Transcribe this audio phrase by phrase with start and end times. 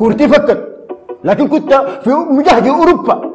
[0.00, 0.86] كورتي فكت
[1.24, 3.30] لكن كنت في مجهد أوروبا.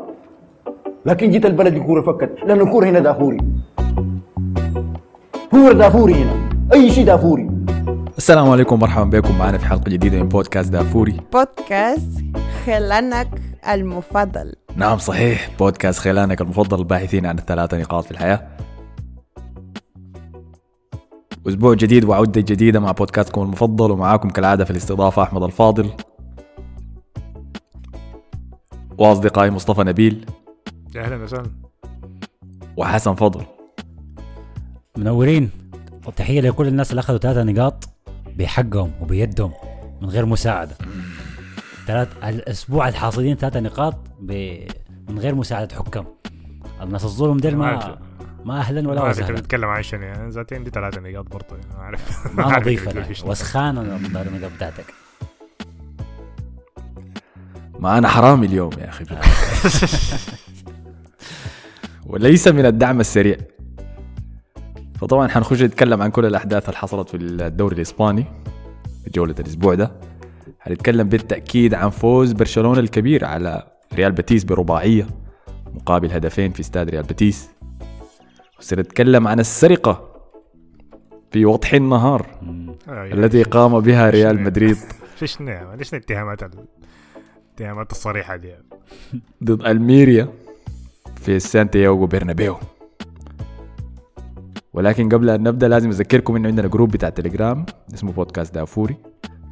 [1.05, 3.37] لكن جيت البلد الكوره فكت لأن الكورة هنا دافوري.
[5.51, 6.49] كورة دافوري هنا.
[6.73, 7.49] أي شيء دافوري.
[8.17, 8.79] السلام عليكم.
[8.79, 9.37] مرحبا بكم.
[9.37, 11.17] معنا في حلقة جديدة من بودكاست دافوري.
[11.33, 12.23] بودكاست
[12.65, 13.27] خلانك
[13.69, 14.53] المفضل.
[14.75, 15.49] نعم صحيح.
[15.59, 16.79] بودكاست خلانك المفضل.
[16.79, 18.47] الباحثين عن الثلاثة نقاط في الحياة.
[21.47, 23.91] أسبوع جديد وعودة جديدة مع بودكاستكم المفضل.
[23.91, 25.89] ومعاكم كالعادة في الاستضافة أحمد الفاضل.
[28.97, 30.25] وأصدقائي مصطفى نبيل
[30.95, 31.51] أهلا وسهلا.
[32.77, 33.45] وحسن فضل.
[34.97, 35.49] منورين.
[36.07, 37.89] وتحية لكل الناس اللي أخذوا ثلاثة نقاط
[38.37, 39.51] بحقهم وبيدهم
[40.01, 40.75] من غير مساعدة.
[41.87, 44.31] ثلاث الأسبوع الحاصلين ثلاثة نقاط ب...
[45.09, 46.05] من غير مساعدة حكام.
[46.81, 47.97] الناس الظلم ديل ما
[48.45, 49.33] ما أهلا ولا ما وسهلا.
[49.33, 52.35] بتتكلم عن شنو يعني؟ ذاتي عندي ثلاثة نقاط برضه يعني ما أعرف.
[52.35, 53.29] ما نظيفه.
[53.29, 54.93] وسخانه النقاط بتاعتك.
[57.79, 59.05] ما أنا حرامي اليوم يا أخي.
[62.05, 63.37] وليس من الدعم السريع.
[65.01, 68.25] فطبعا حنخش نتكلم عن كل الأحداث اللي حصلت في الدوري الإسباني
[69.03, 69.91] في جولة الأسبوع ده.
[70.59, 75.07] حنتكلم بالتأكيد عن فوز برشلونة الكبير على ريال بيتيس برباعية
[75.73, 77.49] مقابل هدفين في استاد ريال بيتيس.
[78.59, 80.11] وسنتكلم عن السرقة
[81.31, 82.27] في وضح النهار
[82.89, 84.77] التي قام بها ريال؟ مدريد.
[85.15, 86.49] في شنو يعني؟ ليش الاتهامات ال-
[87.55, 88.53] الاتهامات الصريحة دي
[89.43, 90.27] ضد ألميريا
[91.15, 92.57] في سانتياغو برنابيو.
[94.73, 98.95] ولكن قبل أن نبدأ لازم أذكركم إنه عندنا group بتاع تليجرام اسمه بودكاست دافوري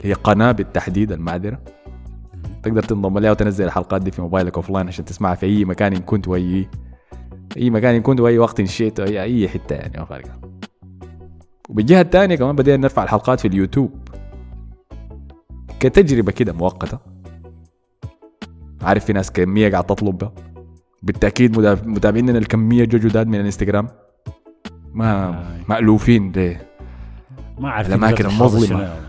[0.02, 1.60] هي قناة بالتحديد المعذرة.
[2.64, 6.02] تقدر تنضم لها وتنزل الحلقات دي في موبايلك offline عشان تسمعها في أي مكان إن
[6.02, 6.70] كنت وأي
[7.58, 10.42] أي مكان إن كنت وأي وقت إن شئت أي أي حتة يعني ما فارقة.
[11.70, 13.92] وبالجهة الثانية كمان بدينا نرفع الحلقات في اليوتيوب.
[15.80, 17.13] كتجربة كده مؤقتة.
[18.84, 20.30] عارف في ناس كميه قاعد تطلب.
[21.04, 23.88] بالتأكيد متابعيننا الكمية جو جداد من الانستغرام.
[24.94, 25.46] ما آه.
[25.70, 26.68] مألوفين ليه
[27.60, 27.94] ما عارفين.
[28.68, 28.80] شنو.
[28.80, 29.00] يعني.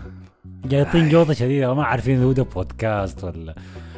[0.65, 3.55] جايطين جوده شديدة ما عارفين هو ده بودكاست ولا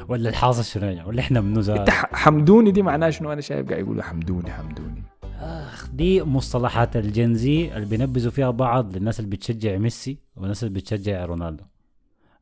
[0.08, 3.82] ولا الحاصل شنو يعني ولا إحنا منو إنت حمدوني دي معناها شنو؟ أنا شايف قاعد
[3.82, 5.04] يقولوا حمدوني حمدوني.
[5.42, 10.64] آخ دي مصطلحات ال Gen Z اللي بينبذوا فيها بعض للناس اللي بتشجع ميسي والناس
[10.64, 11.64] اللي بتشجع رونالدو.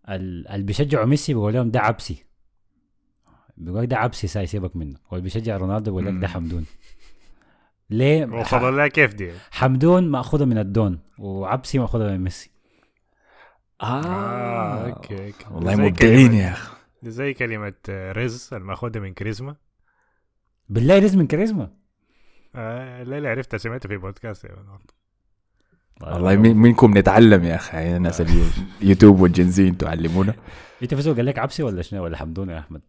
[0.10, 2.25] ال- اللي بيشجعوا ميسي بيقول لهم ده عبسي.
[3.58, 4.98] بيقول لك ده عبسي ساي سيبك منه.
[5.12, 6.28] واللي بيشجع رونالدو بيقول لك ده.
[6.28, 6.66] حمدون.
[7.90, 12.50] ليه؟ وصلوا لها كيف دي؟ حمدون مأخوذة من الدون وعبسي مأخوذة من ميسي.
[13.82, 15.34] آه okay okay.
[15.52, 16.76] والله زي مبدعين كلمة- يا أخي.
[17.04, 19.56] دي زي كلمة آه، rizz المأخوذة من كاريزما
[20.70, 21.70] بالله رزق من كاريزما
[22.56, 24.56] آه الليلة عرفتها سمعتها في بودكاست يا.
[26.02, 28.24] والله منكم نتعلم يا أخي يعني الناس
[28.82, 30.34] اليوتيوب والجنزين تعلمونا.
[30.84, 32.82] انت في قال لك عبسي ولا شنو؟ ولا حمدون يا أحمد؟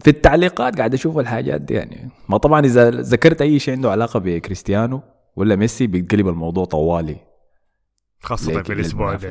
[0.00, 2.10] في التعليقات قاعد أشوف الحاجات دي يعني.
[2.28, 5.02] ما طبعا إذا ذكرت أي شيء عنده علاقة بكريستيانو
[5.36, 7.16] ولا ميسي بيتقلب الموضوع طوالي.
[8.20, 9.30] خاصة لكن في الأسبوع ده.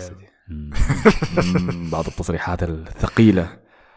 [1.92, 3.50] بعض التصريحات الثقيلة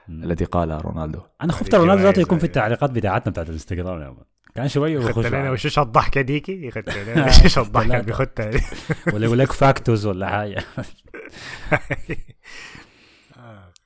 [0.08, 1.20] التي قالها رونالدو.
[1.42, 2.48] أنا خفت رونالدو ذاته يكون في هذه.
[2.50, 4.16] التعليقات بتاعتنا بتاعت الانستغرام.
[4.54, 8.04] كان شوية خدت لنا على- وشوش الضحكة ديكي؟ خدت لنا وشوش الضحكة ثلاثة.
[8.06, 8.60] بيخدها دي؟
[9.14, 10.64] ولا يقول لك فاكتوز ولا حاجة.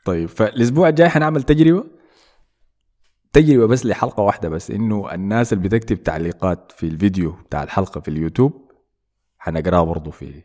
[0.04, 1.84] طيب فالأسبوع الجاي حنعمل تجربة؟
[3.38, 8.08] تجربة بس لحلقة واحدة بس إنه الناس اللي بتكتب تعليقات في الفيديو بتاع الحلقة في
[8.08, 8.72] اليوتيوب
[9.38, 10.42] حنقراها برضه في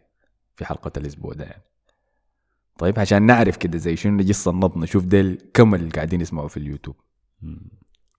[0.55, 1.63] في حلقة الأسبوع ده يعني
[2.77, 6.57] طيب عشان نعرف كده زي شنو نجس النبض نشوف ديل كم اللي قاعدين يسمعوا في
[6.57, 6.95] اليوتيوب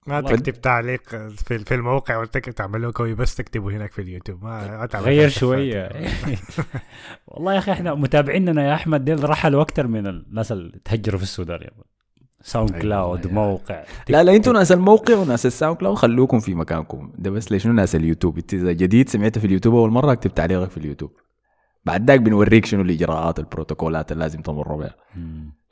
[0.07, 0.37] ما والله.
[0.37, 5.29] تكتب تعليق في في الموقع وتكتب تعمل كوي بس تكتبه هناك في اليوتيوب ما غير.
[5.29, 5.89] شوية
[7.29, 11.23] والله يا أخي إحنا متابعيننا يا أحمد ديل رحلوا أكثر من الناس اللي تهجروا في
[11.23, 11.94] السودان يا مان.
[12.45, 16.55] ساوند أيوة كلاود يا موقع لا لا أنتوا ناس الموقع وناس الساوند كلاود خلوكم في
[16.55, 17.13] مكانكم.
[17.19, 20.71] ده بس ليش ناس اليوتيوب؟ انت إذا جديد سمعت في اليوتيوب أول مرة اكتب تعليقك
[20.71, 21.13] في اليوتيوب.
[21.85, 24.95] بعد ذاك بنوريك شنو الإجراءات البروتوكولات اللي لازم تمر بها.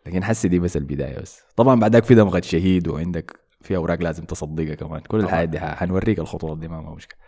[0.06, 1.42] لكن حسي دي بس البداية بس.
[1.56, 5.00] طبعا بعد ذاك في دمغة شهيد وعندك في أوراق لازم تصدقها كمان.
[5.00, 7.18] كل الحاجات دي حنوريك الخطوات دي ما ما مشكلة.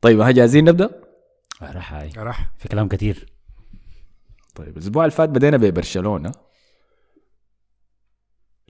[0.00, 0.90] طيب ها جاهزين نبدأ؟
[1.62, 2.10] راح هاي.
[2.16, 2.52] راح.
[2.58, 3.32] في كلام كثير
[4.54, 6.32] طيب الأسبوع اللي فات بدينا ببرشلونة.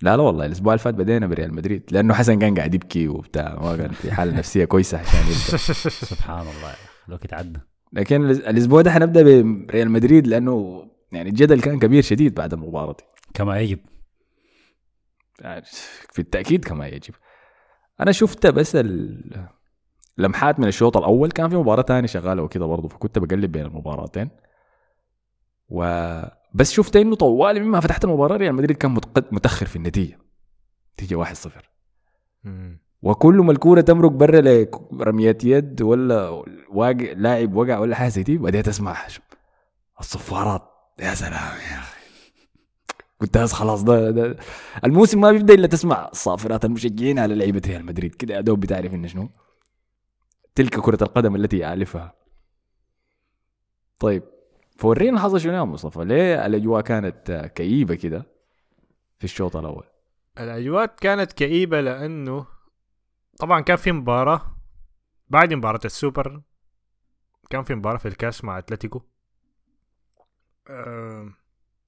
[0.03, 3.59] لا لا والله الأسبوع اللي فات بدينا بريال مدريد لأنه حسن كان قاعد يبكي وبتاع
[3.61, 5.57] ما كان في حالة نفسية كويسة عشان يبدا
[6.13, 6.75] سبحان الله.
[7.09, 7.59] لو تعدى
[7.93, 9.23] لكن الأسبوع ده حنبدأ
[9.67, 13.05] بريال مدريد لأنه يعني الجدل كان كبير شديد بعد المباراة دي.
[13.35, 13.79] كما يجب.
[16.13, 17.15] في التأكيد كما يجب.
[18.01, 18.79] أنا شفت بس
[20.19, 24.31] لمحات من الشوط الأول كان في مباراة تانية شغالة وكده برضه فكنت بقلب بين المباراتين.
[25.69, 28.91] وبس شفت انه طوالي مما فتحت المباراة ريال مدريد كان
[29.33, 30.19] متأخر في النتيجة.
[30.95, 31.49] نتيجة 1-0
[32.45, 32.81] مم.
[33.03, 34.41] وكل ما الكورة تمرق برا
[34.93, 38.97] لرميات يد ولا واقع لاعب وقع ولا حاجة زي دي بديت اسمع
[40.01, 40.63] الصفارات.
[40.99, 41.95] يا سلام يا أخي.
[43.21, 44.37] قلت بس خلاص ده, ده
[44.85, 48.15] الموسم ما بيبدأ إلا تسمع صافرات المشجعين على لعيبة ريال مدريد.
[48.15, 49.29] كده يا دوب بتعرف انه شنو؟
[50.55, 52.15] تلك كرة القدم التي يعرفها
[54.01, 54.23] طيب.
[54.85, 58.27] فورينا حصل شنو يا مصطفى؟ ليه الأجواء كانت كئيبة كده
[59.19, 59.85] في الشوط الأول؟
[60.41, 62.47] الأجواء كانت كئيبة لأنه
[63.39, 64.57] طبعا كان في مباراة
[65.29, 66.43] بعد مباراة السوبر
[67.51, 69.03] كان في مباراة في الكاس مع أتلتيكو.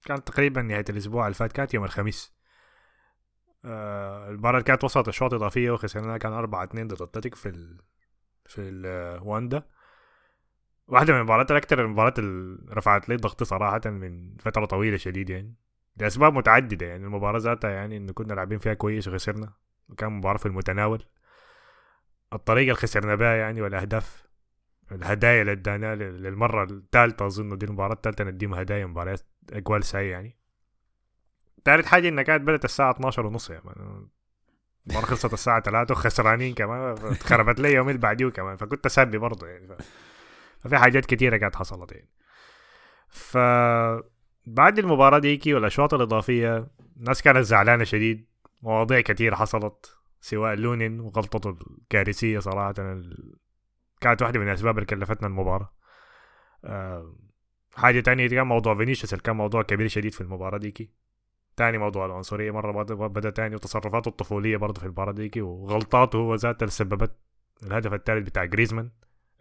[0.04, 2.32] كانت تقريبا نهاية الأسبوع اللي فات كانت يوم الخميس.
[3.64, 7.80] آه المباراة كانت وصلت اشواط إضافية وخسرناها كان 4 2 ضد أتلتيكو في ال
[8.46, 9.62] في الواندا.
[10.88, 15.54] واحدة من المباريات الأكثر المباريات اللي رفعت لي ضغطي صراحة من فترة طويلة شديد يعني.
[15.96, 19.52] لأسباب متعددة يعني المباراة ذاتها يعني إنه كنا لاعبين فيها كويس وخسرنا
[19.88, 21.02] وكان مباراة في المتناول.
[22.32, 24.26] الطريقة اللي خسرنا بها يعني والأهداف
[24.92, 29.20] الهدايا اللي ادانا للمرة الثالثة أظن دي المباراة الثالثة نديهم هدايا مباريات
[29.52, 30.36] أجوال سيئة يعني.
[31.64, 33.62] تالت حاجة إنها كانت بدأت الساعة 12 ونص يعني.
[34.86, 39.66] المباراة خلصت الساعة 3 وخسرانين كمان خربت لي يومين بعديه كمان فكنت سابي برضه يعني
[39.68, 39.72] ف...
[40.60, 42.10] ففي حاجات كتيرة كانت حصلت يعني.
[43.08, 43.38] ف
[44.46, 46.66] بعد المباراة ديكي والأشواط الإضافية
[46.96, 48.26] الناس كانت زعلانة شديد.
[48.62, 52.72] مواضيع كتير حصلت سواء لونين وغلطته الكارثية صراحة.
[54.00, 55.72] كانت واحدة من الأسباب اللي كلفتنا المباراة.
[56.64, 57.14] أه
[57.76, 60.90] حاجة تانية كان موضوع فينيسيوس اللي كان موضوع كبير شديد في المباراة ديكي.
[61.56, 66.64] تاني موضوع العنصرية مرة بدأ تاني وتصرفاته الطفولية برضه في المباراة ديكي وغلطاته هو ذاتها
[66.64, 67.16] اللي سببت
[67.62, 68.90] الهدف الثالث بتاع جريزمان.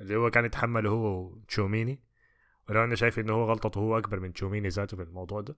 [0.02, 2.00] اللي هو كان يتحمله هو وتشوميني.
[2.70, 5.58] ولو أنا شايف إنه هو غلطته هو أكبر من تشوميني ذاته في الموضوع ده.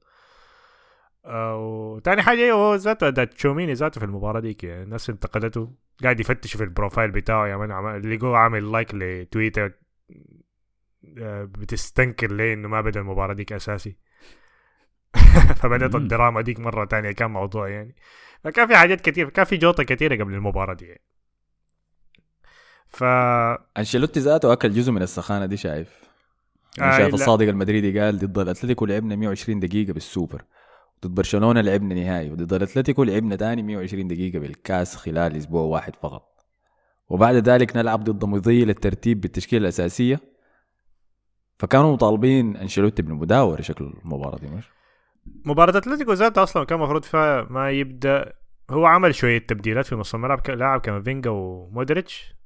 [1.56, 4.64] وتاني حاجة هو ذاته ده تشوميني ذاته في المباراة ديك.
[4.64, 5.74] يعني الناس انتقدته
[6.04, 7.48] قاعد يفتش في ال profile بتاعه.
[7.48, 9.72] يا man اللي جوه عامل like لتويتة
[11.44, 13.98] بتستنكر ليه إنه ما بدأ المباراة ديك أساسي.
[15.62, 17.96] فبدأت الدراما ديك مرة تانية كان موضوع يعني.
[18.44, 21.02] فكان في حاجات كتير كان في جوطة كتيرة قبل المباراة دي يعني.
[22.90, 23.04] ف
[23.78, 26.02] أنشيلوتي ذاته أكل جزء من السخانة دي شايف؟
[26.82, 27.14] آه شايف لا.
[27.14, 30.44] الصادق المدريدي قال ضد الأتلتيكو لعبنا 120 دقيقة بالسوبر
[31.06, 36.46] ضد برشلونة لعبنا نهائي وضد الأتلتيكو لعبنا تاني 120 دقيقة بالكاس خلال أسبوع واحد فقط.
[37.10, 40.20] وبعد ذلك نلعب ضد مضي للترتيب بالتشكيلة الأساسية.
[41.60, 44.64] فكانوا مطالبين أنشيلوتي بالمداورة شكل المباراة دي مش
[45.46, 48.34] مباراة أتلتيكو ذاتها أصلا كان المفروض فيها ما يبدأ
[48.70, 52.37] هو عمل شوية تبديلات في نص الملعب لاعب كامافينجا ومودريتش.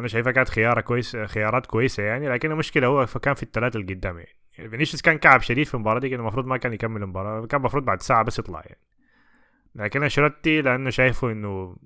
[0.00, 3.94] أنا شايفها كانت خيارة كويس خيارات كويسة يعني لكن المشكلة هو كان في الثلاثة اللي
[3.94, 7.46] قدام يعني, فينيسيوس كان كعب شديد في المباراة دي كان المفروض ما كان يكمل المباراة
[7.46, 8.80] كان المفروض بعد ساعة بس يطلع يعني.
[9.74, 11.76] لكن أنشيلوتي لأنه شايفه إنه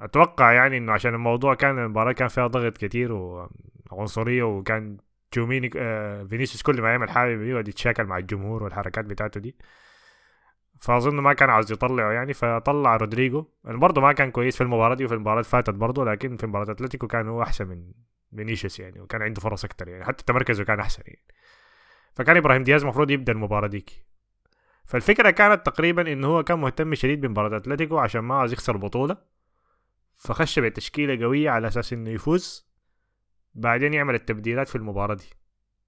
[0.00, 3.12] أتوقع يعني إنه عشان الموضوع كان المباراة كان فيها ضغط كتير
[3.90, 4.96] وعنصرية وكان
[5.30, 9.56] تشوميني آه فينيسيوس كل ما يعمل حاجة يقعد يتشاكل مع الجمهور والحركات بتاعته دي.
[10.80, 13.46] فأظن ما كان عاوز يطلعه يعني فطلع رودريجو.
[13.64, 16.72] برضه ما كان كويس في المباراة دي وفي المباراة اللي فاتت برضه لكن في مباراة
[16.72, 17.92] أتلتيكو كان هو أحسن من
[18.36, 20.04] فينيسيوس يعني وكان عنده فرص أكتر يعني.
[20.04, 21.24] حتى تمركزه كان أحسن يعني.
[22.14, 23.90] فكان إبراهيم دياز المفروض يبدأ المباراة ديك.
[24.84, 29.16] فالفكرة كانت تقريبا انه هو كان مهتم شديد بمباراة أتلتيكو عشان ما عاوز يخسر البطوله
[30.16, 32.68] فخش بتشكيلة قوية على أساس إنه يفوز.
[33.54, 35.30] بعدين يعمل التبديلات في المباراة دي.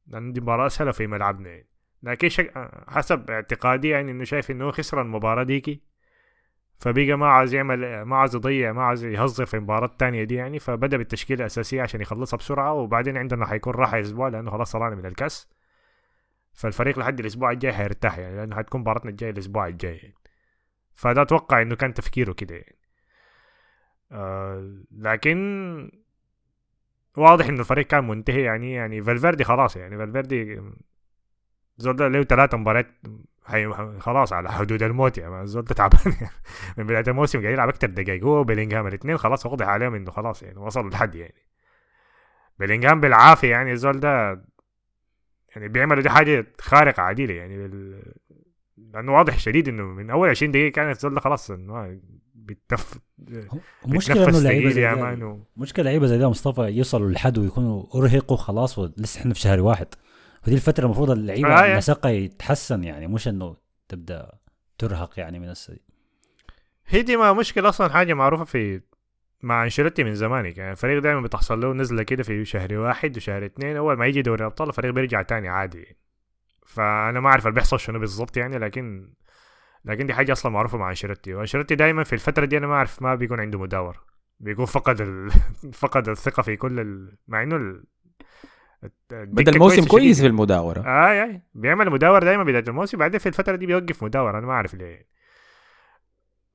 [0.06, 1.69] لأن دي مباراة اسهل في ملعبنا يعني.
[2.02, 2.70] لكن شك...
[2.88, 5.80] حسب اعتقادي يعني إنه شايف إنه خسر المباراة ديكي.
[6.78, 10.58] فبقى ما عاوز يعمل ما عاوز يضيع ما عاوز يهزر في المباراة الثانية دي يعني.
[10.58, 12.72] فبدأ بالتشكيلة الأساسية عشان يخلصها بسرعة.
[12.72, 15.48] وبعدين عندنا حيكون راحة أسبوع لأنه خلاص طلعنا من الكأس.
[16.52, 20.14] فالفريق لحد الأسبوع الجاي حيرتاح يعني لأنه حتكون مباراتنا الجاية الأسبوع الجاي يعني.
[20.94, 22.76] فده أتوقع إنه كان تفكيره كده يعني.
[24.12, 26.00] آه لكن
[27.16, 29.98] واضح إنه الفريق كان منتهي يعني يعني فالفيردي خلاص يعني.
[29.98, 30.60] فالفيردي
[31.80, 32.86] زول ده له ثلاث مباريات.
[33.98, 36.32] خلاص على حدود الموت يعني الزول ده تعبان يعني.
[36.78, 40.42] من بداية الموسم قاعد يلعب أكثر دقائق هو وبيلينغهام الاثنين خلاص واضح عليهم إنه خلاص
[40.42, 41.34] يعني وصلوا لحد يعني
[42.58, 44.44] بيلينغهام بالعافية يعني الزول ده
[45.56, 48.02] يعني بيعملوا دي حاجة خارقة عديلة يعني بال...
[48.76, 52.00] لأنه واضح شديد إنه من أول 20 دقيقة كان الزول ده خلاص إنه
[52.34, 52.98] بيتنف
[53.86, 54.70] المشكلة إنه لعيبة.
[55.56, 59.86] مشكلة لعيبة زي ده مصطفى يوصلوا لحد ويكونوا أرهقوا خلاص ولسه إحنا في شهر واحد
[60.46, 61.76] ودي الفترة المفروض اللعيبة آه،.
[61.78, 63.56] نسقها يتحسن يعني مش إنه
[63.88, 64.32] تبدأ
[64.78, 65.80] ترهق يعني من السي
[66.86, 68.80] هي دي ما مشكلة أصلا حاجة معروفة في
[69.42, 73.46] مع أنشيلوتي من زمان يعني الفريق دائما بتحصل له نزلة كده في شهر واحد وشهر
[73.46, 75.96] اثنين أول ما يجي دوري الأبطال الفريق بيرجع تاني عادي.
[76.66, 79.14] فأنا ما أعرف اللي بيحصل شنو بالضبط يعني لكن
[79.84, 81.34] لكن دي حاجة أصلا معروفة مع أنشيلوتي.
[81.34, 84.00] وأنشيلوتي دائما في الفترة دي أنا ما أعرف ما بيكون عنده مداور.
[84.40, 85.30] بيكون فقد ال...
[85.82, 87.16] فقد الثقة في كل ال...
[87.28, 87.84] مع إنه ال...
[89.10, 90.20] بدا الموسم كويس.
[90.20, 90.80] في المداورة.
[90.80, 94.52] اي اي بيعمل مداور دائما بداية الموسم بعدين في الفترة دي بيوقف مداور أنا ما
[94.52, 95.06] أعرف ليه.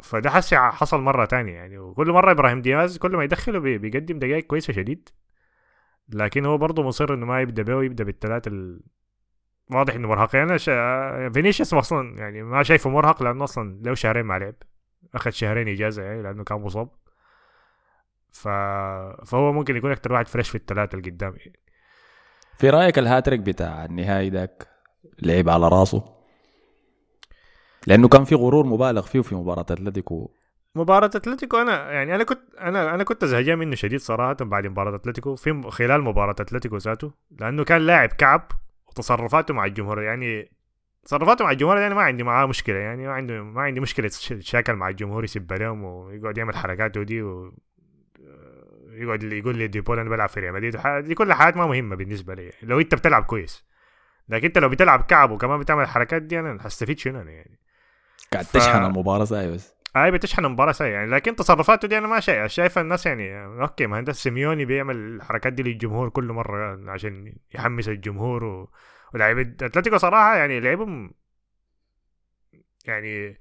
[0.04, 1.78] فده حسي حصل مرة تانية يعني.
[1.78, 5.10] وكل مرة إبراهيم دياز كل ما يدخله بي- بيقدم دقائق كويسة شديد.
[6.10, 8.82] لكن هو برضه مصر إنه ما يبدأ به ويبدا بالثلاثة ال...
[9.72, 10.36] واضح إنه مرهق.
[10.36, 11.30] يعني أنا شا...
[11.30, 14.56] فينيسيوس أصلا يعني ما شايفه مرهق لأنه أصلا له شهرين ما لعب.
[15.16, 16.90] أخذ شهرين إجازة يعني لأنه كان مصاب.
[18.32, 18.48] ف...
[19.26, 21.60] فهو ممكن يكون أكثر واحد fresh في الثلاثة اللي قدام يعني.
[22.58, 24.68] في رأيك الهاتريك بتاع النهائي ذاك
[25.22, 26.04] لعب على راسه؟
[27.88, 30.32] لأنه كان في غرور مبالغ فيه في مباراة أتلتيكو.
[30.76, 34.96] مباراة أتلتيكو أنا يعني أنا كنت أنا أنا كنت زهجان منه شديد صراحة بعد مباراة
[34.96, 35.36] أتلتيكو.
[35.36, 38.52] في خلال مباراة أتلتيكو ذاته لأنه كان لاعب كعب
[38.88, 40.52] وتصرفاته مع الجمهور يعني
[41.04, 44.32] تصرفاته مع الجمهور يعني ما عندي معاه مشكلة يعني ما عندي ما عندي مشكلة يتش-
[44.32, 47.54] يتشاكل مع الجمهور يسب لهم ويقعد يعمل حركاته دي و
[48.98, 50.78] يقعد يقول لي ديبول أنا بلعب في ريال مدريد.
[51.06, 52.52] دي كل حاجات ما مهمة بالنسبة لي.
[52.64, 53.66] لو أنت بتلعب كويس.
[54.30, 57.60] لكن أنت لو بتلعب كعب وكمان بتعمل الحركات دي أنا هستفيد شنو أنا يعني.
[58.34, 59.76] قاعد ف- تشحن المباراة زي بس.
[59.96, 61.12] هاي بتشحن المباراة سيئة يعني.
[61.12, 65.64] لكن تصرفاته دي أنا ما شايف شايف الناس يعني okay ده سيميوني بيعمل الحركات دي
[65.64, 68.70] للجمهور كل مرة عشان يحمس الجمهور و...
[69.14, 71.12] ولاعيبة أتلتيكو صراحة يعني لعبهم
[72.86, 73.40] يعني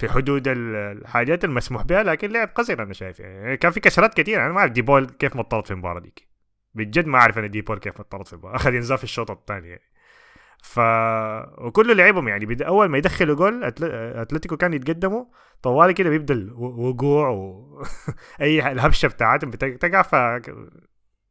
[0.00, 3.20] في حدود ال- الحاجات المسموح بها لكن لعب قذر أنا شايف.
[3.20, 6.28] يعني كان في كسرات كثيرة أنا ما أعرف ديبول كيف مطرد في المباراة ديك.
[6.74, 8.56] بجد ما أعرف أنا ديبول كيف مطرد في المباراة.
[8.60, 9.90] أخذ في الشوط الثاني يعني.
[10.62, 10.80] ف
[11.58, 12.62] وكل لعبهم يعني بد...
[12.62, 13.84] أول ما يدخلوا جول أتل...
[13.92, 15.24] أتلتيكو كان يتقدموا
[15.62, 17.82] طوالي كده بيبدأ الوقوع و
[18.40, 20.12] أي الهبشة بتاعتهم بتقع ف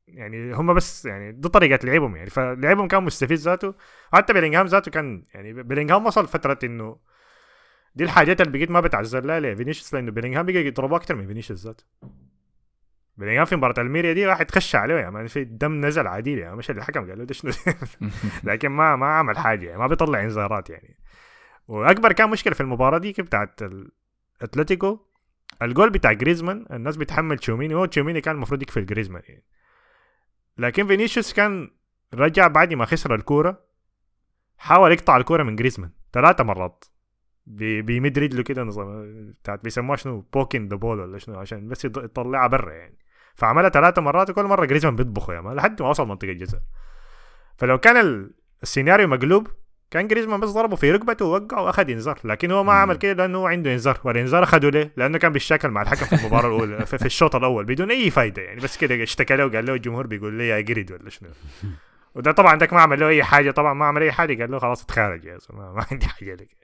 [0.07, 2.29] يعني هم بس يعني دي طريقة لعبهم يعني.
[2.29, 3.73] فلعبهم كان مستفيد ذاته.
[4.13, 6.97] حتى بيلينغهام ذاته كان يعني بيلينغهام وصل فترة إنه
[7.99, 11.65] دي الحاجات اللي بقيت ما بتعذر لها لفينيسيوس لأنه بيلينغهام بقى يضربه أكثر من فينيسيوس
[11.65, 11.83] ذاته.
[13.17, 16.71] بيلينغهام في مباراة الميريا دي راح يتخشى عليه man في دم نزل عديل يعني مش
[16.71, 17.51] الحكم قال له ده شنو؟
[18.43, 20.97] لكن ما ما عمل حاجة يعني ما بيطلع انذارات يعني.
[21.67, 23.59] وأكبر كان مشكلة في المباراة دي بتاعت
[24.41, 24.99] أتلتيكو؟
[25.61, 29.43] الجول بتاع جريزمان الناس بتحمل تشوميني هو تشوميني كان المفروض يكفي جريزمان يعني.
[30.57, 31.71] لكن فينيسيوس كان
[32.13, 33.63] رجع بعد ما خسر الكورة
[34.57, 36.85] حاول يقطع الكورة من جريزمان ثلاثة مرات.
[37.49, 39.05] بيمد رجله كده نظام
[39.43, 42.97] بتاعت بيسموها شنو poking the ball ولا شنو عشان بس يطلعها برا يعني.
[43.35, 46.61] فعملها ثلاثة مرات وكل مرة جريزمان بيطبخه يا man لحد ما وصل منطقة الجزاء.
[47.57, 48.31] فلو كان ال-
[48.63, 49.47] السيناريو مقلوب
[49.91, 53.37] كان جريزمان بس ضربه في ركبته ووقعه وأخذ انذار لكن هو ما عمل كده لأنه
[53.37, 57.05] هو عنده انذار والانذار اخذه ليه؟ لأنه كان بيشتكل مع الحكم في المباراة الأولى في,
[57.05, 58.61] الشوط الأول بدون أي فايدة يعني.
[58.61, 61.29] بس كده اشتكى له وقال له الجمهور بيقول لي يا قرد ولا شنو.
[62.15, 64.59] وده طبعا داك ما عمل له أي حاجة طبعا ما عمل أي حاجة قال له
[64.59, 66.58] خلاص اتخارج يا ما, ما عندي حاجة لك.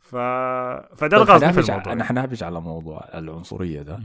[0.00, 0.16] ف
[0.96, 1.92] فده الغاز في حنهبش الموضوع.
[1.92, 4.00] أنا حنهبش على موضوع العنصرية ده.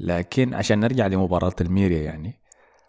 [0.00, 2.40] لكن عشان نرجع لمباراة الميريا يعني.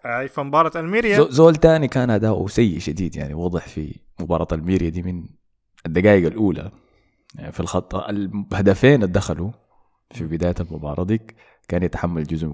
[0.06, 1.18] أي فمباراه الميريا.
[1.18, 5.26] زو- زول تاني كان أداؤه سيء شديد يعني واضح في مباراة الميريا دي من
[5.86, 6.72] الدقائق الأولى.
[7.36, 9.52] يعني في الخط الهدفين اللي دخلوا
[10.12, 11.36] في بداية المباراة ديك
[11.68, 12.54] كان يتحمل جزء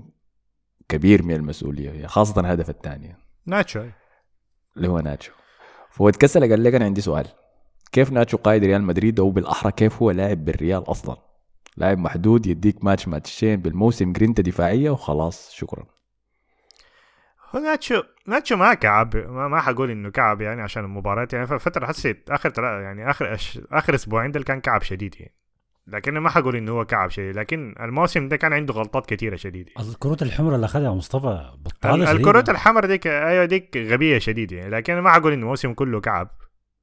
[0.90, 3.16] كبير من المسؤولية خاصة الهدف الثاني.
[3.46, 3.86] ناتشو
[4.78, 5.32] اللي هو ناتشو.
[5.92, 7.28] فهو اتكسل قال لك أنا عندي سؤال.
[7.92, 11.18] كيف ناتشو قائد ريال مدريد أو بالاحرى كيف هو لاعب بالريال أصلا؟
[11.78, 15.84] لاعب محدود يديك ماتش ماتشين بالموسم جرينتا دفاعية وخلاص شكرا.
[17.56, 21.86] هو ناتشو ناتشو ما كعب ما, ما حقول إنه كعب يعني عشان المباراة يعني فتره
[21.86, 23.60] حسيت آخر تلا يعني آخر أش...
[23.72, 25.34] آخر أسبوعين ده كان كعب شديد يعني.
[25.88, 29.70] لكن ما حقول إنه هو كعب شديد لكن الموسم ده كان عنده غلطات كثيره شديد
[29.78, 29.90] يعني.
[29.90, 32.12] الكروت الحمراء اللي أخذها مصطفى ال- بطاله شديدة.
[32.12, 34.70] الكروت الحمر ديك أيوه ديك غبية شديد يعني.
[34.70, 36.30] لكن ما حقول إنه الموسم كله كعب.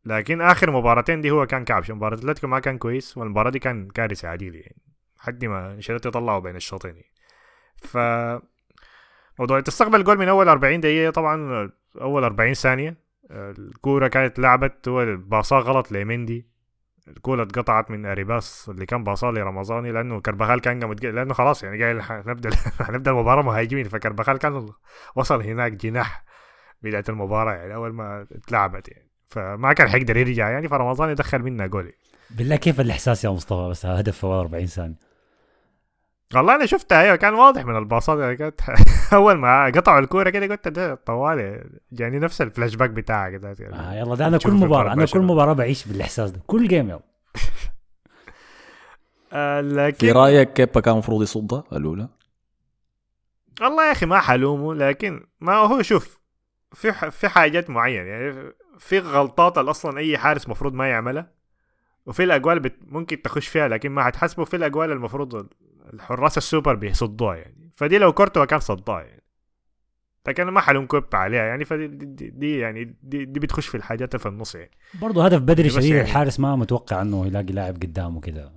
[0.06, 1.92] لكن آخر مباراتين دي هو كان كعب.
[1.92, 4.82] مباراة أتلتيكو ما كان كويس والمباراة دي كان كارثة عديله يعني
[5.18, 7.12] حد ما انشيلوتي طلعوا بين الشوطين يعني.
[7.76, 7.96] ف
[9.38, 11.70] موضوع تستقبل جول من أول 40 دقيقة طبعا
[12.00, 12.96] أول 40 ثانية
[13.30, 16.46] الكورة كانت لعبت هو باصاه غلط لمندي
[17.08, 21.06] الكورة اتقطعت من أريباس اللي كان باصاه لرمضاني لأنه كربخال كان متج...
[21.06, 22.50] لأنه خلاص يعني قايل نبدأ
[22.94, 23.88] نبدأ المباراة مهاجمين.
[23.88, 24.68] فكربخال كان
[25.16, 26.24] وصل هناك جناح
[26.82, 29.13] بداية المباراة يعني أول ما اتلعبت يعني.
[29.34, 31.92] فما كان حيقدر يرجع يعني فرمضان دخل منها جول
[32.30, 34.94] بالله كيف الإحساس يا مصطفى؟ بس هدف في اول 40 ثانية.
[36.34, 38.18] والله أنا شفتها أيوه كان واضح من الباصات.
[38.18, 38.60] يعني كانت
[39.12, 43.54] أول ما قطعوا الكورة كده قلت ده طوالي يعني نفس الفلاش باك بتاعها كده.
[43.72, 46.40] آه يلا ده أنا كل في مباراة أنا كل مباراة بعيش بالإحساس ده.
[46.46, 47.00] كل game يلا.
[49.32, 52.08] آه في لكن رأيك كيبا كان المفروض يصدها الأولى؟
[53.60, 56.18] والله يا أخي ما حلومه لكن ما هو شوف
[56.72, 58.08] في ح- في حاجات معينة.
[58.08, 61.30] يعني في غلطات أصلا أي حارس مفروض ما يعملها
[62.06, 62.76] وفي الأجوال بت...
[62.86, 65.46] ممكن تخش فيها لكن ما حتحسبه في الأجوال المفروض
[65.92, 67.70] الحراس السوبر بيصدوها يعني.
[67.76, 69.22] فدي لو كورتوا كان صدها يعني.
[70.28, 71.64] لكن ما حلوم كوب عليها يعني.
[71.64, 74.70] فدي دي, دي يعني دي, دي بتخش في الحاجات في النص يعني.
[75.00, 78.52] برضه هدف بدري شديد يعني- الحارس ما متوقع إنه يلاقي لاعب قدامه كده.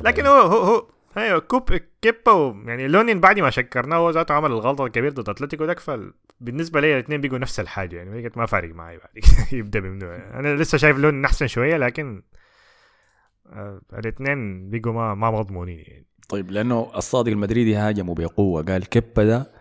[0.00, 0.86] لكن هو هو هو
[1.16, 1.70] أيوه كوب
[2.02, 6.80] كيبا يعني لونين بعد ما شكرناه هو ذاته عمل الغلطة الكبيرة ضد أتلتيكو داك فبالنسبه
[6.80, 9.24] لي الاثنين بيجوا نفس الحاجة يعني ما فارق معي بعد
[9.58, 12.22] يبدأ من أنا لسه شايف لون أحسن شوية لكن
[13.46, 16.06] آه الاثنين بيجوا ما ما مضمونين يعني.
[16.28, 19.52] طيب لأنه الصادق المدريدي هاجموا بقوة قال كيبا ده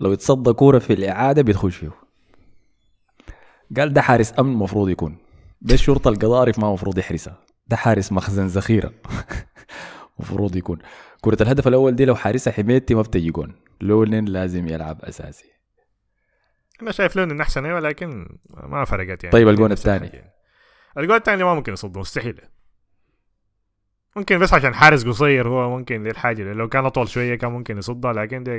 [0.00, 1.90] لو يتصدى كورة في الإعادة بيدخل فيه.
[3.76, 5.18] قال ده حارس أمن المفروض يكون
[5.60, 8.92] ده الشرطة القضارف ما المفروض يحرسها ده حارس مخزن ذخيرة.
[10.20, 10.78] المفروض يكون.
[11.20, 13.54] كرة الهدف الأول دي لو حارسها حميتي ما بتجي جون.
[13.80, 15.52] لونين لازم يلعب أساسي.
[16.82, 19.32] أنا شايف لون أحسن أيوه لكن ما فرقت يعني.
[19.32, 20.32] طيب الجون الثاني؟ الحاجة يعني.
[20.98, 22.40] الجون الثاني ما ممكن يصده مستحيل.
[24.16, 27.78] ممكن بس عشان حارس قصير هو ممكن دي الحاجة لو كان أطول شوية كان ممكن
[27.78, 28.50] يصدها لكن دي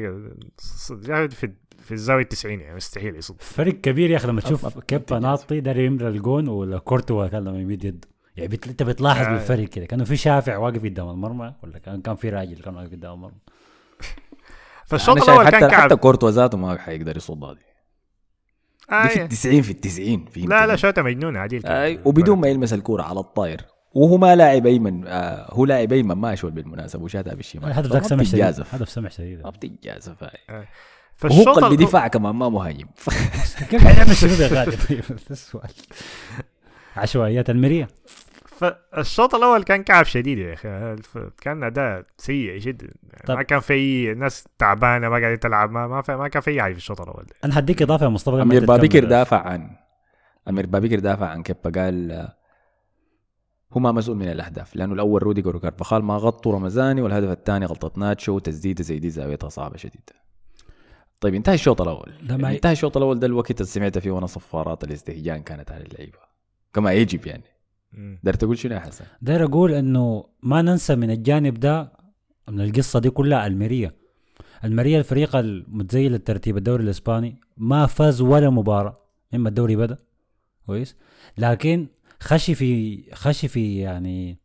[1.08, 3.42] يعني في في الزاوية 90 يعني مستحيل يصد.
[3.42, 7.60] فرق كبير يا أخي لما تشوف كيبا ناطي داري يمرى الجون ولا كورتوا كان لما
[7.60, 8.08] يمد يده.
[8.38, 8.68] يعني بت...
[8.68, 9.30] انت بتلاحظ آه.
[9.30, 9.86] بالفرق كده.
[9.86, 13.38] كانه في شافع واقف قدام المرمى ولا كان كان في راجل كان واقف قدام المرمى؟
[14.88, 17.60] فالشوط الأول كان حتى حتى كورتوا ذاته ما حيقدر يصدها دي
[18.92, 19.24] آه دي في يعني.
[19.24, 21.66] التسعين في التسعين في لا لا شوطة مجنونة عديل.
[21.66, 23.66] آه وبدون ما يلمس الكورة على الطاير.
[23.94, 27.66] وهو ما لاعب أيمن آه هو لاعب أيمن ما اشول بالمناسبة وشاتها بالشمال.
[27.66, 28.66] الهدف ذاك ما سمح شديد.
[28.72, 29.42] هدف سمح شديد.
[29.44, 30.38] ما بتتجازف هاي.
[30.50, 30.66] وهو
[31.16, 32.88] فالشوط قلب دفاع كمان ما مهاجم.
[33.70, 35.70] كيف حيعمل شنو يا غالي طيب السؤال.
[37.00, 37.88] عشوائيات المرية.
[38.46, 40.96] فالشوط الأول كان كعب شديد يا أخي.
[41.42, 42.88] كان أداء سيء جدا.
[43.28, 43.36] طب.
[43.36, 46.62] ما كان في ناس تعبانة ما قاعدة تلعب ما ما, في ما كان في أي
[46.62, 47.36] حاجة في الشوط الأول ده.
[47.46, 48.66] أنا هديك إضافة يا مصطفى أمير.
[48.66, 49.70] بابكر دافع عن
[50.50, 52.28] أمير بابكر دافع عن كيبا قال
[53.74, 58.00] هو ما مسؤول من الأهداف لأنه الأول روديجر وكارفخال ما غطوا رمزاني والهدف الثاني غلطة
[58.00, 60.14] ناتشو وتسديده زي دي زاويتها صعبة شديده
[61.22, 62.14] طيب انتهى الشوط الأول.
[62.30, 66.29] انتهى الشوط الأول ده الوقت اللي سمعت فيه وأنا صفارات الاستهجان كانت على اللعيبة.
[66.74, 67.44] كما يجب يعني.
[68.24, 71.92] قدرت تقول شنو يا حسن؟ داير أقول إنه ما ننسى من الجانب ده
[72.48, 73.92] من القصة دي كلها الميريا.
[74.64, 78.98] الميريا الفريق المتزيل للترتيب الدوري الإسباني ما فاز ولا مباراة
[79.36, 79.98] إما الدوري بدأ
[80.66, 80.96] كويس؟
[81.38, 81.88] لكن
[82.20, 84.38] خشي في خشي في يعني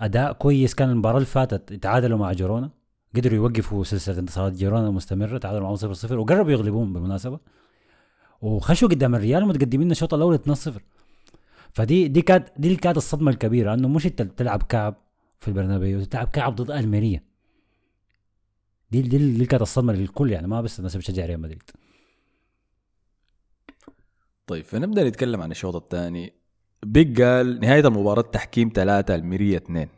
[0.00, 0.74] أداء كويس.
[0.74, 2.70] كان المباراة اللي فاتت تعادلوا مع جيرونا
[3.16, 7.38] قدروا يوقفوا سلسلة انتصارات جيرونا المستمره تعادلوا معهم 0 0 وقربوا يغلبوهم بالمناسبة.
[8.42, 10.82] وخشوا قدام الريال متقدمين الشوط الأول 2 0
[11.74, 14.94] فدي دي كانت دي كانت الصدمة الكبيرة انه مش أنت تلعب كعب
[15.38, 17.22] في البرنابيو تلعب كعب ضد الميريا
[18.90, 21.62] دي دي اللي كانت الصدمة للكل يعني ما بس الناس بتشجع ريال مدريد.
[24.46, 26.32] طيب فنبدأ نتكلم عن الشوط الثاني.
[26.82, 29.88] بيج قال نهاية المباراة تحكيم ثلاثة الميريا اثنين.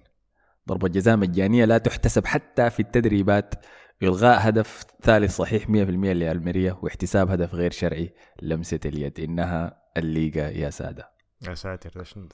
[0.68, 3.54] ضربة جزاء مجانية لا تحتسب حتى في التدريبات.
[4.02, 5.70] إلغاء هدف ثالث صحيح 100%
[6.12, 9.20] لألميريا واحتساب هدف غير شرعي لمسة اليد.
[9.20, 11.15] إنها الليغا يا سادة.
[11.42, 12.28] يا ساتر شنو؟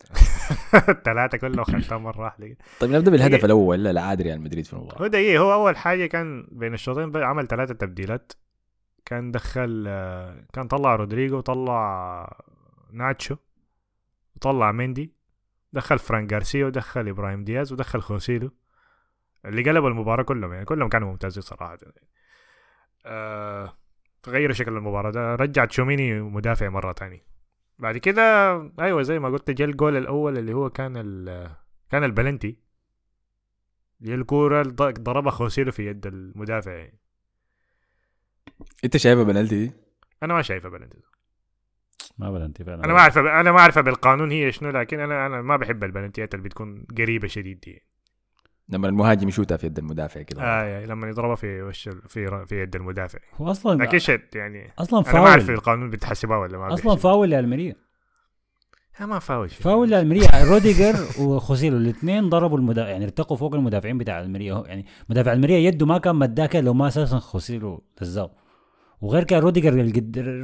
[0.89, 2.57] الثلاثه كلهم خدتها مرة واحدة.
[2.81, 3.45] طيب نبدأ بالهدف إيه.
[3.45, 3.85] الأول.
[3.85, 5.03] لا عاد ريال مدريد في المباراة.
[5.03, 8.33] هو دقيقة هو أول حاجة كان بين الشوطين عمل ثلاثة تبديلات.
[9.05, 12.43] كان دخل آه، كان طلع رودريجو طلع
[12.93, 13.37] ناتشو
[14.37, 15.13] وطلع مندي.
[15.73, 18.51] دخل فرانك جارسيا ودخل إبراهيم دياز ودخل خوسيلو.
[19.45, 21.79] اللي قلبوا المباراة كلهم يعني كلهم كانوا ممتازين صراحة.
[23.07, 23.77] آه
[24.29, 25.35] غيروا شكل المباراة ده.
[25.35, 27.23] رجع تشوميني مدافع مرة تاني
[27.79, 28.23] بعد كده
[28.81, 31.49] أيوة زي ما قلت جا الجول الأول اللي هو كان ال
[31.91, 32.57] كان البلنتي
[34.01, 36.99] اللي هي الكورة اللي ض- ضربها خوسيلو في يد المدافع يعني.
[38.85, 39.73] أنت شايفها بنالتي دي؟
[40.23, 40.99] أنا ما شايفها بلنتي
[42.19, 45.43] ما بلنتي فعلا أنا ما اعرف أنا ما اعرف بالقانون هي شنو لكن أنا أنا
[45.43, 47.83] ما بحب البلنتيات اللي بتكون قريبة شديد دي
[48.69, 50.43] لما المهاجم يشوتها في يد المدافع كده.
[50.43, 53.19] آه يعني لما يضربها في وش في في يد المدافع.
[53.35, 54.73] هو أصلا شت يعني.
[54.79, 55.55] أصلا أنا ما أعرف فاول.
[55.57, 56.97] القانون بتحسبها ولا ما أصلا.
[56.97, 57.75] فاول لألميريا.
[59.01, 59.49] آه ما فاول.
[59.49, 60.45] فاول لألميريا.
[60.53, 64.55] روديجر وخوسيلو الاثنين ضربوا المدافع يعني ارتقوا فوق المدافعين بتاع ألميريا.
[64.55, 68.31] هو- يعني مدافع ألميريا يده ما كان مداك لو ما أساسا خوسيلو لزاو
[69.01, 69.75] وغير كده روديجر.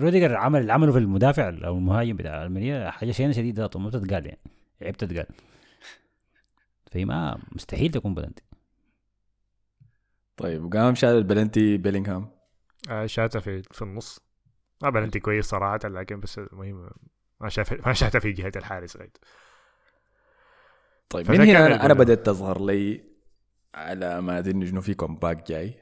[0.02, 4.26] روديجر عمل اللي عمله في المدافع أو المهاجم بتاع ألميريا حاجة شينه شديده ما بتتقال
[4.26, 4.38] يعني
[4.83, 5.26] عيب تتقال.
[6.92, 8.42] فهي ما مستحيل تكون بلنتي
[10.37, 12.31] طيب وقام شال البلنتي بيلينغهام
[12.90, 14.20] آه شاتها في في النص
[14.83, 16.90] ما بلنتي كويس صراحة لكن بس المهم
[17.40, 19.11] ما شاف ما شاتها في جهة الحارس غير.
[21.09, 21.94] طيب من هنا أنا, أنا.
[21.94, 23.05] بدأت تظهر لي
[23.74, 25.74] علامات إنه في comeback جاي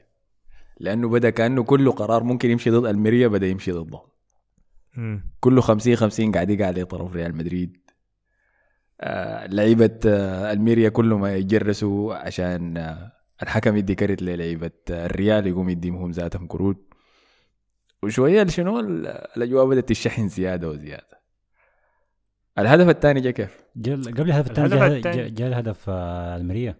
[0.79, 4.01] لأنه بدأ كأنه كل قرار ممكن يمشي ضد ألميريا بدأ يمشي ضده.
[5.39, 7.77] كله 50 50 قاعد يقع عليه طرف ريال مدريد
[9.47, 13.11] لعيبة آه ألميريا كلهم يجرسوا عشان آه
[13.43, 16.93] الحكم يدي كرت للعيبة آه الريال يقوم يديهم ذاتهم كروت
[18.03, 21.21] وشوية شنو ال- الأجواء بدأت تشحن زيادة وزيادة
[22.59, 25.13] الهدف الثاني جا كيف؟ جا- قبل الهدف الثاني الهدف جاء.
[25.15, 26.79] جاء- جاء الهدف آه، المريه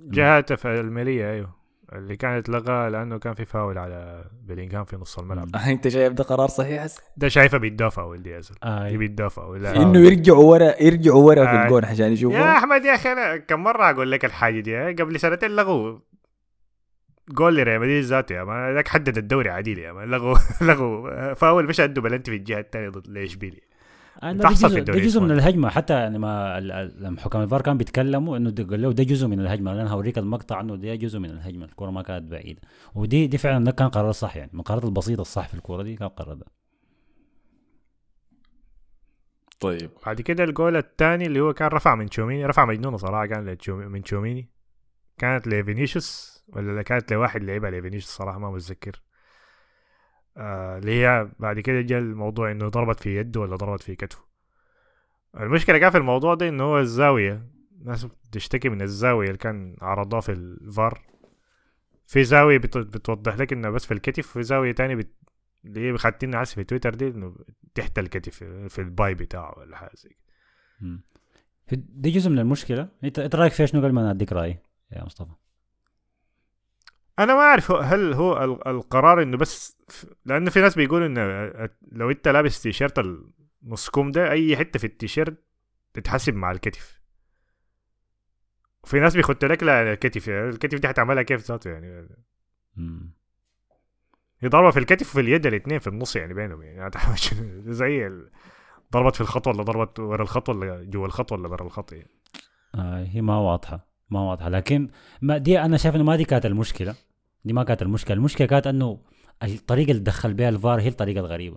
[0.00, 1.63] جهات في المالية أيوه
[1.94, 5.48] اللي كانت لغى لأنه كان في فاول على بلينغهام في نص الملعب.
[5.66, 9.76] أنت شايف ده قرار صحيح؟ هسه؟ ده شايفه بيتدافعوا ولدي ياسر آه دي بيتدافعوا لا
[9.76, 11.64] إنه يرجعوا ورا يرجعوا ورا في آه.
[11.64, 14.86] الجون عشان يا يشوفوا أحمد يا أخي أنا كم مرة أقول لك الحاجة دي؟ ها؟
[14.92, 15.98] قبل سنتين لغوا.
[17.30, 20.36] جول لريال مدريد ذاته يا مان ذاك حدد الدوري عديل يا مان لغوا
[20.68, 21.34] لغوا.
[21.34, 23.60] فاول مش ادوا بلنتي في الجهة الثانية ضد اشبيليا
[24.22, 25.30] ده تحصل في جزء, ده الدوري جزء من.
[25.30, 25.68] الهجمة.
[25.70, 29.04] حتى يعني ما ال- ال- لما حكام الفار كانوا بيتكلموا إنه ده- قال له ده
[29.04, 29.72] جزء من الهجمة.
[29.72, 31.64] أنا هوريك المقطع إنه ده جزء من الهجمة.
[31.64, 32.60] الكرة ما كانت بعيدة.
[32.94, 34.50] ودي دي فعلا ده كان قرار صح يعني.
[34.54, 36.46] من القرارات البسيطة الصح في الكورة دي كان قرار ده.
[39.60, 39.90] طيب.
[40.06, 43.26] بعد كده الجول الثاني اللي هو كان رفع من تشوميني رفع مجنونة صراحة.
[43.26, 44.50] كان من تشوميني
[45.18, 49.02] كانت لفينيسيوس ولا كانت لواحد لعبها لفينيسيوس صراحة ما متذكر.
[50.36, 54.24] آه اللي هي بعد كده جاء الموضوع إنه ضربت في يده ولا ضربت في كتفه.
[55.40, 57.46] المشكلة كان في الموضوع ده إنه هو الزاوية
[57.84, 61.02] ناس بتشتكي من الزاوية اللي كان عرضوها في الفار.
[62.06, 65.10] في زاوية بت- بتوضح لك إنه بس في الكتف وفي زاوية تانية بت...
[65.64, 67.36] اللي هي خدتنا عسى في تويتر دي إنه
[67.74, 70.16] تحت الكتف في الباي بتاعه ولا حاجة زي.
[71.72, 72.88] دي جزء من المشكلة.
[73.04, 74.58] إنت رأيك فيها شنو قبل ما أديك رأيي
[74.92, 75.30] يا مصطفى.
[77.18, 79.78] أنا ما أعرف هل هو ال- القرار إنه بس
[80.24, 82.98] لأنه في ناس بيقولوا إنه لو أنت لابس تيشيرت
[83.62, 85.44] النص كم ده أي حتة في التيشيرت
[85.94, 87.00] تتحسب مع الكتف
[88.84, 92.08] وفي ناس بيخط لك لا الكتف الكتف دي هتعملها كيف ذاته يعني.
[94.40, 96.90] هي ضربه في الكتف وفي اليد الاثنين في النص يعني بينهم يعني؟
[97.72, 98.30] زي ال-
[98.92, 102.10] ضربت في الخط ولا ضربت ورا الخط ولا جوا الخط ولا برا الخط يعني.
[102.74, 104.48] آه هي ما واضحة ما واضحة.
[104.48, 104.88] لكن
[105.22, 106.94] ما دي أنا شايف إنه ما دي كانت المشكلة.
[107.44, 108.16] دي ما كانت المشكلة.
[108.16, 108.98] المشكلة كانت إنه
[109.42, 111.56] الطريقة اللي دخل بها الفار هي الطريقة الغريبة.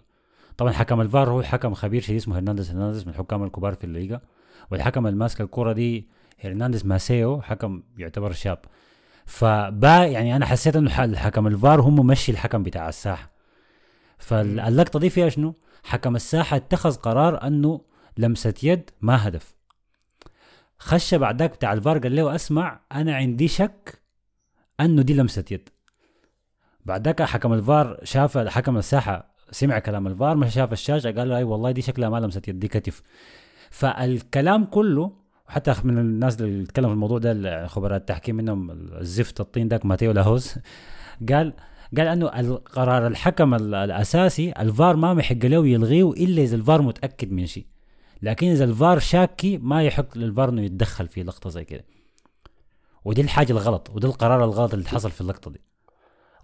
[0.57, 4.21] طبعا حكم الفار هو حكم خبير شديد اسمه هرنانديز هرنانديز من الحكام الكبار في الليغا.
[4.71, 6.07] والحكم اللي ماسك الكرة دي
[6.39, 8.59] هرنانديز ماسيو حكم يعتبر شاب.
[9.25, 13.31] فبا يعني أنا حسيت إنه ح- الحكم الفار هم ممشي الحكم بتاع الساحة.
[14.17, 17.81] فاللقطه دي فيها شنو؟ حكم الساحة اتخذ قرار إنه
[18.17, 19.56] لمسة يد ما هدف.
[20.79, 24.01] خش بعد ذاك بتاع الفار قال له أسمع أنا عندي شك
[24.79, 25.69] إنه دي لمسة يد.
[26.85, 31.37] بعد ذاك حكم الفار شاف حكم الساحة سمع كلام الفار مش شاف الشاشه قال له
[31.37, 33.01] أي والله دي شكلها ما لمسه يد دي كتف.
[33.69, 35.11] فالكلام كله
[35.49, 40.11] وحتى من الناس اللي تكلموا في الموضوع ده خبراء التحكيم منهم الزفت الطين داك ماتيو
[40.11, 40.53] لاهوز
[41.29, 41.53] قال
[41.97, 47.31] قال إنه القرار الحكم ال- الأساسي الفار ما محق له يلغيه إلا إذا الفار متأكد
[47.31, 47.65] من شيء.
[48.21, 51.85] لكن إذا الفار شاكي ما يحق للفار إنه يتدخل في لقطة زي كده.
[53.05, 55.61] ودي الحاجة الغلط وده القرار الغلط اللي حصل في اللقطة دي.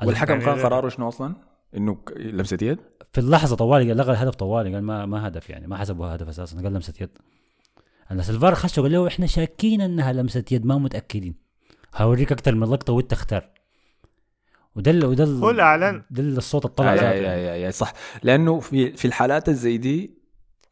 [0.03, 1.35] والحكم يعني كان قراره شنو أصلا؟
[1.77, 2.79] إنه لمسة يد؟
[3.13, 6.27] في اللحظة طوالي قال لغى الهدف طوالي قال ما ما هدف يعني ما حسبه هدف
[6.27, 7.09] أساسا قال لمسة يد.
[8.11, 11.35] الناس الفار خشوا قال له إحنا شاكين إنها لمسة يد ما متأكدين.
[11.95, 13.49] هوريك أكثر من لقطة وانت اختار
[14.75, 15.51] وده ال- وده ال- هو.
[16.11, 17.93] ده الصوت الطلع آه، يا يا يا يا صح.
[18.23, 20.22] لأنه في في الحالات الزي دي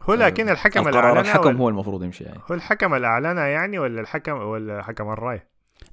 [0.09, 2.39] هو لكن الحكم اعلنها الحكم هو المفروض يمشي يعني.
[2.51, 5.41] هو الحكم اللي اعلنها يعني ولا الحكم ولا حكم الرأي؟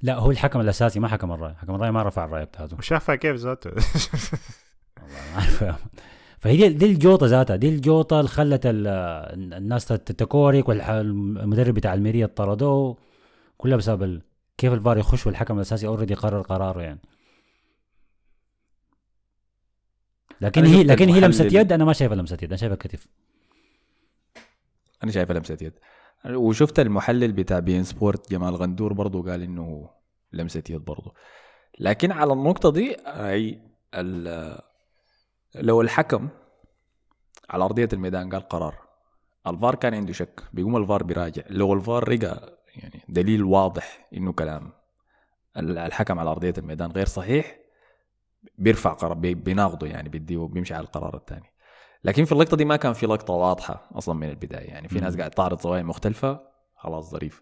[0.01, 1.53] لا هو الحكم الأساسي ما حكم الرأي.
[1.55, 2.77] حكم الرأي ما رفع الرايه بتاعته.
[2.77, 3.69] وشافها كيف ذاته؟
[5.01, 5.75] والله يا man.
[6.39, 7.55] فهي دي, دي الجوطة ذاتها.
[7.55, 8.87] دي الجوطة اللي خلت ال-
[9.53, 12.97] الناس تتكورك والمدرب بتاع الميريا طردوه
[13.57, 14.21] كلها بسبب ال-
[14.57, 16.99] كيف الفار يخش والحكم الأساسي already قرر قراره يعني.
[20.41, 22.43] لكن هي لكن هي لمسة يد أنا ما شايفها لمسة يد.
[22.49, 23.07] أنا شايفها كتف.
[25.03, 25.73] أنا شايفها لمسة يد.
[26.35, 29.89] وشفت المحلل بتاع بين سبورت جمال غندور برضه قال إنه
[30.33, 31.13] لمسة يد برضه
[31.79, 33.61] لكن على النقطة دي أي
[35.55, 36.29] لو الحكم
[37.49, 38.75] على أرضية الميدان قال قرار
[39.47, 40.43] الفار كان عنده شك.
[40.53, 41.43] بيقوم الفار بيراجع.
[41.49, 44.71] لو الفار لقى يعني دليل واضح إنه كلام
[45.57, 47.59] ال- الحكم على أرضية الميدان غير صحيح
[48.57, 51.45] بيرفع قرار بي- بيناقضه يعني بيديه بيمشي على القرار الثاني.
[52.03, 54.67] لكن في اللقطة دي ما كان في لقطة واضحة أصلا من البداية.
[54.67, 55.17] يعني في ناس.
[55.17, 56.39] قاعد تعرض زوايا مختلفة
[56.75, 57.41] خلاص ظريف.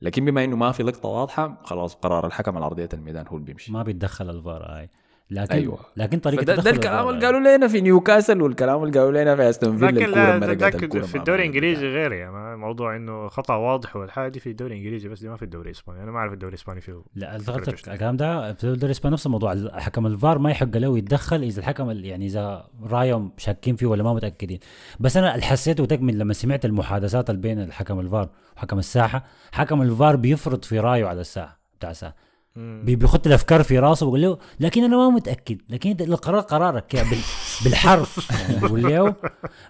[0.00, 3.46] لكن بما إنه ما في لقطة واضحة خلاص قرار الحكم على أرضية الميدان هو اللي
[3.46, 3.72] بيمشي.
[3.72, 4.90] ما بيتدخل الفار آي.
[5.30, 5.78] لكن أيوة.
[5.96, 9.50] لكن طريقة ده تدخل الكلام اللي قالوا لنا في نيوكاسل والكلام اللي قالوا لنا في
[9.50, 11.42] أستون فيلا لكن في الدوري.
[11.42, 15.36] الإنجليزي غير يعني موضوع إنه خطأ واضح والحاجة دي في الدوري الإنجليزي بس دي ما
[15.36, 16.02] في الدوري الإسباني.
[16.02, 17.02] أنا ما أعرف الدوري الإسباني فيه.
[17.14, 17.56] لا شنو؟
[17.94, 19.52] الكلام ده في الدوري الإسباني نفس الموضوع.
[19.52, 24.02] الحكم الفار ما يحق له يتدخل إذا الحكم ال- يعني إذا رأيهم شاكين فيه ولا
[24.02, 24.58] ما متأكدين.
[25.00, 29.24] بس أنا اللي حسيته من لما سمعت المحادثات اللي بين الحكم الفار وحكم الساحة.
[29.52, 32.29] حكم الفار بيفرض في رأيه على الساحة بتاع الساحة.
[32.56, 37.10] بي- بيخط الأفكار في راسه ويقول له لكن أنا ما متأكد لكن القرار قرارك يعني
[37.10, 37.18] بال
[37.64, 38.30] بالحرف.
[38.30, 39.14] يعني له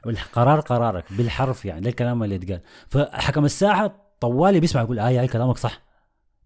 [0.07, 5.29] القرار قرارك بالحرف يعني ده الكلام اللي اتقال فحكم الساحة طوالي بيسمع يقول اي اي
[5.29, 5.81] كلامك صح.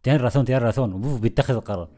[0.03, 1.89] tienes razón tienes razón بيتخذ القرار.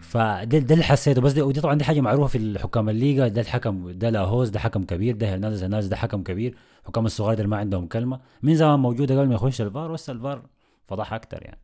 [0.00, 1.20] فده ده اللي حسيته.
[1.20, 3.28] بس دي ودي طبعا دي حاجة معروفة في الحكام الليغا.
[3.28, 6.54] ده الحكم ده لاهوز ده حكم كبير ده هرنانديز هرنانديز ده حكم كبير.
[6.86, 8.20] حكام الصغار اللي ما عندهم كلمة.
[8.42, 10.42] من زمان موجودة قبل ما يخش الفار بس الفار
[10.88, 11.58] فضح أكثر يعني.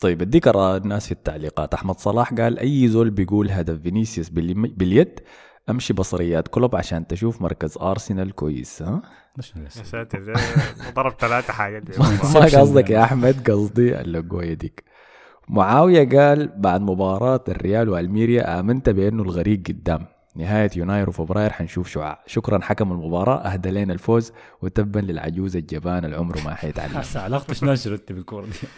[0.00, 1.74] طيب أديك اراء الناس في التعليقات.
[1.74, 5.20] أحمد صلاح قال أي زول بيقول هدف فينيسيوس باليد
[5.70, 9.02] أمشي بصريات كلوب عشان تشوف مركز أرسنال كويس ها؟
[9.56, 10.34] يا ساتر
[10.94, 11.98] ضرب ثلاثة حاجات.
[12.34, 14.84] ما قصدك يا أحمد قصدي اللقوه ديك.
[15.48, 20.06] معاوية قال بعد مباراة الريال وألميريا آمنت بأنه الغريق قدام.
[20.36, 22.22] نهاية يناير وفبراير حنشوف شعاع.
[22.26, 24.32] شكرا حكم المباراة أهدى لنا الفوز
[24.62, 28.68] وتبا للعجوز الجبان العمر ما حيتعلم هسه علاقته شنو شرطت بالكورة دي.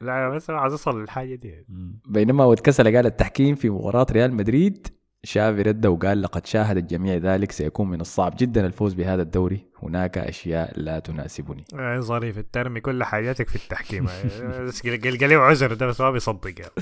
[0.00, 1.64] لا بس عايز أوصل للحاجة دي
[2.08, 4.88] بينما واتكسل قال التحكيم في مباراة ريال مدريد
[5.26, 9.66] شافي رد وقال لقد شاهد الجميع ذلك سيكون من الصعب جدا الفوز بهذا الدوري.
[9.82, 11.64] هناك أشياء لا تناسبني.
[11.74, 14.06] آه، ظريف ترمي كل حاجاتك في التحكيم.
[14.08, 16.72] آه، قلقلي وعذر ده بس ما بيصدق يعني.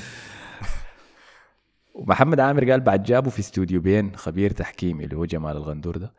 [1.95, 6.15] ومحمد عامر قال بعد جابوا في استوديو بين خبير تحكيمي اللي هو جمال الغندور ده.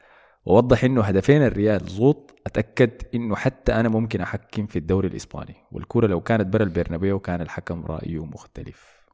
[0.46, 5.56] ووضح إنه هدفين الريال زوط أتأكد إنه حتى أنا ممكن أحكم في الدوري الإسباني.
[5.72, 9.06] والكوره لو كانت برا البرنابيو كان الحكم رأيه مختلف.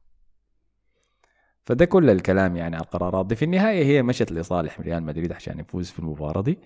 [1.66, 3.26] فده كل الكلام يعني على القرارات.
[3.26, 6.60] دي في النهاية هي مشت لصالح ريال مدريد عشان يفوز في المباراة دي.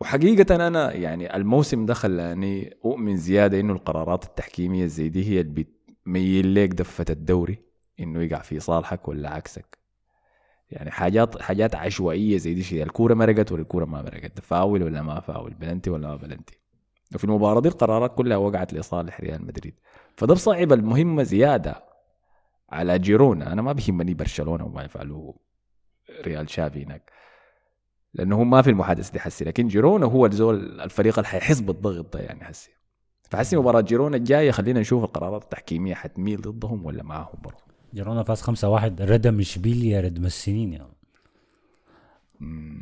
[0.00, 5.64] وحقيقة أنا يعني الموسم ده خلاني أؤمن زيادة إنه القرارات التحكيمية زي دي هي اللي
[6.04, 7.58] بتميل لك دفة الدوري
[8.00, 9.75] إنه يقع في صالحك ولا عكسك.
[10.70, 12.82] يعني حاجات حاجات عشوائية زي دي شيء.
[12.82, 16.58] الكورة مرقت ولا الكورة ما مرقت فاول ولا ما فاول بلنتي ولا ما بلنتي.
[17.14, 19.74] وفي المباراة دي القرارات كلها وقعت لصالح ريال مدريد.
[20.16, 21.84] فده بصعب المهمة زيادة
[22.70, 23.52] على جيرونا.
[23.52, 25.32] أنا ما بيهمني برشلونة وما يفعلوا
[26.26, 27.10] ريال شافي هناك.
[28.14, 29.44] لأنه هم ما في المحادثة دي حسي.
[29.44, 32.70] لكن جيرونا هو الزول الفريق اللي حيحس بالضغط ده يعني حسي.
[33.30, 37.65] فحسي مباراة جيرونا الجاية خلينا نشوف القرارات التحكيمية حتميل ضدهم ولا معاهم برضه.
[37.94, 40.96] جيرونا فاز 5 1 ردم اشبيليا ردم السنين يعني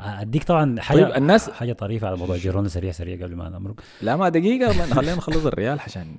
[0.01, 3.81] أديك طبعا حاجة طيب الناس حاجة طريفة على موضوع جيرونا سريع سريع قبل ما نمرق.
[4.03, 6.19] لا ما دقيقة ما خلينا نخلص الريال عشان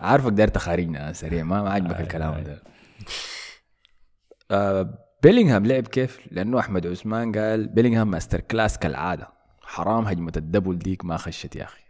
[0.00, 2.40] عارفك داير تخارجنا سريع ما ما عجبك آه، الكلام آه.
[2.40, 2.62] ده.
[4.50, 9.28] آه بيلينغهام لعب كيف؟ لأنه أحمد عثمان قال بيلينغهام masterclass كالعادة.
[9.62, 11.81] حرام هجمة ال double ديك ما خشت يا أخي.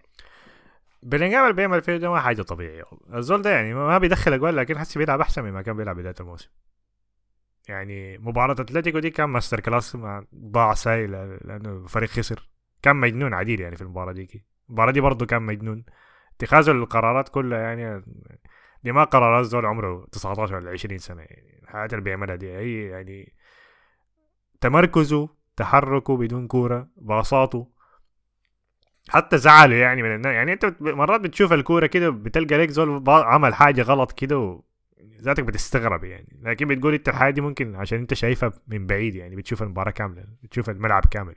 [1.02, 2.84] بلينجهام اللي بيعمل فيه ده ما حاجة طبيعية.
[3.14, 6.50] الزول ده يعني ما بيدخل أجوال لكن حسي بيلعب أحسن مما كان بيلعب بداية الموسم.
[7.68, 12.50] يعني مباراة أتلتيكو دي كان masterclass ما ضاع ساي لأنه الفريق خسر.
[12.82, 15.84] كان مجنون عديل يعني في المباراة دي المباراة دي برضه كان مجنون.
[16.36, 18.04] اتخاذه للقرارات كلها يعني
[18.84, 21.60] دي ما قرارات زول عمره 19 ولا 20 سنة يعني.
[21.62, 23.34] الحاجات اللي بيعملها دي هي يعني
[24.60, 27.71] تمركزه تحركه بدون كورة باصاته
[29.08, 33.82] حتى زعله يعني من يعني أنت مرات بتشوف الكورة كده بتلقى لك زول عمل حاجة
[33.82, 34.62] غلط كده.
[35.20, 36.38] ذاتك بتستغرب يعني.
[36.42, 40.24] لكن بتقول أنت الحاجة دي ممكن عشان أنت شايفها من بعيد يعني بتشوف المباراة كاملة
[40.42, 41.34] بتشوف الملعب كامل.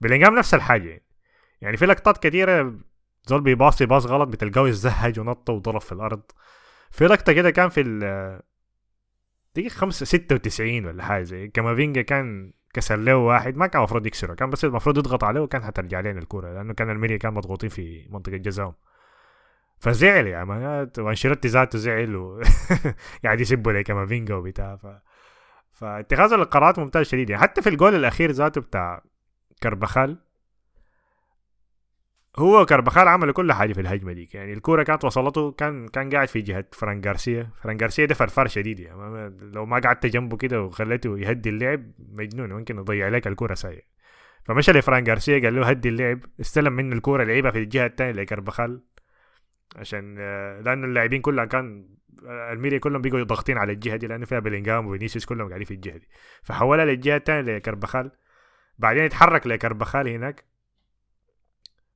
[0.00, 1.06] بلينجهام نفس الحاجة يعني.
[1.60, 2.74] يعني في لقطات كثيره
[3.26, 6.22] زول بيباصي باص غلط بتلقاه يزهج ونط وضرب في الأرض.
[6.90, 8.40] في لقطة كده كان في ال
[9.56, 14.06] دقيقة خمسة ستة وتسعين ولا حاجة زي كامافينجا كان كسر له واحد ما كان المفروض
[14.06, 17.68] يكسره كان بس المفروض يضغط عليه وكان هترجع لنا الكرة لأنه كان الميريا كان مضغوطين
[17.70, 18.74] في منطقة جزاهم.
[19.78, 22.42] فزعل مان وأنشيلوتي ذاته زعل و
[23.24, 24.86] قاعد يسبوا لي كامافينجا وبتاع ف
[25.72, 27.42] فاتخاذ القرارات ممتاز شديد يعني.
[27.42, 29.02] حتى في الجول الأخير ذاته بتاع
[29.62, 30.18] كربخال
[32.38, 34.34] هو كربخال عمل كل حاجة في الهجمة ديك.
[34.34, 38.46] يعني الكورة كانت وصلته كان كان قاعد في جهة فران جارسيا فران جارسيا ده فرفار
[38.48, 39.36] شديد يعني.
[39.40, 43.96] لو ما قعدت جنبه كده وخليته يهدي اللعب مجنون ممكن يضيع لك الكورة ساية
[44.44, 46.20] فمشى لفران جارسيا قال له هدي اللعب.
[46.40, 48.82] استلم منه الكورة لعبها في الجهة الثانية لكربخال.
[49.76, 51.88] عشان آه، لأنه اللاعبين كلها كان
[52.26, 55.74] آه، الميريا كلهم بيقوا ضاغطين على الجهة دي لأنه فيها بلينجهام وفينيسيوس كلهم قاعدين في
[55.74, 56.08] الجهة دي.
[56.42, 58.10] فحولها للجهة الثانية لكربخال.
[58.78, 60.44] بعدين يتحرك لكربخال هناك.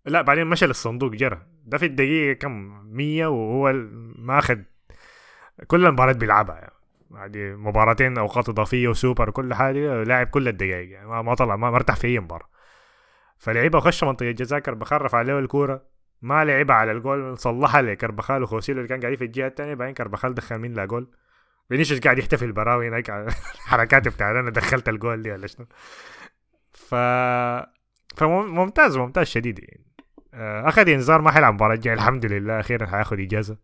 [0.06, 1.42] لا بعدين مشى للصندوق جرى.
[1.64, 3.72] ده في الدقيقة كم؟ 100 وهو
[4.18, 4.58] ماخذ
[5.66, 6.72] كل المباريات بيلعبها يعني.
[7.10, 11.06] يعني مباراتين أوقات إضافية وسوبر وكل حاجة لاعب كل الدقائق يعني.
[11.08, 12.48] ما, ما طلع ما مرتاح في أي مباراة.
[13.38, 15.82] فلعيبة خش منطقة الجزاء كربخال عليه الكورة.
[16.22, 20.34] ما لعبها على الجول صلحها لكربخال وخوسيلو اللي كان قاعدين في الجهة الثانية بعدين كربخال
[20.34, 21.10] دخل من لا جول؟
[21.68, 23.28] فينيسيوس قاعد يحتفل براوي هناك
[23.70, 25.66] حركات بتاعت أنا دخلت الجول دي ولا شنو.
[26.72, 26.94] ف
[28.16, 29.89] فممتاز ممتاز شديد يعني.
[30.34, 32.60] أخذ انذار ما حيلعب المباراه الجايه الحمد لله.
[32.60, 33.56] أخيرا حياخذ إجازة.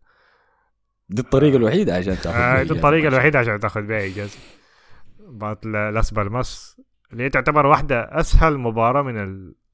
[1.09, 3.07] دي الطريقة الوحيدة عشان تاخذ آه دي الطريقة.
[3.07, 4.37] الوحيدة عشان تاخذ بها إجازة.
[5.19, 6.81] مباراة لاس بالماس
[7.13, 9.17] اللي هي تعتبر واحدة أسهل مباراة من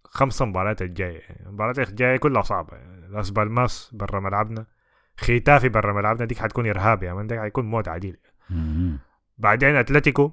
[0.05, 1.19] الخمس مباريات الجاية.
[1.19, 2.77] يعني المباريات الجاية كلها صعبة.
[2.77, 4.65] يعني لاس بالماس برا ملعبنا.
[5.17, 7.03] خيتافي برا ملعبنا ديك حتكون إرهاب.
[7.03, 8.17] يا من ده حيكون موت عديل.
[9.37, 10.31] بعدين أتلتيكو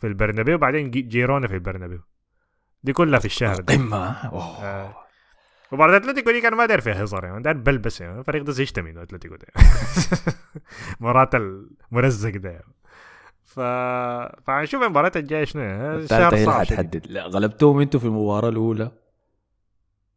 [0.00, 2.00] في البرنابيو بعدين جي- جيرونا في البرنابيو.
[2.82, 4.64] دي كلها في الشهر ده أوه.
[4.64, 4.94] آه.
[5.72, 8.42] مباراة أتلتيكو دي كان ما داير فيها هزار يعني داير بلبس يعني الفريق
[8.76, 9.46] ده منه أتلتيكو ده
[11.00, 11.30] مباراة
[11.92, 12.62] المرزق ده.
[13.44, 13.60] ف
[14.46, 15.94] فهنشوف المباراة الجاية شنو يعني.
[15.94, 16.34] اللي صعب.
[16.64, 18.90] حتحدد لا غلبتوهم أنتوا في المباراة الأولى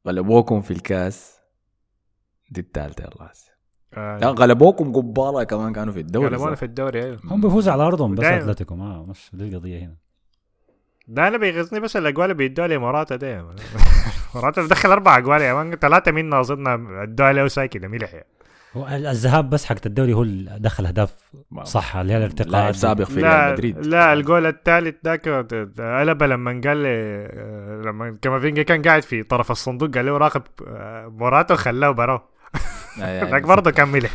[0.08, 1.40] غلبوكم في الكاس
[2.50, 3.32] دي الثالثة يلا
[3.94, 7.84] آه، لا غلبوكم قبالة كمان كانوا في الدوري غلبونا؟ في الدوري أيوه هم بيفوزوا على
[7.84, 8.26] أرضهم بس.
[8.26, 9.96] أتلتيكو ما مش دي القضية هنا
[11.08, 13.56] ده أنا بيغزني بس الاجوال اللي بيدوها لي مراتا ده يا مان.
[14.36, 16.68] مراتا دخل أربع أجوال يا مان ثلاثة منا اظن
[17.02, 18.26] ادوها له سايكي ده ملح يعني.
[19.12, 21.14] الذهاب بس حق الدوري هو اللي دخل اهداف
[21.64, 22.74] صح اللي هي الارتقاء لاعب.
[22.74, 25.30] سابق في ريال لا مدريد لا الجول الثالث ذاك
[25.80, 26.88] قلب لما قال لي
[27.34, 32.30] آه، لما كافينجا كان قاعد في طرف الصندوق قال له راقب آه، موراتا وخلاه براه
[33.02, 34.12] آه، يعني ذاك برضه كان ملح.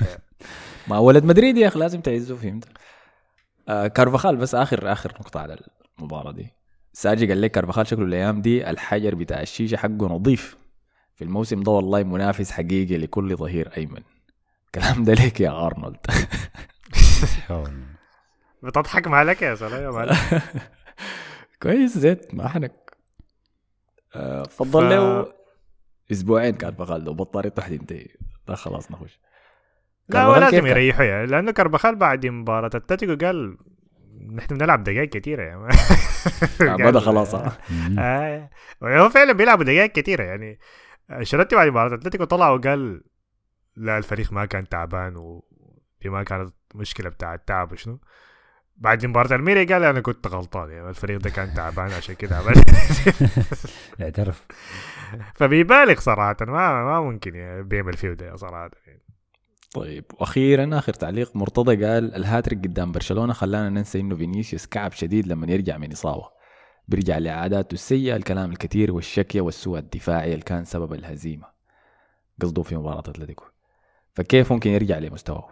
[0.89, 2.65] ما ولد مدريد يا أخي لازم تعزه فهمت
[3.69, 5.57] آه كارفاخال بس آخر آخر نقطة على
[5.99, 6.53] المباراة دي
[6.93, 10.57] ساجي قال لك كارفاخال شكله الأيام دي الحجر بتاع الشيشة حقه نظيف.
[11.15, 14.03] في الموسم ده والله منافس حقيقي لكل ظهير أيمن.
[14.67, 15.97] الكلام ده ليك يا أرنولد.
[18.63, 20.17] بتضحك مالك يا سلام يا مالك
[21.63, 22.97] كويس زيت ما حنك
[24.15, 25.33] آه فضل ف- له
[26.13, 28.07] أسبوعين كارفاخال لو بطاريته حتنتهي
[28.49, 29.21] ده خلاص نخش.
[30.09, 33.59] لا هو كارفاخال لازم كيف كان؟ يريحوا يعني لأنه كربخال بعد مباراة أتلتيكو قال
[34.21, 35.69] نحن بنلعب دقائق كثيرة يعني
[36.61, 37.35] بدا خلاص.
[37.99, 38.51] آه.
[38.83, 40.59] هو فعلا بيلعبوا دقائق كثيرة يعني.
[41.11, 43.03] أنشيلوتي بعد مباراة أتلتيكو طلع وقال
[43.77, 48.01] لا الفريق ما كان تعبان ودي ما كانت مشكلة بتاع التعب وشنو.
[48.77, 52.37] بعد مباراة ألميري قال أنا كنت غلطان يعني الفريق ده كان تعبان عشان كده
[54.01, 54.47] اعترف.
[55.35, 59.03] فبيبالغ صراحة ما ما ممكن يعني بيعمل فيه ده صراحة يعني.
[59.75, 65.27] طيب وأخيرا آخر تعليق مرتضى قال الهاتريك قدام برشلونة خلانا ننسى إنه فينيسيوس كعب شديد
[65.27, 66.31] لما يرجع من إصابة.
[66.89, 71.47] بيرجع لعاداته السيئة الكلام الكثير والشكية والسوء الدفاعي اللي كان سبب الهزيمة.
[72.43, 73.45] قصده في مباراة أتلتيكو.
[74.15, 75.49] فكيف ممكن يرجع لمستواه؟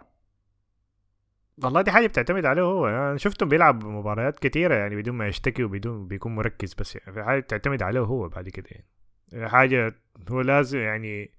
[1.63, 2.87] والله دي حاجة بتعتمد عليه هو.
[2.87, 7.23] أنا شفته بيلعب مباريات كتيرة يعني بدون ما يشتكي وبدون بيكون مركز بس يعني في
[7.23, 9.49] حاجة بتعتمد عليه هو بعد كده يعني.
[9.49, 9.95] حاجة
[10.29, 11.38] هو لازم يعني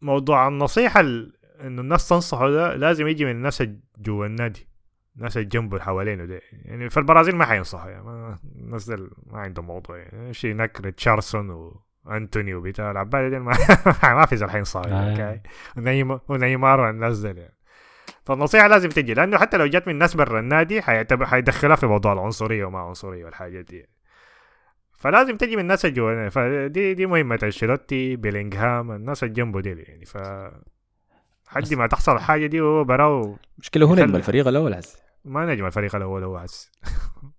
[0.00, 3.62] موضوع النصيحة ال- إنه الناس تنصحه ده لازم يجي من الناس
[3.98, 4.68] جوا النادي
[5.16, 8.88] الناس اللي جنبه حوالينه ده يعني في البرازيل ما حينصحوا يعني الناس
[9.26, 11.72] ما عندهم موضوع يعني شيء هناك ريتشاردسون
[12.04, 13.52] وانتوني وبتاع العبالة دي ما,
[14.14, 15.10] ما في زول حينصحوا يعني آه.
[16.28, 17.56] ونيمار والناس دل يعني
[18.24, 22.64] فالنصيحة لازم تجي لأنه حتى لو جت من ناس برا النادي حيدخلها في موضوع العنصرية
[22.64, 23.86] وما عنصرية والحاجات دي.
[24.98, 29.68] فلازم تجي من الناس اللي جوا فدي دي مهمة انشيلوتي بيلينغهام الناس اللي جنبه دي
[29.70, 30.16] يعني ف
[31.48, 34.98] حد ما تحصل الحاجة دي وهو براو مشكلة هو نجم الفريق الأول هسه.
[35.24, 36.70] ما نجم الفريق الأول هو حس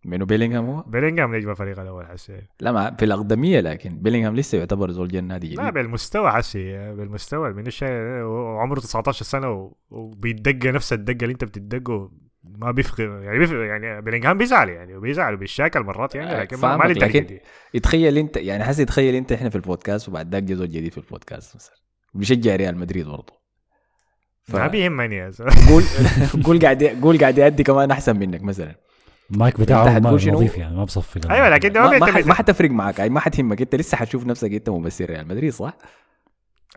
[0.06, 4.58] منو بيلينغهام هو؟ بيلينغهام نجم الفريق الأول حس لا ما في الأقدمية لكن بيلينغهام لسه
[4.58, 7.90] يعتبر زول جا النادي لا بالمستوى حسي بالمستوى من الشيء
[8.60, 12.12] عمره 19 سنة و- وبيتدق نفس الدقة اللي انت بتدقه.
[12.58, 16.84] ما بيفرق يعني بيفرق يعني بيلينغهام بيزعل يعني وبيزعل وبيشاكل مرات يعني آه، لكن ما,
[16.86, 17.42] للدرجة لكن- دي؟
[17.74, 20.98] يتخيل انت يعني حسي يتخيل انت إحنا في البودكاست وبعد ذاك جا زول جديد في
[20.98, 21.76] البودكاست مثلا.
[22.14, 23.34] بيشجع ريال مدريد برضه.
[24.44, 25.52] ف- ما بيهمني يا زلمة.
[25.70, 25.84] قول
[26.44, 28.76] قول قاعد قول قاعد يأدي كمان أحسن منك مثلا.
[29.32, 33.12] المايك بتاعه ما؟ نظيف يعني ما بصفي أيوه لكن ما ما, ما حتفرق معك يعني
[33.12, 35.74] ما حتهمك أنت لسه حتشوف نفسك أنت ممثل ريال مدريد صح؟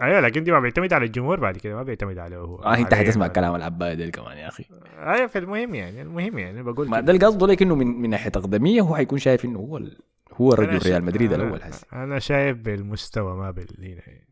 [0.02, 2.94] أيوه لكن دي ما بيعتمد على الجمهور بعد كده ما بيعتمد عليه هو آه انت
[2.94, 3.34] حتسمع يعني.
[3.34, 4.64] كلام العباية ده كمان يا أخي
[4.98, 7.00] أيوه في المهم يعني المهم يعني بقول ما.
[7.00, 9.98] ده القصد لك إنه من من ناحية اقدميه هو حيكون شايف إنه هو ال-
[10.32, 14.26] هو رجل ريال مدريد أنا- الأول حسي أنا شايف بالمستوى ما بال هنا يعني.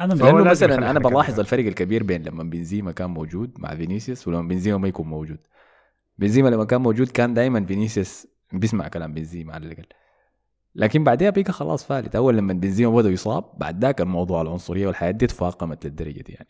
[0.00, 1.40] أنا لأنه مثلا أنا بلاحظ كده.
[1.42, 5.38] الفرق الكبير بين لما بنزيما كان موجود مع فينيسيوس ولما بنزيما ما يكون موجود
[6.18, 9.86] بنزيما لما كان موجود كان دائما فينيسيوس بيسمع كلام بنزيما على الأقل
[10.78, 12.16] لكن بعدها ديك خلاص فالت.
[12.16, 16.48] أول لما بنزيما بدأ يصاب بعد ذاك الموضوع العنصرية والحياة دي تفاقمت للدرجة دي يعني.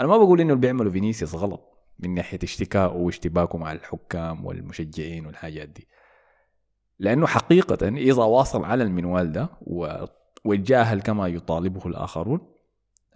[0.00, 5.26] أنا ما بقول إنه اللي بيعملوا فينيسيوس غلط من ناحية اشتكائه واشتباكه مع الحكام والمشجعين
[5.26, 5.88] والحاجات دي.
[6.98, 9.48] لأنه حقيقة إذا واصل على المنوال ده
[10.44, 12.40] وتجاهل كما يطالبه الآخرون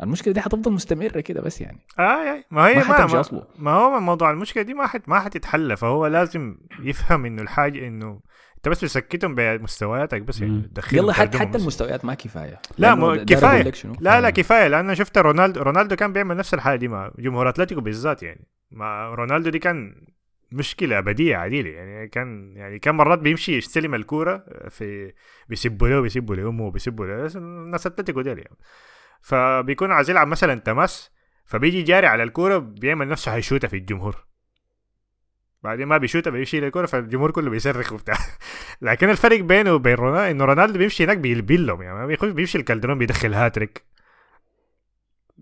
[0.02, 1.78] المشكلة دي حتفضل مستمرة كده بس يعني.
[1.98, 3.46] آه آه ما هي ما ما.
[3.58, 5.76] ما هو موضوع المشكلة دي ما حت ما حتتحل.
[5.76, 8.20] فهو لازم يفهم إنه الحاجة إنه
[8.62, 11.58] انت بس بتسكتهم بمستوياتك بس يعني يلا حتى حتى.
[11.58, 12.60] المستويات ما كفاية.
[12.78, 14.68] لا مو كفاية؟ لا لا كفاية.
[14.68, 18.48] لأنه شفت رونالدو رونالدو كان بيعمل نفس الحاجة دي مع جمهور أتلتيكو بالذات يعني.
[18.70, 20.06] مع رونالدو دي كان
[20.52, 22.08] مشكلة أبدية عديلة يعني.
[22.08, 25.12] كان يعني كان مرات بيمشي يستلم الكورة في
[25.48, 27.30] بيسبوا له بيسبوا لأمه بيسبوا له.
[27.34, 28.56] الناس أتلتيكو ديل يعني.
[29.22, 31.10] فبيكون عايز يلعب مثلا تماس
[31.44, 34.24] فبيجي جاري على الكورة بيعمل نفسه هيشوتها في الجمهور.
[35.64, 38.14] بعدين ما بيشوتها بيشيل الكوره فالجمهور كله بيصرخ وبتاع.
[38.82, 42.98] لكن الفرق بينه وبين رونالدو إنه رونالدو بيمشي هناك بيلبلهم يعني ما بيخش بيمشي الكالدرون
[42.98, 43.82] بيدخل هاتريك.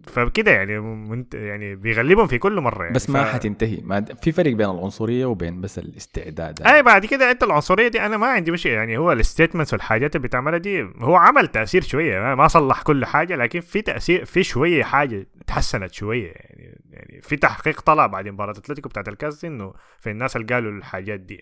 [0.07, 2.95] فكده يعني منت يعني بيغلبهم في كل مرة يعني.
[2.95, 3.29] بس ما ف...
[3.29, 3.81] حتنتهي.
[3.85, 8.17] ما في فرق بين العنصرية وبين بس الاستعداد أي بعد كده انت العنصرية دي أنا
[8.17, 8.99] ما عندي مشكلة يعني.
[8.99, 13.05] هو ال statements والحاجات اللي بتعملها دي هو عمل تأثير شوية ما- ما صلح كل
[13.05, 16.81] حاجة لكن في تأثير في شوية حاجة تحسنت شوية يعني.
[17.11, 21.21] يعني في تحقيق طلع بعد مباراة أتلتيكو بتاعت الكاس إنه في الناس اللي قالوا الحاجات
[21.21, 21.41] دي.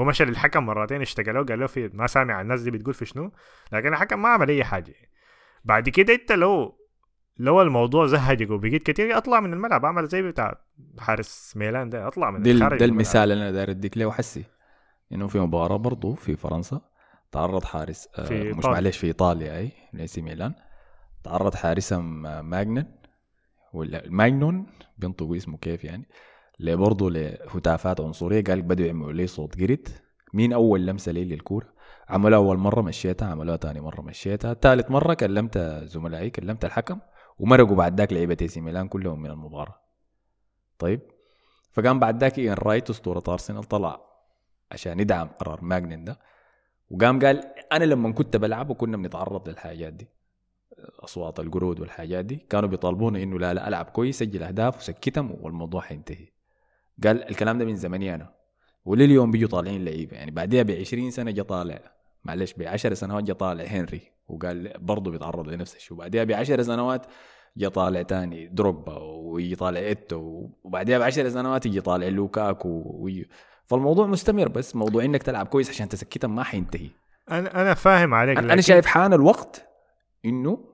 [0.00, 3.04] هو مشى للحكم مرتين اشتكى له قال له في ما سامع الناس دي بتقول في
[3.06, 3.32] شنو
[3.72, 4.94] لكن الحكم ما عمل أي حاجة.
[5.64, 6.78] بعد كده انت لو
[7.38, 10.60] لو الموضوع زهجك وبقيت كتير اطلع من الملعب اعمل زي بتاع
[10.98, 12.84] حارس ميلان ده اطلع من ده, ال- خارج ده.
[12.84, 14.44] المثال اللي أنا داير أديك له حسي
[15.12, 16.80] إنه في مباراة برضه في فرنسا
[17.32, 18.70] تعرض حارس آه، في مش إيطاليا.
[18.70, 20.54] معلش في إيطاليا أي ليسي ميلان.
[21.24, 22.86] تعرض حارسهم آه، ماجنن.
[23.72, 24.66] ولا ماجنون
[24.98, 26.08] بينطقوا اسمه كيف يعني.
[26.60, 28.44] اللي برضه لهتافات عنصرية.
[28.44, 29.88] قال بدوا يعملوا لي صوت جريت
[30.34, 31.66] مين أول لمسة لي للكورة؟
[32.08, 34.54] عملوها أول مرة مشيتها عملوها ثاني مرة مشيتها.
[34.54, 36.98] ثالث مرة كلمت زملائي كلمت الحكم
[37.38, 39.80] ومرقوا بعد ذاك لعيبة إي ميلان كلهم من المباراة.
[40.78, 41.00] طيب
[41.72, 44.00] فقام بعد ذاك إيان رايت أسطورة أرسنال طلع
[44.72, 46.18] عشان يدعم قرار ماجنن ده.
[46.90, 47.40] وقام قال
[47.72, 50.08] أنا لما كنت بلعب وكنا بنتعرض للحاجات دي.
[51.00, 55.80] أصوات القرود والحاجات دي كانوا بيطالبونا إنه لا لا ألعب كويس سجل أهداف وسكتهم والموضوع
[55.80, 56.26] حينتهي.
[57.04, 58.30] قال الكلام ده من زمني أنا.
[58.84, 61.78] ولليوم بيجوا طالعين لعيبة يعني بعدها ب 20 سنة جا طالع.
[62.24, 64.00] معلش ب 10 سنوات جا طالع هنري.
[64.28, 65.92] وقال برضه بيتعرض لنفس الشيء.
[65.92, 67.06] وبعدها ب 10 سنوات
[67.56, 70.48] جا طالع تاني دروجبا ويجي طالع إيتو.
[70.64, 72.82] وبعدها ب 10 سنوات يجي طالع لوكاكو.
[72.94, 73.28] ويجي
[73.66, 76.88] فالموضوع مستمر بس موضوع إنك تلعب كويس عشان تسكتهم ما حينتهي.
[77.30, 79.62] أنا أنا فاهم عليك أنا لكن- شايف حان الوقت
[80.26, 80.72] إنه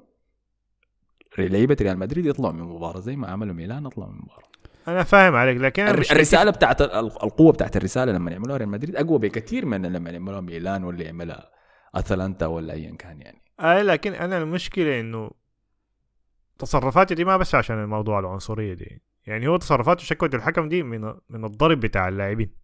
[1.39, 4.43] لعيبة ريال مدريد يطلعوا من المباراة زي ما عملوا ميلان يطلعوا من المباراة.
[4.89, 9.19] أنا فاهم عليك لكن الرسالة بتاعت ال- القوة بتاعت الرسالة لما يعملوها ريال مدريد أقوى
[9.19, 11.51] بكثير من لما يعملوها ميلان ولا يعملها
[11.95, 13.43] أتلانتا ولا ايا كان يعني.
[13.61, 15.31] آه لكن أنا المشكلة إنه
[16.59, 19.03] تصرفاتي دي ما بس عشان الموضوع العنصرية دي.
[19.27, 22.62] يعني هو تصرفاته شكوى الحكم دي من من الضرب بتاع اللاعبين.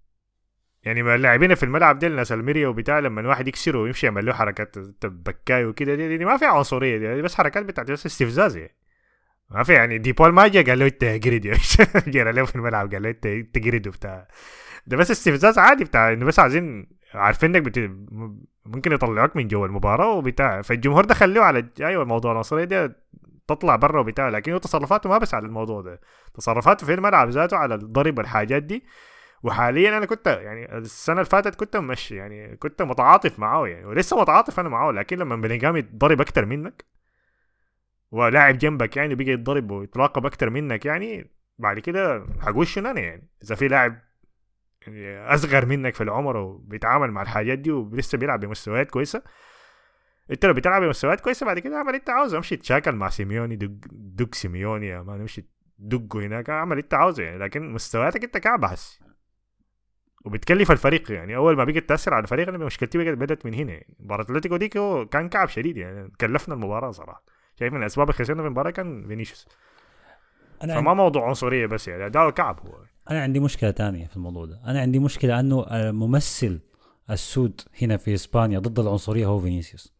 [0.88, 4.78] يعني اللاعبين في الملعب دي الناس الميريا وبتاع لما الواحد يكسره ويمشي يعمل له حركات
[5.04, 8.76] بكاي وكده دي, دي ما في عنصرية دي, دي بس حركات بتاعت بس استفزاز يعني.
[9.50, 11.54] ما في يعني دي بول ما جا قال له انت جريد يا
[12.32, 14.28] له في الملعب قال له انت جريد وبتاع.
[14.86, 17.90] ده بس استفزاز عادي بتاع انه بس عايزين عارفين انك بت...
[18.66, 20.62] ممكن يطلعوك من جوا المباراة وبتاع.
[20.62, 22.96] فالجمهور ده خلوه على أيوه موضوع العنصرية ده
[23.48, 24.28] تطلع برا وبتاع.
[24.28, 26.00] لكن تصرفاته ما بس على الموضوع ده
[26.34, 28.84] تصرفاته في الملعب ذاته على الضرب والحاجات دي.
[29.42, 34.20] وحاليا أنا كنت يعني السنة اللي فاتت كنت ماشي يعني كنت متعاطف معاه يعني ولسه
[34.20, 36.84] متعاطف أنا معاه لكن لما بلقام يتضرب أكتر منك
[38.10, 43.54] ولاعب جنبك يعني بيجي يتضرب ويتراقب أكتر منك يعني بعد كده هقول أنا يعني إذا
[43.54, 43.98] في لاعب
[44.86, 49.22] يعني أصغر منك في العمر وبيتعامل مع الحاجات دي ولسه بيلعب بمستويات كويسة
[50.30, 53.70] أنت لو بتلعب بمستويات كويسة بعد كده اعمل أنت عاوزه أمشي تشاكل مع سيميوني دق
[53.92, 55.44] دق سيميوني يا ما نمشي
[55.78, 59.00] دقه هناك اعمل أنت عاوزه يعني لكن مستوياتك أنت كعبة هسي
[60.24, 61.36] وبتكلف الفريق يعني.
[61.36, 63.72] أول ما بقت تأثر على الفريق أنا مشكلتي بقت بدأت من هنا.
[63.72, 66.12] يعني مباراة أتلتيكو هو كان كعب شديد يعني.
[66.20, 67.22] كلفنا المباراة صراحة.
[67.58, 69.48] شايف من الاسباب اللي خسرنا في المباراة كان فينيسيوس.
[70.64, 72.74] أنا فما موضوع عنصرية بس يعني ده كعب هو.
[73.10, 74.60] أنا عندي مشكلة تانية في الموضوع ده.
[74.66, 76.60] أنا عندي مشكلة أنه الممثل
[77.10, 79.94] السود هنا في إسبانيا ضد العنصرية هو فينيسيوس.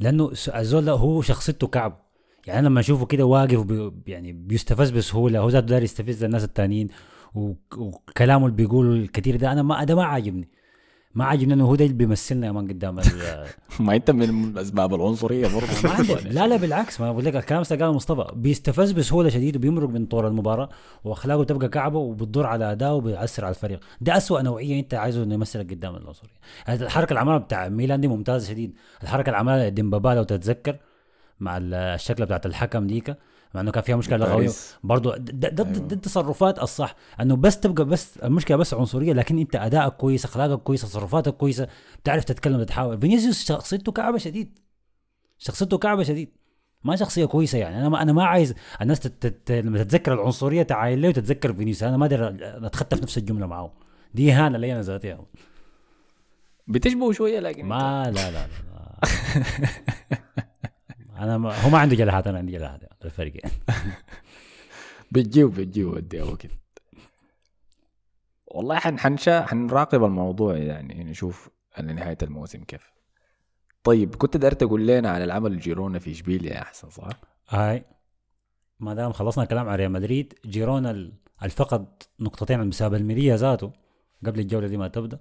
[0.00, 2.06] لأنه الزول هو شخصيته كعب.
[2.46, 6.44] يعني أنا لما أشوفه كده واقف وبي يعني بيستفز بسهوله هو ذاته داير يستفز الناس
[6.44, 6.88] التانيين.
[7.34, 10.48] وكلامه اللي بيقوله الكثير ده أنا ما ده ما عاجبني.
[11.14, 13.00] ما عاجبني إنه هو ده اللي بيمثلنا يا man قدام
[13.80, 16.20] ما أنت من أسباب العنصرية برضه.
[16.30, 18.26] لا لا بالعكس ما بقول لك الكلام اللي قاله مصطفى.
[18.34, 20.68] بيستفز بسهولة شديد وبيمرق من طور المباراة
[21.04, 23.80] وأخلاقه تبقى كعبة وبتضر على اداؤه وبيأثر على الفريق.
[24.00, 26.30] ده أسوأ نوعية أنت عايزه إنه يمثلك قدام العنصرية.
[26.68, 28.74] الحركة العمالة بتاع ميلان دي ممتازة شديد.
[29.02, 30.76] الحركة العمالة ديمبابا لو تتذكر
[31.40, 33.16] مع ال- الشكله بتاعت الحكم ديك.
[33.54, 34.50] مع إنه كان فيها مشكلة لغويه.
[34.84, 36.94] برضو ده, ده, ده التصرفات الصح.
[37.20, 41.68] إنه بس تبقى بس المشكلة بس عنصرية لكن أنت أدائك كويس أخلاقك كويسه تصرفاتك كويسة
[42.02, 44.58] بتعرف تتكلم تحاول فينيسيوس شخصيته كعبة شديد.
[45.38, 46.28] شخصيته كعبة شديد.
[46.84, 47.78] ما شخصية كويسة يعني.
[47.78, 49.50] أنا ما أنا ما عايز الناس تت...
[49.52, 51.82] لما تتذكر العنصرية تعاين لي وتتذكر فينيسيوس.
[51.88, 52.36] أنا ما أقدر
[52.66, 53.72] اتخطى في نفس الجملة معه.
[54.14, 55.16] دي إهانة لي أنا ذاتي
[56.68, 59.00] بتشبهوا شوية لكن ما لا لا لا, لا.
[61.20, 61.54] أنا ما...
[61.64, 62.56] هو ما عنده جلحات أنا عندي
[63.04, 63.54] الفرق يعني.
[65.12, 66.46] بتجيو بتجيو ودي وقت
[68.46, 71.48] والله حن حنشا حنراقب الموضوع يعني نشوف
[71.80, 72.90] لنهاية الموسم كيف.
[73.84, 77.08] طيب كنت داير تقول لنا على العمل جيرونا في إشبيليا أحسن صح؟
[77.48, 77.84] هاي.
[78.80, 81.12] ما دام خلصنا الكلام على ريال مدريد جيرونا ال-
[81.42, 81.86] الفقد
[82.20, 83.72] نقطتين بسبب الميريا ذاته
[84.26, 85.18] قبل الجولة دي ما تبدأ.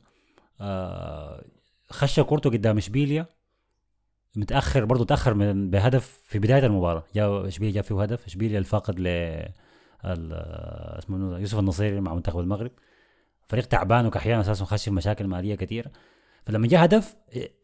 [0.61, 1.45] آه
[1.89, 3.25] خش كورته قدام إشبيليا.
[4.35, 7.03] متأخر برضه تأخر من بهدف في بداية المباراة.
[7.15, 8.25] جاء اشبيليا جاب فيه هدف.
[8.25, 9.07] اشبيليا الفاقد ل
[10.05, 12.71] اسمه؟ يوسف النصيري مع منتخب المغرب.
[13.47, 15.91] فريق تعبان وكحيان أساسا خش في مشاكل مالية كثيره
[16.45, 17.15] فلما جاء هدف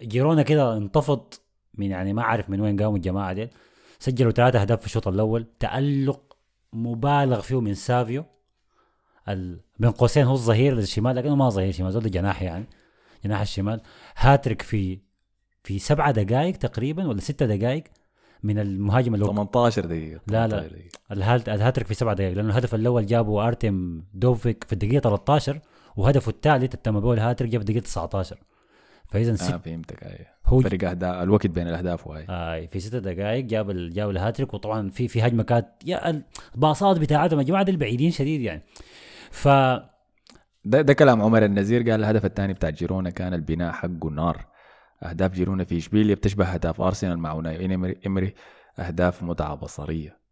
[0.02, 1.34] جيرونا كده انتفض
[1.74, 3.50] من يعني ما عارف من وين قاموا الجماعة دي
[4.00, 5.48] سجلوا ثلاثة أهداف في الشوط الأول.
[5.60, 6.38] تألق
[6.74, 8.26] مبالغ فيه من سافيو.
[9.80, 12.66] بين قوسين هو الظهير الشمال لكنه ما ظهير شمال زول جناح يعني
[13.26, 13.82] جناح الشمال.
[14.18, 15.00] هاتريك في
[15.66, 17.84] في سبعة دقائق تقريبا ولا ستة دقائق
[18.44, 20.60] من المهاجم هو 18 دقيقة لا، لا.
[20.60, 20.90] 18 دقيقة.
[21.12, 25.60] الهات- الهاتريك في سبعة دقائق لأنه الهدف الأول جابه أرتم دوفبيك في الدقيقة 13
[25.98, 28.38] وهدفه الثالث التم به الهاتريك جاب في الدقيقة 19
[29.08, 33.00] فإذا ست آه فهمتك اي هو فرق أهداف الوقت بين الأهداف وهاي آه في ستة
[33.00, 33.94] دقائق جاب ال...
[33.94, 36.24] جاب الهاتريك وطبعا في في هجمة كانت يا
[36.56, 38.62] الباصات بتاعتهم يا جماعة دول بعيدين شديد يعني.
[39.32, 39.48] ف
[40.68, 44.46] ده, ده كلام عمر النزير قال الهدف الثاني بتاع جيرونا كان البناء حقه نار.
[45.04, 48.34] أهداف جيرونا في اشبيليا بتشبه أهداف أرسنال مع أوناي إمري, امري
[48.80, 50.26] أهداف متعة بصرية.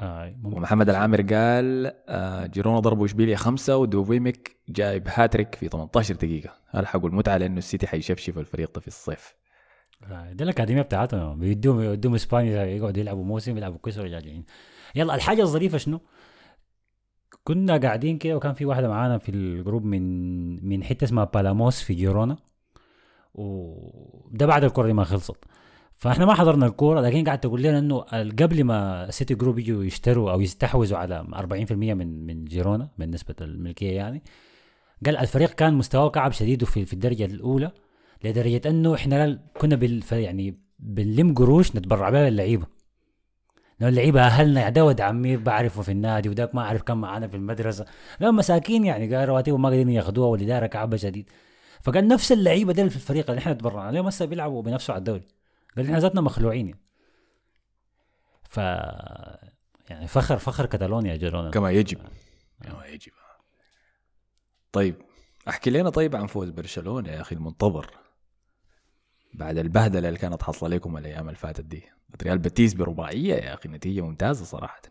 [0.00, 0.34] آه.
[0.44, 6.54] ومحمد العامر قال آه، جيرونا ضربوا اشبيليا خمسة ودوفبيك جايب هاتريك في 18 دقيقة.
[6.74, 9.34] الحقوا المتعه لأنه السيتي حيشفشف الفريق ده في الصيف.
[10.10, 11.38] آه دي الأكاديمية بتاعتهم.
[11.38, 14.44] بيدوهم يودوهم إسبانيا يقعدوا يلعبوا موسم يلعبوا كويس وراجعين
[14.94, 16.00] يلا الحاجة الظريفة شنو؟
[17.44, 21.82] كنا قاعدين كده وكان في واحدة معانا في ال group من من حتة اسمها بالاموس
[21.82, 22.36] في جيرونا.
[23.38, 25.36] وده بعد الكره ما خلصت.
[25.96, 28.00] فاحنا ما حضرنا الكورة لكن قاعد تقول لنا إنه
[28.42, 33.34] قبل ما سيتي جروب يجوا يشتروا أو يستحوذوا على 40% من من جيرونا من نسبة
[33.40, 34.22] الملكية يعني
[35.06, 37.70] قال الفريق كان مستواه كعب شديد في في الدرجة الأولى
[38.24, 42.66] لدرجة إنه إحنا كنا بال يعني بنلم قروش نتبرع بها للعيبه
[43.80, 47.36] لو اللعيبة أهلنا يا ده عمي بعرفه في النادي وذاك ما أعرف كم معانا في
[47.36, 47.86] المدرسة.
[48.20, 51.30] لا مساكين يعني قال رواتبهم ما قادرين ياخذوها والإدارة كعبة شديد.
[51.82, 53.86] فقال نفس اللعيبة دي في الفريق اللي إحنا تبرعنا.
[53.86, 55.28] عليهم هسه بيلعبوا بينافسوا على الدوري.
[55.76, 56.80] قال إحنا ذاتنا مخلوعين يعني.
[58.48, 58.56] ف
[59.90, 61.98] يعني فخر فخر كتالونيا جيرونا كما يجب.
[62.62, 63.12] كما يجب.
[64.72, 64.94] طيب
[65.48, 67.90] أحكي لنا طيب عن فوز برشلونة يا أخي المنتظر.
[69.34, 71.84] بعد البهدلة اللي كانت حاصلة لكم الأيام اللي فاتت دي.
[72.22, 74.82] ريال بيتيس برباعية يا أخي نتيجة ممتازة صراحة.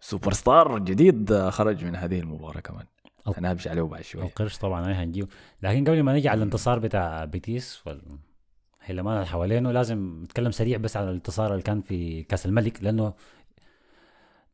[0.00, 2.86] super star جديد خرج من هذه المباراة كمان.
[3.34, 5.26] أو- هنمشي عليه بعد شوية القرش طبعا هاي هنجيو
[5.62, 10.96] لكن قبل ما نجي على الانتصار بتاع بيتيس والحلمان اللي حوالينه لازم نتكلم سريع بس
[10.96, 13.12] على الانتصار اللي كان في كأس الملك لأنه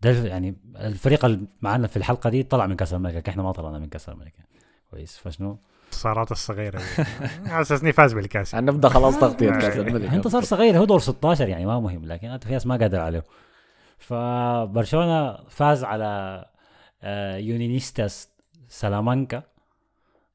[0.01, 3.79] ده يعني الفريق اللي معانا في الحلقة دي طلع من كأس الملك إحنا ما طلعنا
[3.79, 4.35] من كأس الملك.
[4.91, 5.17] كويس.
[5.19, 6.81] فشنو؟ الانتصارات الصغيرة
[7.47, 8.55] على أساس إني فاز بالكأس.
[8.55, 10.13] هنبدا خلاص تغطية كأس الملك.
[10.15, 13.25] انتصار صغير هو دور 16 يعني ما مهم لكن في ناس ما قادر عليه.
[13.99, 16.45] فبرشلونة فاز على
[17.03, 18.29] آه، يونينيستاس
[18.69, 19.43] سلامانكا.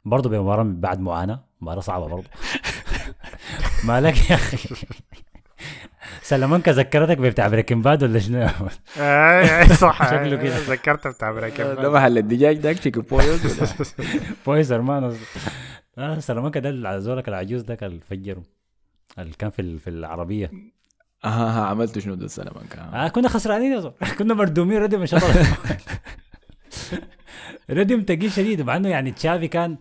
[0.05, 2.27] برضه بمباراه بعد معاناه مباراة صعبة برضه
[3.87, 4.75] مالك يا أخي.
[6.21, 8.47] سلامانكا ذكرتك بتاع Breaking Bad ولا شنو؟
[8.97, 10.05] اي صح.
[10.11, 10.57] شكله كده.
[10.57, 13.69] ذكرت بتاع Breaking ده محل الدجاج داك تشيكو بويوز ولا؟
[14.45, 15.15] Pollos Hermanos
[15.97, 18.43] آه سلامانكا ده اللي زولك العجوز ده اللي فجره.
[19.19, 20.51] اللي كان في ال- في العربية.
[21.23, 21.29] ها
[21.59, 23.93] ها عملتوا شنو ده سلامانكا؟ آه كنا خسرانين يا زول.
[24.19, 25.47] كنا مردومين ردم ان شاء الله.
[27.69, 29.77] ردم تقيل شديد مع إنه يعني تشافي كان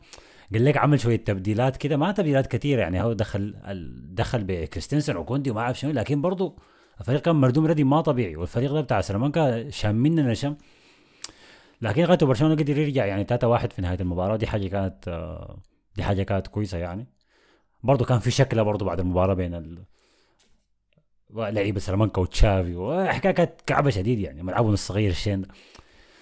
[0.53, 3.55] قال لك عمل شوية تبديلات كده ما تبديلات كثيره يعني هو دخل
[4.15, 6.57] دخل بكريستنسن وكوندي وما أعرف شنو لكن برضه
[7.01, 10.57] الفريق كان مردوم ردم ما طبيعي والفريق ده بتاع سلامانكا شام مننا شم.
[11.83, 15.29] لكن لغايه برشلونة قدر يرجع يعني 3 1 في نهاية المباراة دي حاجة كانت
[15.97, 17.07] دي حاجة كانت كويسة يعني.
[17.83, 19.85] برضه كان في شكلة برضه بعد المباراة بين ال...
[21.31, 25.49] لعيبة سلامانكا وتشافي وحكاية كانت كعبة شديد يعني ملعبهم الصغير الشين ده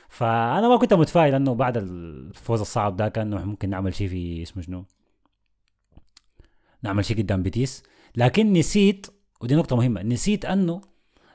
[0.08, 4.62] فأنا ما كنت متفائل إنه بعد الفوز الصعب ده كان ممكن نعمل شيء في اسمه
[4.62, 4.84] شنو؟
[6.82, 7.82] نعمل شيء قدام بيتيس.
[8.16, 9.06] لكن نسيت
[9.40, 10.80] ودي نقطة مهمة نسيت إنه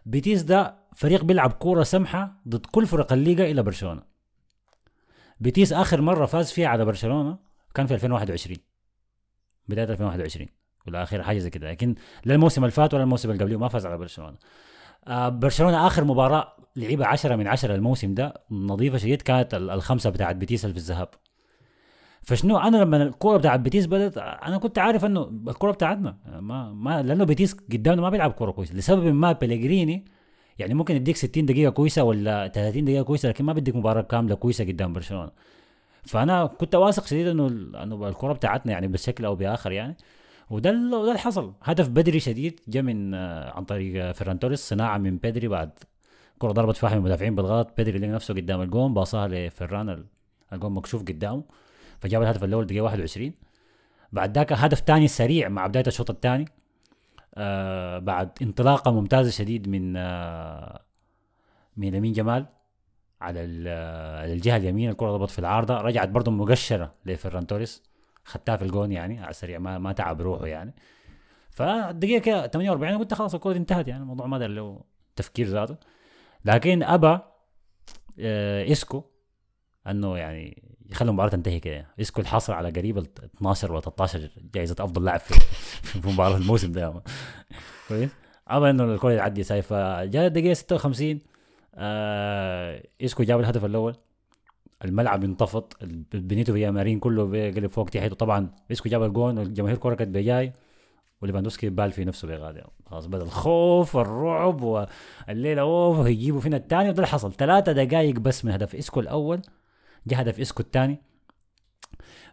[0.06, 4.04] بيتيس ده فريق بيلعب كورة سمحة ضد كل فرق الليغا إلا برشلونة.
[5.40, 7.38] بيتيس آخر مرة فاز فيها على برشلونة
[7.76, 8.58] كان في 2021
[9.68, 10.48] بداية 2021
[10.88, 11.72] ولا آخر حاجة زي كده.
[11.72, 11.96] لكن
[12.26, 14.38] لا الموسم اللي فات ولا الموسم اللي قبله ما فاز على برشلونة.
[15.30, 20.36] برشلونة آخر مباراة لعبها 10 من 10 الموسم ده نظيفة شديد كانت ال- الخمسة بتاعت
[20.36, 21.10] بيتيس في الذهاب.
[22.22, 27.02] فشنو؟ أنا لما الكوره بتاعت بيتيس بدأت أنا كنت عارف إنه الكوره بتاعتنا ما ما
[27.04, 28.76] لأنه بيتيس قدامنا ما بيلعب كوره كويسة.
[28.76, 30.06] لسبب ما بيليجريني
[30.60, 34.36] يعني ممكن يديك 60 دقيقة كويسة ولا 30 دقيقة كويسة لكن ما بديك مباراة كاملة
[34.36, 35.32] كويسة قدام برشلونة.
[36.04, 37.48] فأنا كنت واثق شديد إنه
[37.84, 39.98] إنه الكرة بتاعتنا يعني بشكل أو بآخر يعني.
[40.50, 41.54] وده وده اللي حصل.
[41.64, 45.72] هدف بدري شديد جاء من آه، عن طريق آه، فيران توريس صناعة من بدري بعد
[46.40, 47.72] كرة ضربت في واحد من المدافعين بالغلط.
[47.78, 50.06] بدري لقى نفسه قدام الجون باصاها لفيران ال-
[50.54, 51.44] الجون مكشوف قدامه
[52.00, 53.34] فجاب الهدف الأول دقيقة 21
[54.12, 56.46] بعد ذاك هدف ثاني سريع مع بداية الشوط الثاني.
[57.36, 60.82] آه بعد انطلاقة ممتازة شديد من آه
[61.78, 62.46] من لامين جمال
[63.22, 67.84] على آه، على الجهة اليمين الكرة ضربت في العارضة رجعت برضه مقشرة لفيران توريس.
[68.26, 70.74] خدتها في الجون يعني على السريع ما ما تعب روحه يعني.
[71.52, 74.82] فالدقيقه كده 48 قلت خلاص الكره دي انتهت يعني الموضوع ما له
[75.16, 75.76] تفكير ذاته.
[76.46, 77.20] لكن ابى
[78.20, 79.04] آه إسكو
[79.88, 81.88] أنه يعني يخلي المباراة تنتهي كده.
[82.02, 85.34] إسكو الحصل على قريب ال 12 ولا 13 جائزة أفضل لاعب في
[86.02, 87.04] في مباراة الموسم ده.
[87.88, 88.10] كويس.
[88.48, 91.20] ابى إنه الكره تعدي ساي فجاء الدقيقة 56
[91.76, 93.96] آه إسكو جاب الهدف الأول.
[94.86, 100.16] الملعب انطفت بينيتو فيامارين كله قلب فوق تحت طبعا إسكو جاب الجون والجماهير كره كانت
[100.16, 100.54] بجاي
[101.22, 106.96] وليفاندوسكي بال في نفسه بغادي خلاص بدأ الخوف والرعب والليلة أوف هيجيبوا فينا الثاني وده
[106.98, 107.34] اللي حصل.
[107.34, 109.42] ثلاثة دقائق بس من هدف إسكو الأول
[110.08, 111.02] جاء هدف إسكو الثاني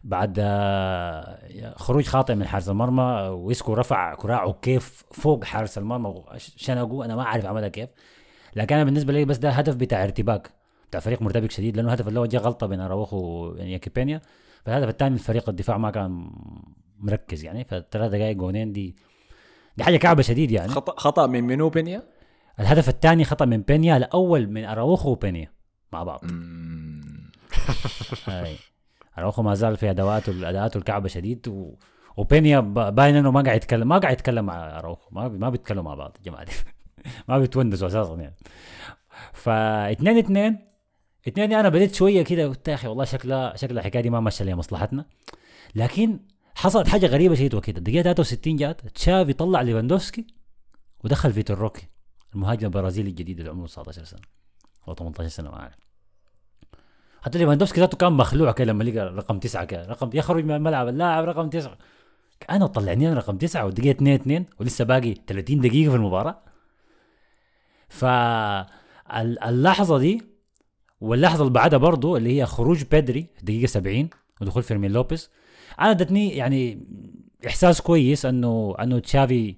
[0.04, 7.04] بعد آه، خروج خاطئ من حارس المرمى وإسكو رفع كراعه كيف فوق حارس المرمى شنقه
[7.04, 7.90] أنا ما أعرف عملها كيف.
[8.56, 10.59] لكن أنا بالنسبة لي بس ده هدف بتاع ارتباك.
[10.90, 14.20] بتاع فريق مرتبك شديد لأنه الهدف الأول جاء غلطة بين أراوخو يعني كيبينيا
[14.64, 16.30] فالهدف الثاني الفريق الدفاع ما كان
[16.98, 18.96] مركز يعني فالثلاث دقائق جونين دي
[19.76, 20.68] دي حاجة كعبة شديد يعني.
[20.68, 22.02] خطا خطأ من منو بينيا؟
[22.60, 25.52] الهدف الثاني خطأ من بينيا الأول من أراوخو وبينيا
[25.92, 26.24] مع بعض.
[29.18, 31.74] أراوخو ما زال في ادواته اداءاته الكعبة شديد و...
[32.16, 35.38] وبينيا باين إنه ما قاعد يتكلم ما قاعد يتكلم مع أراوخو ما بي...
[35.38, 36.52] ما بيتكلموا مع بعض الجماعه دي
[37.28, 38.34] ما بيتونسوا أساسا يعني.
[39.32, 40.69] فا 2 2
[41.28, 44.44] 2 أنا بديت شوية كده قلت يا أخي والله شكلها شكلها الحكاية دي ما ماشية
[44.44, 45.04] لمصلحتنا
[45.74, 46.20] لكن
[46.54, 47.78] حصلت حاجة غريبة شديد وكده.
[47.78, 50.26] الدقيقه 63 جات تشافي طلع ليفاندوفسكي
[51.04, 51.88] ودخل فيتور روكي
[52.34, 54.20] المهاجم البرازيلي الجديد اللي عمره 19 سنة
[54.88, 55.76] أو 18 سنة ما عارف
[57.22, 59.82] حتى ليفاندوفسكي ذاته كان مخلوع كده لما لقى رقم تسعة كده.
[59.86, 61.78] رقم يخرج من الملعب اللاعب رقم تسعة.
[62.50, 66.42] أنا طلعني أنا رقم تسعة والدقيقه 2 2 ولسه باقي 30 دقيقة في المباراة.
[69.08, 70.22] فاللحظه دي
[71.00, 74.08] واللحظة اللي بعدها برضو اللي هي خروج بيدري في الدقيقه 70
[74.40, 75.30] ودخول فيرمين لوبيز.
[75.80, 76.86] أنا ادتني يعني
[77.46, 79.56] إحساس كويس إنه إنه تشافي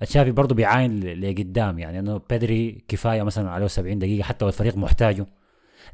[0.00, 1.78] تشافي برضه بيعاين لقدام.
[1.78, 5.26] يعني إنه بيدري كفاية مثلا عليه 70 دقيقة حتى والفريق محتاجه.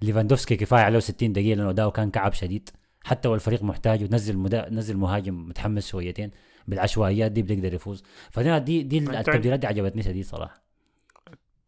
[0.03, 2.71] ليفاندوفسكي كفاية عليه 60 دقيقة لأنه أداؤه كان كعب شديد.
[3.05, 4.71] حتى والفريق محتاجه نزل مدا...
[4.71, 6.31] نزل مهاجم متحمس شويتين
[6.69, 8.05] بالعشوائيات دي بيقدر يفوز.
[8.31, 10.68] فدي دي, دي التبديلات دي عجبتني شديد صراحة.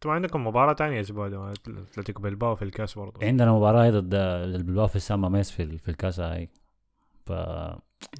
[0.01, 4.87] أنتوا عندكم مباراة تانية الأسبوع ده أتلتيكو بلباو في الكاس برضه عندنا مباراة ضد البلباو
[4.87, 6.49] في السان ماميس في في الكاس هاي.
[7.25, 7.31] ف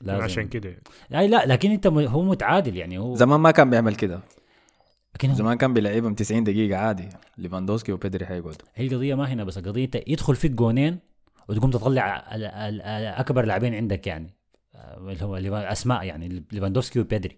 [0.02, 0.24] لازم.
[0.24, 0.76] عشان كده.
[1.16, 1.88] أي لا لكن أنت.
[1.88, 4.20] هو متعادل يعني هو زمان ما كان بيعمل كده.
[5.16, 7.10] لكن زمان كان بيلعبهم 90 دقيقة عادي.
[7.38, 11.00] ليفاندوسكي وبيدري حيقعدوا هي القضية ما هنا بس القضية أنت يدخل فيك جونين
[11.50, 12.24] وتقوم تطلع
[13.20, 14.34] أكبر لاعبين عندك يعني.
[14.76, 17.38] آه، اللي هو أسماء يعني ليفاندوفسكي وبيدري.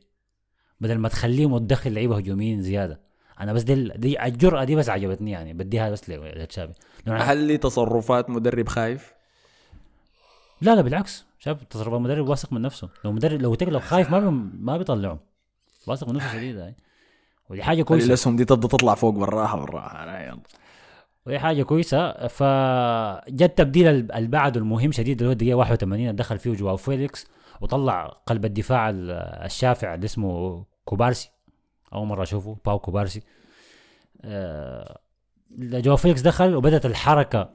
[0.80, 3.13] بدل ما تخليهم وتدخل لعيبة هجوميين زيادة.
[3.40, 6.74] أنا بس دي, دي الجرأة دي بس عجبتني يعني بديها بس ل- لتشافي
[7.06, 9.14] لأنه هل لي تصرفات مدرب خايف؟
[10.62, 11.26] لا لا بالعكس.
[11.40, 12.90] شايف تصرف المدرب واثق من نفسه.
[13.06, 14.20] لو مدرب لو تقلب خايف ما
[14.60, 15.20] ما بيطلعه.
[15.88, 16.76] واثق من نفسه شديد هاي.
[17.50, 18.08] ودي حاجة كويسة.
[18.08, 19.64] الأسهم دي تبدأ تطلع فوق بالراحة
[20.04, 20.40] أنا يلا.
[21.26, 22.28] ودي حاجة كويسة.
[22.28, 27.28] فجاء التبديل ال- اللي بعده المهم شديد اللي هو الدقيقة 81 دخل فيه جواو فيليكس
[27.62, 29.12] وطلع قلب الدفاع ال-
[29.46, 31.30] الشافع اللي اسمه كوبارسي.
[31.94, 33.22] أول مرة أشوفه باو كوبارسي
[34.22, 35.00] آه،
[35.60, 37.50] جواو فيليكس دخل وبدأت الحركة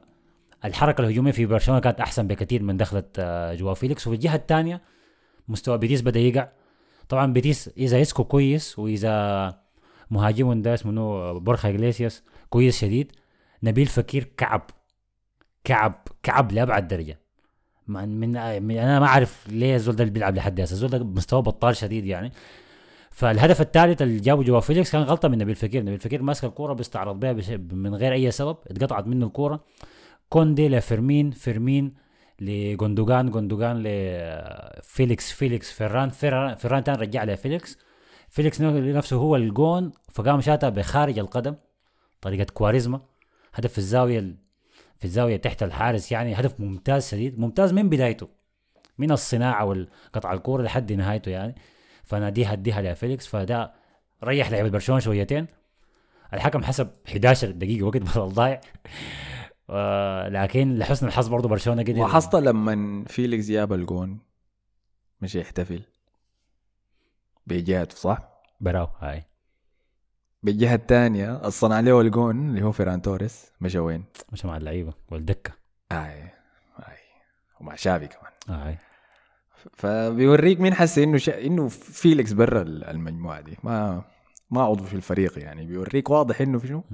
[0.65, 4.07] الحركة الهجومية في برشلونة كانت أحسن بكثير من دخل آه، جواو فيليكس.
[4.07, 4.81] وفي الجهة الثانية
[5.49, 6.49] مستوى بيتيس بدأ يقع.
[7.09, 9.55] طبعا بيتيس إذا اسكو كويس وإذا
[10.11, 13.13] مهاجمهم ده اسمه بورخا اجليسياس كويس شديد
[13.63, 14.71] نبيل فكير كعب
[15.65, 17.19] كعب كعب لأبعد درجة.
[17.89, 20.73] من, من, أنا ما أعرف ليه الزول ده بيلعب لحد هسه.
[20.73, 22.33] الزول ده مستواه بطال شديد يعني.
[23.11, 25.83] فالهدف الثالث اللي جابه جواو فيليكس كان غلطة من نبيل فكير.
[25.83, 27.33] نبيل فكير ماسك الكورة بيستعرض بها
[27.73, 29.65] من غير أي سبب اتقطعت منه الكورة.
[30.29, 31.95] كوندي لفيرمين فيرمين
[32.41, 37.79] لغوندوغان غوندوغان لفيليكس فيليكس فيران فيران, فيران تاني رجع له فيليكس.
[38.29, 41.55] فيليكس نفسه هو الجون فقام شاتها بخارج القدم
[42.21, 43.01] طريقة كواريزما.
[43.55, 44.37] هدف في الزاوية ال-
[44.99, 47.39] في الزاوية تحت الحارس يعني هدف ممتاز شديد.
[47.39, 48.29] ممتاز من بدايته
[48.99, 51.55] من الصناعة والقطع الكورة لحد نهايته يعني.
[52.09, 53.73] فانا دي هديها لفيليكس فده
[54.25, 55.47] ريح لعيبة برشلونة شويتين.
[56.35, 58.61] الحكم حسب 11 دقيقة وقت بدل ضايع.
[60.29, 64.19] لكن لحسن الحظ برضه برشلونة قدر لاحظت لما فيليكس جاب الجون
[65.21, 65.83] مش يحتفل.
[67.47, 68.19] بجهته صح؟
[68.61, 69.25] براو هاي.
[70.43, 73.53] بالجهة الثانية الصنع له الجون اللي هو فيران توريس.
[73.61, 75.53] مشى وين؟ مش مع اللعيبة والدكة.
[75.93, 76.23] اي
[76.79, 76.99] اي
[77.61, 78.61] ومع شافي كمان.
[78.61, 78.79] هاي.
[79.77, 81.47] فبيوريك مين حس إنه شا...
[81.47, 83.57] إنه فيليكس برا المجموعة دي.
[83.65, 84.03] ما
[84.51, 85.67] ما عضو في الفريق يعني.
[85.67, 86.85] بيوريك واضح إنه في شنو؟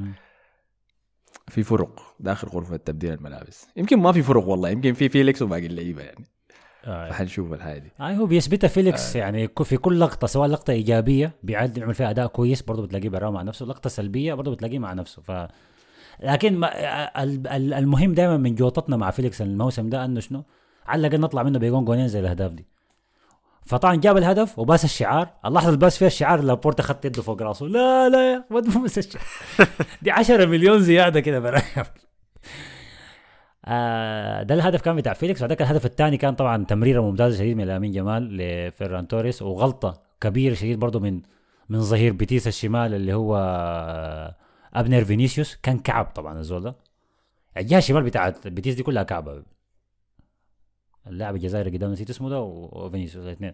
[1.48, 3.66] في فرق داخل غرفة تبديل الملابس.
[3.76, 6.24] يمكن ما في فرق والله يمكن في فيليكس وباقي اللعيبة يعني.
[6.84, 7.90] هاي فحنشوف الحاجة دي.
[8.00, 12.10] آه هو بيثبتها فيليكس يعني ك- في كل لقطة سواء لقطة إيجابية بيعد يعمل فيها
[12.10, 13.66] أداء كويس برضه بتلاقيه برا مع نفسه.
[13.66, 15.22] لقطة سلبية برضه بتلاقيه مع نفسه.
[15.22, 15.48] ف
[16.22, 16.68] لكن ما
[17.22, 20.44] ال- ال- المهم دائما من جوطتنا مع فيليكس الموسم ده إنه شنو؟
[20.86, 22.66] على الاقل نطلع منه بيجون جونين زي الأهداف دي.
[23.66, 25.28] فطبعا جاب الهدف وباس الشعار.
[25.46, 27.66] اللحظه اللي باس فيها الشعار لابورتا خدت يده فوق راسه.
[27.66, 29.24] لا لا يا ما تبوس الشعار.
[30.02, 31.64] دي 10 مليون زيادة كده برايم
[33.66, 35.42] آه ده الهدف كان بتاع فيليكس.
[35.42, 39.42] وذاك الهدف الثاني كان طبعا تمريرة ممتازة شديد من لامين جمال لفيران توريس.
[39.42, 41.22] وغلطة كبيرة شديد برضه من
[41.68, 44.34] من ظهير بيتيس الشمال اللي هو آه،
[44.74, 45.56] أبنر فينيسيوس.
[45.62, 46.76] كان كعب طبعا الزول ده.
[47.56, 49.42] الجهة الشمال بتاعت بيتيس دي كلها كعبة.
[51.06, 53.52] اللاعب الجزائري قدام نسيت اسمه ده وفينيسيوس الاثنين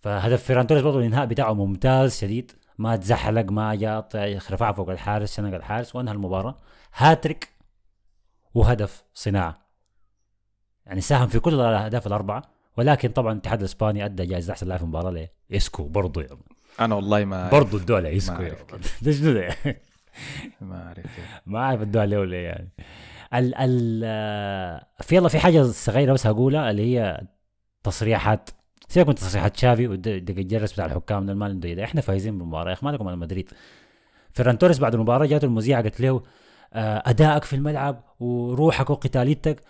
[0.00, 4.08] فهدف فيران توريس برضه الانهاء بتاعه ممتاز شديد ما تزحلق ما جاء
[4.50, 6.58] رفع فوق الحارس شنق الحارس وانهى المباراة.
[6.94, 7.48] هاتريك
[8.54, 9.58] وهدف صناعة.
[10.86, 12.42] يعني ساهم في كل الأهداف الأربعة
[12.76, 16.22] ولكن طبعا الاتحاد الإسباني أدى جائزة أحسن لاعب في المباراة له اسكو برضه.
[16.22, 16.28] يا
[16.80, 18.42] أنا والله ما برضه ادوها لإسكو
[20.60, 21.06] ما أعرف.
[21.46, 22.68] ما أعرف ادوها له ولا إيه يعني.
[23.34, 24.00] ال ال
[25.00, 27.20] في يلا في حاجة صغيرة بس هقولها اللي هي
[27.84, 28.50] تصريحات.
[28.88, 31.84] سيبك من تصريحات شافي والدق الجرس بتاع الحكام ده.
[31.84, 32.68] إحنا فايزين بالمباراة.
[32.68, 33.50] يا أخي مالكم على مدريد.
[34.32, 36.22] فيران توريس بعد المباراة جاته المذيعة قالت له
[36.72, 39.62] آه، أدائك في الملعب وروحك وقتاليتك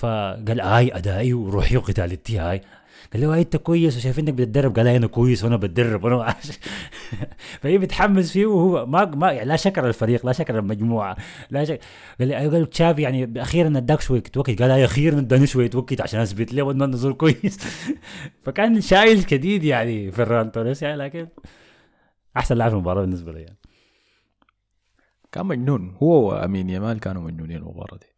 [0.00, 2.60] فقال هاي أدائي وروحي وقتاليتي هاي.
[3.12, 4.76] قال له أنت كويس وشايف إنك بتتدرب.
[4.76, 6.36] قال أنا كويس وأنا بتدرب وأنا.
[7.60, 11.16] فهي بتحمس فيه وهو ما ما يعني لا شكر الفريق لا شكر المجموعة
[11.50, 11.80] لا شك.
[12.18, 16.20] قال لي قال تشافي يعني أخيرا اداك شوية وقت قال أخيرا اداني شوية وقت عشان
[16.20, 17.58] أثبت له انه نزول كويس.
[18.44, 21.28] فكان شايل شديد يعني فيران توريس يعني لكن
[22.36, 23.56] أحسن لاعب في المباراة بالنسبة لي يعني.
[25.32, 25.94] كان مجنون.
[26.02, 28.09] هو وأمين يامال كانوا مجنونين المباراة دي.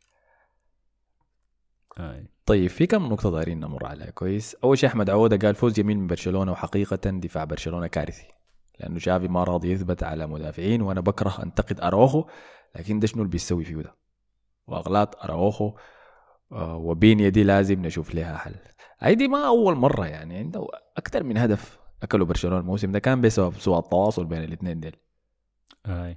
[1.98, 2.24] آه.
[2.46, 4.56] طيب في كم نقطة دايرين نمر عليها؟ كويس.
[4.64, 8.26] أول شيء أحمد عودة قال فوز جميل من برشلونة وحقيقة دفاع برشلونة كارثي
[8.80, 12.24] لأنه شافي ما راضي يثبت على مدافعين وأنا بكره أنتقد أراوخو
[12.76, 13.94] لكن ده شنو اللي بيسوي فيه ده؟
[14.66, 15.72] وأغلاط أراوخو
[16.52, 18.54] آه، وبينيا دي لازم نشوف لها حل.
[19.00, 20.66] هاي دي ما أول مرة يعني عنده
[20.96, 24.96] أكثر من هدف أكلوا برشلونة الموسم ده كان بسبب سوء التواصل بين الاثنين ديل.
[25.86, 26.16] آه.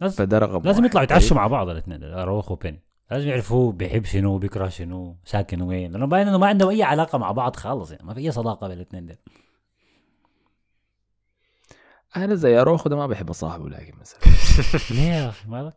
[0.00, 0.84] لازم فده رقم لازم.
[0.84, 2.80] يطلعوا يتعشوا مع بعض الاثنين اروخ وبين
[3.14, 6.82] لازم يعرفوا هو بيحب شنو بيكره شنو ساكن وين لأنه باين إنه ما عندهم أي
[6.82, 9.16] علاقة مع بعض خالص يعني ما في أي صداقة بين الاثنين دول
[12.16, 14.20] أنا زي أروخو ده ما بحب أصاحبه لكن مثلا.
[14.96, 15.74] ليه يا أخي؟ مالك؟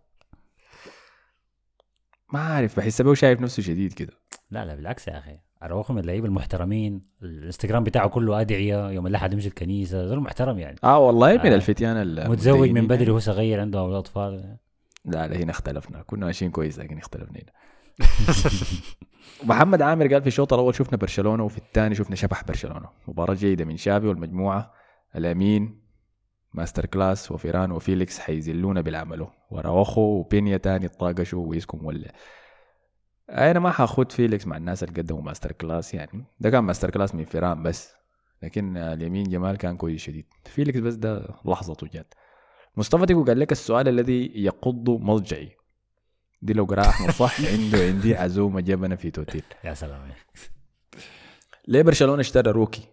[2.33, 4.13] ما عارف بحس به شايف نفسه شديد كده.
[4.51, 5.37] لا لا بالعكس يا أخي.
[5.63, 10.75] اروخو من اللعيبه المحترمين الإنستغرام بتاعه كله أدعية يوم الاحد يمشي الكنيسه زول محترم يعني.
[10.83, 11.55] آه والله من آه.
[11.55, 13.09] الفتيان ال- متزوج من بدري يعني.
[13.11, 14.57] وهو صغير عنده أولاد اطفال
[15.07, 16.01] لا لا هنا اختلفنا.
[16.01, 17.51] كنا ماشيين كويس لكن اختلفنا هنا.
[19.49, 22.89] محمد عامر قال في الشوط الأول شفنا برشلونة وفي الثاني شفنا شبح برشلونة.
[23.07, 24.73] مباراة جيدة من شافي والمجموعة.
[25.15, 25.81] لامين
[26.53, 32.13] masterclass وفيران وفيليكس حيزلونا بالعمله واراوخو وبينيا تاني طاقشوا ويسكم ولا.
[33.29, 36.25] أنا ما حاخد فيليكس مع الناس اللي قدموا masterclass يعني.
[36.39, 37.93] ده كان masterclass من فيران بس.
[38.43, 40.25] لكن لامين جمال كان كويس شديد.
[40.45, 42.13] فيليكس بس ده لحظته جات
[42.77, 45.51] مصطفى تيكو قال لك السؤال الذي يقض مضجعي.
[46.41, 49.43] دي لو قراءة أحمد صح عنده عندي عزومة جبنة في توتيل.
[49.63, 50.11] يا سلام
[51.67, 52.87] ليه برشلونة اشترى روكي؟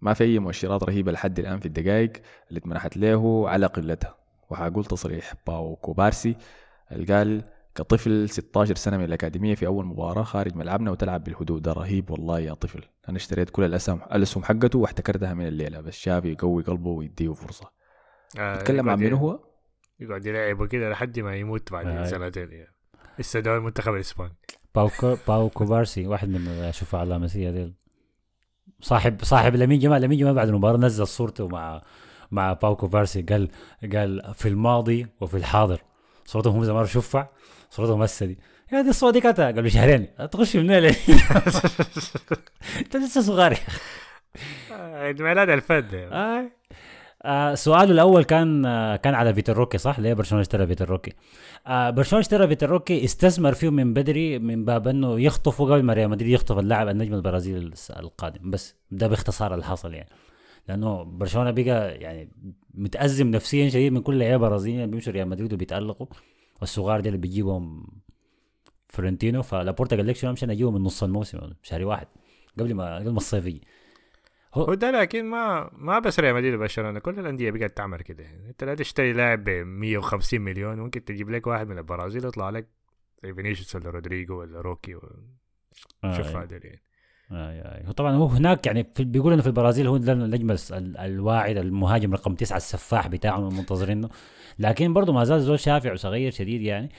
[0.00, 2.12] ما في أي مؤشرات رهيبة لحد الآن في الدقائق
[2.48, 4.16] اللي اتمنحت له على قلتها.
[4.50, 6.36] وحقول تصريح باو كوبارسي
[6.92, 11.58] اللي قال كطفل 16 سنة من الأكاديمية في أول مباراة خارج ملعبنا وتلعب بالهدوء.
[11.58, 12.82] ده رهيب والله يا طفل.
[13.08, 15.80] أنا اشتريت كل الاسهم الأسهم حقته واحتكرتها من الليلة.
[15.80, 17.79] بس شافي يقوي قلبه ويديه فرصة.
[18.38, 19.40] آه، تكلم عن منو هو؟
[20.00, 22.04] يقعد يلعب وكده لحد ما يموت بعد آه.
[22.04, 22.74] سنتين يعني.
[23.20, 24.36] استدعوا المنتخب الإسباني.
[24.74, 24.90] باو
[25.28, 27.74] باو كوبارسي واحد من الشفع اللامسيا ديل
[28.80, 31.82] صاحب صاحب لامين جمال لامين جمال بعد المباراة نزل صورته مع
[32.30, 33.22] مع باو كوبارسي.
[33.22, 33.48] قال
[33.92, 35.80] قال في الماضي وفي الحاضر.
[36.24, 37.28] صورتهم هم زمان شفع
[37.70, 38.38] صورتهم هسه دي.
[38.72, 40.08] يا دي الصورة دي كانت قبل شهرين.
[40.32, 40.94] تخش منين ليه؟
[42.80, 43.58] انت لسه صغير يا.
[44.72, 46.50] آه، عيد ميلاد الفد آه.
[47.22, 51.12] آه سؤاله الأول كان آه كان على فيتور روكي صح؟ ليه برشلونة اشترى فيتور روكي؟
[51.66, 55.92] آه برشلونة اشترى فيتور روكي استثمر فيه من بدري من باب إنه يخطفوا قبل ما
[55.92, 58.50] ريال مدريد يخطف اللاعب النجم البرازيلي القادم.
[58.50, 60.08] بس ده باختصار اللي حصل يعني.
[60.68, 62.30] لأنه برشلونة بقى يعني
[62.74, 66.06] متأزم نفسيا شديد من كل لعيبة برازيليين بيمشوا ريال مدريد وبيتألقوا.
[66.60, 67.86] والصغار دي اللي بيجيبهم
[68.88, 72.06] فلورنتينو فلابورتا قال لك شنو؟ امشي اجيبه من نص الموسم شهر واحد
[72.58, 73.62] قبل ما قبل ما الصيف يجي.
[74.54, 78.24] هو ده لكن ما ما بس ريال مدريد وبرشلونة كل الأندية بقت تعمل كده.
[78.48, 82.66] أنت لا تشتري لاعب ب 150 مليون ممكن تجيب لك واحد من البرازيل يطلع لك
[83.24, 85.12] زي فينيسيوس ولا رودريجو ولا روكي و-
[86.04, 86.42] آه، شوف أيوة.
[86.42, 86.82] هذا يعني.
[87.32, 87.88] آي آي.
[87.88, 90.56] هو طبعا هو هناك يعني في بيقول إنه في البرازيل هو النجم
[90.98, 94.08] الواعد المهاجم رقم تسعة السفاح بتاعهم المنتظرينه
[94.58, 96.90] لكن برضه ما زال زول شافع وصغير شديد يعني.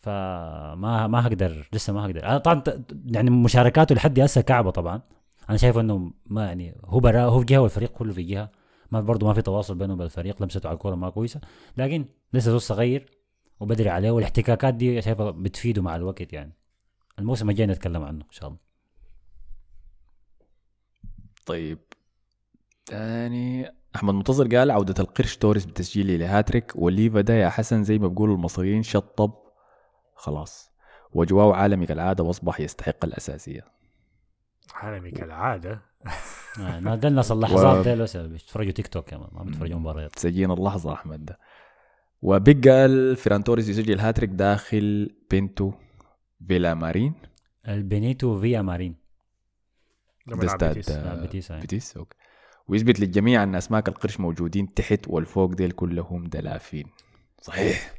[0.00, 2.24] فما ما هقدر لسه ما هقدر.
[2.24, 2.62] أنا طبعا
[3.06, 5.00] يعني مشاركاته لحد هسه كعبة طبعا.
[5.48, 8.50] أنا شايف إنه ما يعني هو برا هو في جهة والفريق كله في جهة.
[8.90, 11.40] ما برضه ما في تواصل بينه وبين الفريق لمسته على الكورة ما كويسة.
[11.76, 13.10] لكن لسه زول صغير
[13.60, 16.52] وبدري عليه والاحتكاكات دي شايفها بتفيده مع الوقت يعني.
[17.18, 18.58] الموسم الجاي نتكلم عنه إن شاء الله.
[21.46, 21.78] طيب.
[22.86, 23.72] تاني.
[23.96, 28.34] أحمد منتظر قال عودة القرش توريس بتسجيل لهاتريك وليفا ده يا حسن زي ما بيقولوا
[28.36, 29.32] المصريين شطب.
[30.14, 30.70] خلاص.
[31.12, 33.64] وجواو عالمي كالعادة وأصبح يستحق الأساسية.
[34.74, 35.80] عالمي كالعادة.
[36.60, 40.12] آه، ما ده الناس اللحظات و- ديل بس بيتفرجوا تيك توك كمان ما بيتفرجوا مباريات.
[40.14, 41.24] تسجين اللحظة أحمد.
[41.24, 41.38] ده
[42.22, 45.72] وبيج قال فيران توريس يسجل هاتريك داخل بينتو
[46.48, 47.14] فيلا مارين.
[47.68, 48.94] البينيتو فيا مارين.
[50.26, 50.90] ده استاد بيتيس.
[50.90, 51.60] آه، بيتيس آه.
[51.60, 52.16] بيتيس أوكي.
[52.68, 56.86] ويثبت للجميع أن أسماك القرش موجودين تحت والفوق ديل كلهم دلافين.
[57.42, 57.92] صحيح.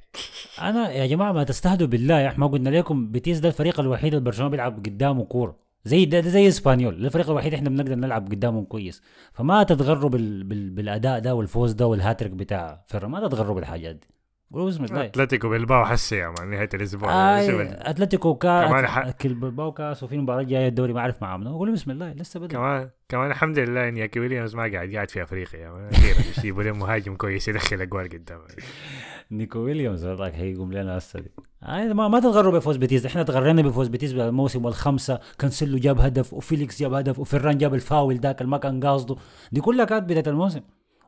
[0.61, 4.25] أنا يا جماعة ما تستهدوا بالله يا ما قلنا لكم بيتيس ده الفريق الوحيد اللي
[4.25, 5.64] برشلونة بيلعب قدامه كورة.
[5.85, 9.01] زي ده, ده زي اسبانيول الفريق الوحيد إحنا بنقدر نلعب قدامهم كويس.
[9.33, 14.07] فما تتغروا بال بال بالأداء ده والفوز ده والهاتريك بتاع فرا ما تتغروا بالحاجات دي.
[14.53, 15.05] قولوا بسم الله.
[15.05, 17.11] أتلتيكو بلباو حسي يا مان نهاية الأسبوع.
[17.11, 19.09] آه أتلتيكو كاس كمان ح-
[19.77, 22.49] كاس وفي مباراة جاية الدوري ما أعرف معاه منو قولوا بسم الله لسه بدري.
[22.57, 25.89] كمان كمان الحمد لله إنياكي ويليامز ما قاعد قاعد في أفريقيا.
[26.37, 28.39] يجيبوا لهم مهاجم كويس يدخل أجوال قدام.
[29.31, 31.19] نيكو ويليامز والله هيقوم لنا هسه.
[31.19, 31.31] دي
[31.63, 35.19] آه ما ما تتغروا بفوز بيتيس إحنا تغرينا بفوز بيتيس بالموسم والخمسة.
[35.39, 39.15] كانسيلو جاب هدف وفيليكس جاب هدف وفيران جاب الفاول ذاك اللي ما كان قاصده.
[39.51, 40.61] دي كلها كانت بداية الموسم.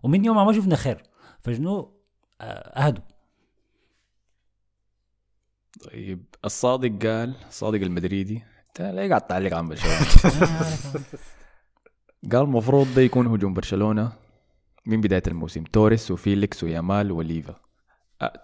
[0.04, 1.04] ومن يوم ما شفنا خير.
[1.42, 1.94] فشنو؟
[2.42, 3.04] آه، أهدوا.
[5.92, 10.00] طيب الصادق قال الصادق المدريدي انت ليه قاعد تعلق عن برشلونة؟
[12.32, 14.12] قال المفروض ده يكون هجوم برشلونة
[14.86, 15.64] من بداية الموسم.
[15.64, 17.56] توريس وفيليكس ويامال وليفا.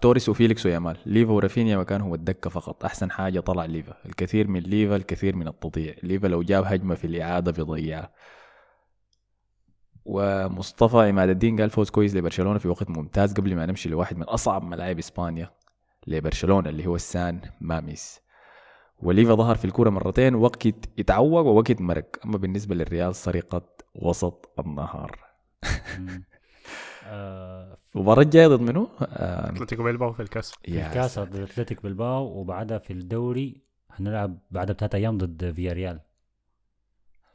[0.00, 0.96] توريس وفيليكس ويامال.
[1.06, 2.84] ليفا ورافينيا مكانهم الدكة فقط.
[2.84, 3.96] أحسن حاجة طلع ليفا.
[4.06, 5.94] الكثير من ليفا الكثير من التضييع.
[6.02, 8.10] ليفا لو جاب هجمة في الإعادة بيضيعها
[10.04, 14.22] ومصطفى عماد الدين قال فوز كويس لبرشلونة في وقت ممتاز قبل ما نمشي لواحد من
[14.22, 15.50] أصعب ملاعب إسبانيا
[16.06, 18.20] لبرشلونة اللي هو السان ماميس.
[19.02, 20.66] وليفا ظهر في الكورة مرتين وقت
[20.98, 22.06] يتعوق ووقت مرق.
[22.24, 23.62] أما بالنسبة للريال سرقة
[23.94, 25.18] وسط النهار.
[27.06, 30.52] المباراه الجايه ضد منو؟ آه أتلتيكو بلباو في الكاس.
[30.52, 31.18] في الكاس.
[31.18, 36.00] ضد اتلتيك بلباو وبعدها في الدوري هنلعب بعدها بثلاث أيام ضد فياريال.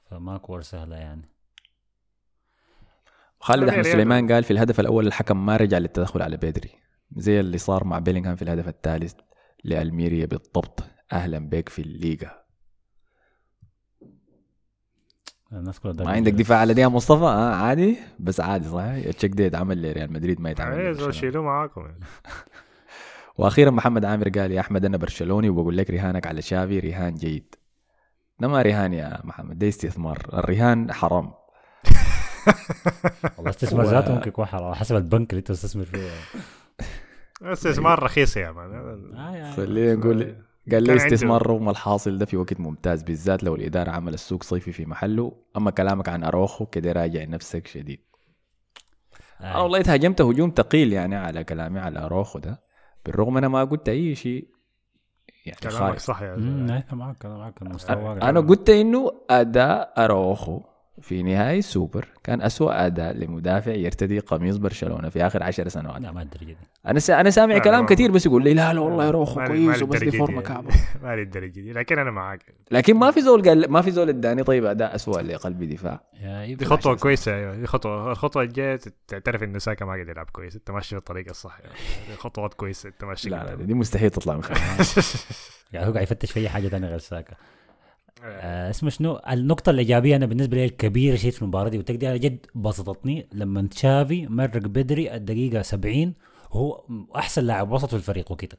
[0.09, 1.29] فما كور سهلة يعني.
[3.39, 6.69] خالد أحمد سليمان قال في الهدف الأول الحكم ما رجع للتدخل على بدري
[7.15, 9.13] زي اللي صار مع بيلينغهام في الهدف الثالث
[9.63, 10.83] لألميريا بالضبط.
[11.13, 12.38] أهلا بك في الليغا.
[15.53, 18.90] الناس كلها ما عندك دفاع على دي يا مصطفى؟ آه عادي بس عادي صح ال
[18.90, 21.09] check دي يتعمل لريال مدريد ما يتعمل عايز.
[21.09, 21.99] شيلوه معاكم يعني.
[23.37, 27.55] وأخيرا محمد عامر قال يا أحمد أنا برشلوني وبقول لك رهانك على شافي رهان جيد.
[28.39, 30.17] ده ما رهان يا محمد ده استثمار.
[30.33, 31.31] الرهان حرام.
[33.37, 36.09] والله استثمار ذاته ممكن يكون حرام حسب البنك اللي أنت تستثمر فيه.
[37.41, 38.71] استثمار رخيص يا مان
[39.15, 39.55] آه يعني.
[39.55, 40.35] خلينا نقول
[40.73, 44.71] قال لي استثمار رغم الحاصل ده في وقت ممتاز بالذات لو الإدارة عمل السوق صيفي
[44.71, 45.31] في محله.
[45.57, 47.99] أما كلامك عن أروخو كده راجع نفسك شديد.
[49.41, 49.63] أنا آه.
[49.63, 52.61] والله تهاجمت هجوم ثقيل يعني على كلامي على أروخو ده.
[53.05, 54.47] بالرغم أنا ما قلت أي شيء.
[55.45, 56.21] يعني كلامك خارج صح.
[56.21, 60.61] أنا معك أنا معك المستوى أنا قلت إنه أداء أروخو
[61.01, 66.01] في نهائي السوبر كان أسوأ أداء لمدافع يرتدي قميص برشلونة في آخر عشر سنوات.
[66.01, 67.21] لا ما الدرجه دي أنا سا...
[67.21, 69.95] أنا سامع لا، كلام كثير بس يقول لي لا لا والله أروخو ما- كويس وبس
[69.95, 70.47] للدرجة دي فورمة يعني.
[70.53, 70.69] كعبة.
[71.03, 71.73] ما للدرجه دي.
[71.73, 72.45] لكن أنا معاك.
[72.71, 76.01] لكن ما في زول قال ما في زول اداني طيب أداء اسوء لقلب دفاع.
[76.21, 77.55] يا دي عشان- كويسة أيوه.
[77.55, 80.55] دي خطوة الخطوة الجاية تعترف انه ساكا ما قاعد يلعب كويس.
[80.55, 82.17] انت ماشي في الطريقة الصح يعني.
[82.17, 83.55] خطوات كويسة انت ماشي لا لا.
[83.55, 84.77] دي مستحيل تطلع من خلالها
[85.73, 87.33] يعني هو قاعد يفتش في أي حاجة ثانية غير ساكا.
[88.23, 92.17] آه اسمه شنو؟ النقطة الإيجابية أنا بالنسبة لي الكبيرة شيء في المباراة دي وتقدر أنا
[92.17, 93.27] جد بسطتني.
[93.33, 96.13] لما تشافي مرق بدري الدقيقة 70
[96.51, 96.83] هو
[97.15, 98.57] أحسن لاعب وسط في الفريق وكده.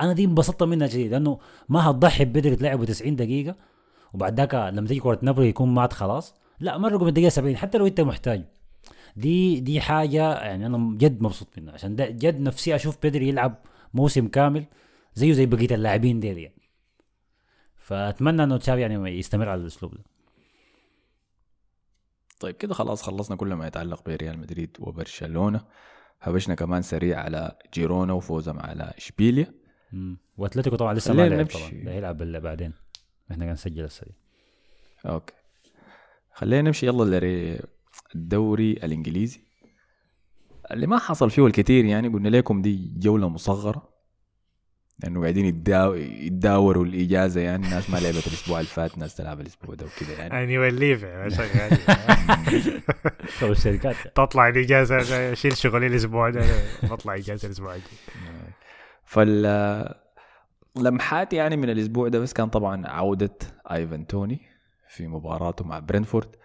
[0.00, 1.38] أنا دي انبسطت منها شديد لأنه
[1.68, 3.56] ما هتضحي بدري تلعبه 90 دقيقة
[4.14, 6.34] وبعد ذاك لما تيجي كرة نابولي يكون مات خلاص.
[6.60, 8.44] لا مرقوا من الدقيقة 70 حتى لو أنت محتاج.
[9.16, 13.58] دي دي حاجة يعني أنا جد مبسوط منها عشان ده جد نفسي أشوف بدري يلعب
[13.94, 14.64] موسم كامل
[15.14, 16.61] زيه زي بقية اللاعبين ديل يعني.
[17.82, 20.04] فأتمنى إنه تشافي يعني يستمر على الأسلوب ده.
[22.40, 25.64] طيب كده خلاص خلصنا كل ما يتعلق بريال مدريد وبرشلونة.
[26.20, 29.54] هبشنا كمان سريع على جيرونا وفوزهم على إشبيليا.
[30.36, 31.46] وأتلتيكو طبعا لسه ما لعب.
[31.46, 31.70] طبعا.
[31.84, 32.72] ده هيلعب بعدين.
[33.30, 34.14] إحنا نسجل السريع.
[35.06, 35.34] أوكي.
[36.32, 37.20] خلينا نمشي يلا
[38.14, 39.40] للدوري الإنجليزي.
[40.70, 43.91] اللي ما حصل فيه الكثير يعني قلنا لكم دي جولة مصغرة.
[44.98, 47.66] لأنه قاعدين يتداو- يتداوروا الإجازة يعني.
[47.66, 50.44] الناس ما لعبت الأسبوع اللي فات ناس تلعب الأسبوع ده وكده يعني.
[50.44, 51.00] annual leave
[51.36, 51.78] شغال
[53.38, 56.44] شغل الشركات؟ تطلع الإجازة اشيل شغلي الأسبوع ده
[56.82, 57.90] بطلع إجازة الأسبوع الجاي.
[59.04, 59.94] فال
[60.76, 63.34] لمحات يعني من الأسبوع ده بس كان طبعا عودة
[63.70, 64.40] ايفان توني
[64.88, 66.36] في مباراته مع برينفورد.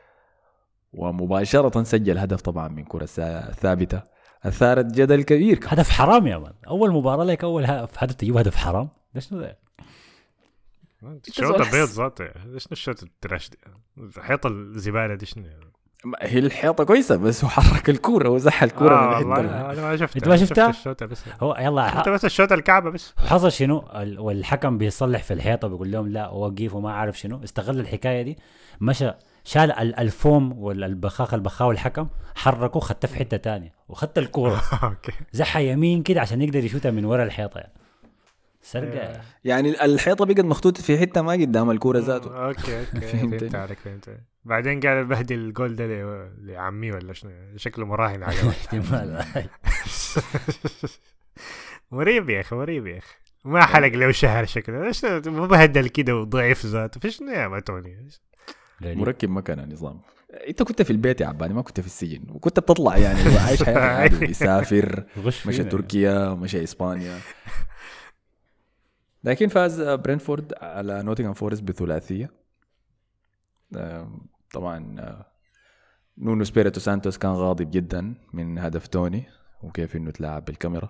[0.94, 3.06] ومباشرة سجل هدف طبعا من كرة
[3.52, 4.17] ثابتة.
[4.44, 5.58] أثارت جدل كبير.
[5.58, 6.54] كان هدف حرام يا مان.
[6.68, 8.04] أول مباراة لك أول هدف.
[8.04, 9.58] هدف تجيب هدف حرام؟ ده شنو ده
[11.28, 12.26] الشوط البيض ذاته.
[12.44, 13.58] شنو الشوط التراش دي
[14.18, 15.44] الحيطة الزبالة دي شنو؟
[16.22, 19.72] هي الحيطة كويسة بس هو حرك الكورة وزح الكورة آه من والله.
[19.72, 20.18] أنا ما شفتها.
[20.20, 21.24] أنت ما شفت شفتها؟ الشوط بس.
[21.42, 23.14] هو يلا شفت ح- بس الشوط الكعبة بس.
[23.18, 27.44] حصل شنو؟ ال- والحكم بيصلح في الحيطة بيقول لهم لا وقف وما عارف شنو.
[27.44, 28.38] استغل الحكاية دي.
[28.82, 29.12] مشى
[29.48, 34.62] شال ال- الفوم والبخاخ البخاوي الحكم حركه خدته في حتة تانية وخدت الكورة.
[34.84, 35.12] أوكي.
[35.32, 37.74] زحها يمين كده عشان يقدر يشوتها من ورا الحيطة يعني.
[38.62, 39.22] سرقة.
[39.44, 42.48] يعني الحيطة بقت مخطوطة في حتة ما قدام الكورة ذاته.
[42.48, 43.02] أوكي أوكي.
[43.08, 43.56] فهمت.
[43.56, 44.22] عليك فهمت عليك.
[44.46, 49.24] بعدين قال بهدل الجول ده ل- لعمي ولا شنو؟ شكله مراهن عليه احتمال
[51.92, 53.16] مريب يا أخي مريب يا أخي.
[53.46, 54.88] ما حلق له شهر شكله.
[54.88, 57.00] إيش مو بهدل كده وضعيف ذاته.
[57.00, 58.08] في شنو يا ماتوني
[58.84, 58.98] غريب.
[58.98, 60.00] مركب مكان النظام
[60.48, 63.78] انت كنت في البيت يا عباني ما كنت في السجن وكنت بتطلع يعني عايش حياتك
[63.78, 64.34] عادي
[65.20, 65.64] غش مشى.
[65.64, 67.20] تركيا مشى إسبانيا
[69.24, 72.32] لكن فاز برينفورد على نوتنغهام فورست بثلاثية
[74.54, 75.26] طبعا آه،
[76.18, 79.24] نونو سبيريتو سانتوس كان غاضب جدا من هدف توني
[79.64, 80.90] وكيف إنه تلاعب بالكاميرا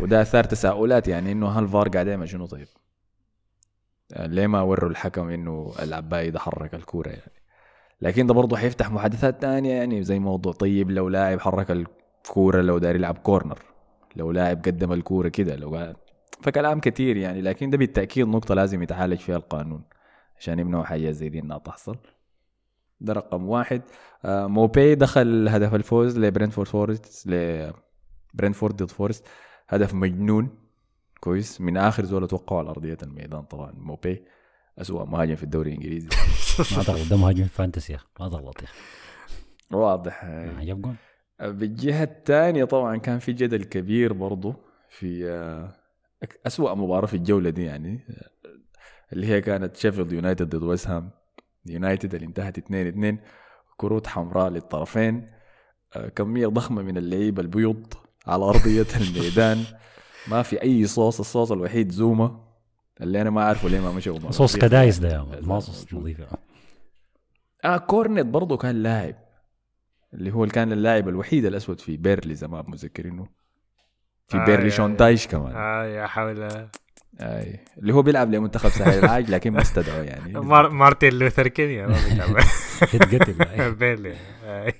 [0.00, 2.66] وده أثار تساؤلات يعني إنه هل فار قاعد يعمل شنو طيب؟
[4.18, 7.32] ليه ما وروا الحكم إنه العباي ده حرك الكورة يعني؟
[8.00, 12.78] لكن ده برضه حيفتح محادثات تانية يعني زي موضوع طيب لو لاعب حرك الكورة لو
[12.78, 13.58] داير يلعب corner
[14.16, 15.96] لو لاعب قدم الكورة كده لو قاعد.
[16.42, 19.84] فكلام كتير يعني لكن ده بالتأكيد نقطة لازم يتعالج فيها القانون
[20.38, 21.96] عشان يمنعوا حاجة زي دي إنها تحصل.
[23.00, 23.82] ده رقم واحد.
[24.24, 27.26] آه موبي دخل هدف الفوز لبرنتفورد فورست
[28.34, 29.26] لبرنتفورد ضد فورست.
[29.68, 30.48] هدف مجنون.
[31.20, 31.60] كويس.
[31.60, 34.22] من آخر زول أتوقعه على أرضية الميدان طبعا موبي.
[34.78, 36.08] اسوء مهاجم في الدوري الإنجليزي.
[36.76, 38.68] ما تغلط ده مهاجم fantasy يا أخي ما تغلط يا
[39.76, 40.20] واضح.
[40.24, 40.96] آه، جاب جون
[41.40, 44.54] بالجهة الثانية طبعا كان في جدل كبير برضو
[44.88, 45.72] في آه،
[46.46, 48.30] أسوأ مباراة في الجولة دي يعني آه،
[49.12, 51.10] اللي هي كانت شيفيلد يونايتد ضد ويست هام
[51.66, 53.18] يونايتد اللي انتهت 2 2
[53.76, 55.30] كروت حمراء للطرفين.
[56.16, 57.94] كمية ضخمة من اللعيبة البيض
[58.26, 59.64] على أرضية الميدان.
[60.28, 62.40] ما في أي صوص الصوص الوحيد زوما
[63.00, 64.56] اللي أنا ما عارفه ليه ما مشى وما صوص.
[64.56, 66.20] كدايس ده يا ما صوص نظيف.
[67.64, 69.14] آه كورنيت برضه كان لاعب
[70.14, 73.26] اللي هو اللي كان اللاعب الوحيد الأسود في بيرلي زي ما متذكرينه
[74.26, 76.48] في آه، بيرلي شون تايش كمان آه يا حول
[77.20, 77.60] آي.
[77.78, 80.70] اللي هو بيلعب لمنتخب ساحل العاج لكن ما استدعوا يعني مار...
[80.70, 82.36] مارتن لوثر كينج يا ما بيتعب.
[82.94, 84.72] يتقتل بيلي آه.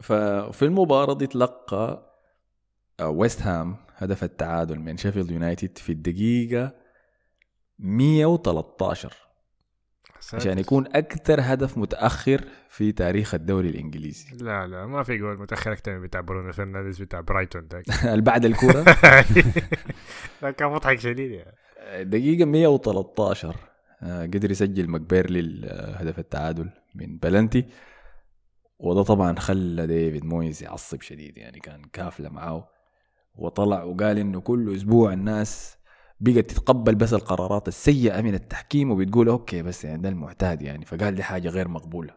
[0.00, 2.10] ففي المباراة دي تلقى
[3.00, 6.74] آه، ويست هام هدف التعادل من شيفيلد يونايتد في الدقيقة
[7.78, 9.12] 113
[10.20, 10.36] ساتر.
[10.36, 14.36] عشان يكون أكثر هدف متأخر في تاريخ الدوري الإنجليزي.
[14.44, 17.68] لا لا ما في جول متأخر أكثر من بتاع برونو فرنانديز بتاع برايتون
[18.04, 18.82] اللي بعد الكورة؟
[20.42, 22.04] ده كان مضحك شديد يعني.
[22.04, 23.56] دقيقة 113
[24.02, 27.64] آه، قدر يسجل ماكبيرني ال- آه، هدف التعادل من بلنتي.
[28.78, 32.68] وده طبعا خلى ديفيد مويز يعصب شديد يعني كان قافلة معاه
[33.40, 35.76] وطلع وقال إنه كل أسبوع الناس
[36.20, 40.84] بقت تتقبل بس القرارات السيئة من التحكيم وبتقول okay بس يعني ده المعتاد يعني.
[40.84, 42.14] فقال دي حاجة غير مقبولة.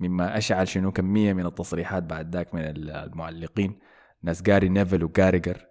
[0.00, 3.78] مما أشعل شنو كمية من التصريحات بعد ذاك من المعلقين.
[4.22, 5.66] ناس جاري نيفل وكاراجر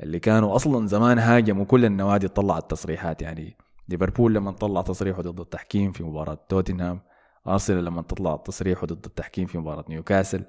[0.00, 3.56] اللي كانوا أصلا زمان هاجموا كل النوادي طلعت تصريحات يعني.
[3.88, 7.00] ليفربول لما طلع تصريحه ضد التحكيم في مباراة توتنهام.
[7.46, 10.44] أرسنال لما تطلع تصريحه ضد التحكيم في مباراة نيوكاسل.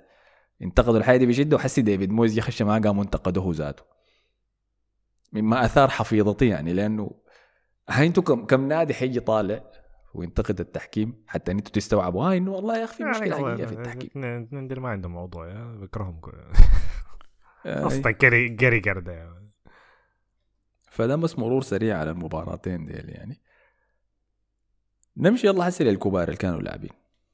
[0.61, 3.83] انتقدوا الحاجة دي بشدة وحسي ديفيد مويز يخش معاه قام انتقده هو ذاته.
[5.33, 7.11] مما أثار حفيظتي يعني لأنه
[7.89, 9.63] هاي أنتوا كم, كم نادي حيجي طالع
[10.13, 12.23] وينتقد التحكيم؟ حتى ان أنتوا تستوعبوا.
[12.23, 14.09] هاي إنه والله يا أخي في مشكلة حقيقية في التحكيم.
[14.25, 16.21] اثنين ما عندهم موضوع يا بكرههم
[17.65, 19.51] أصلا جري جري ده يعني.
[20.91, 23.41] فده بس مرور سريع على المباراتين ديل يعني.
[25.17, 26.89] نمشي يلا هسه للكبار اللي كانوا لاعبين.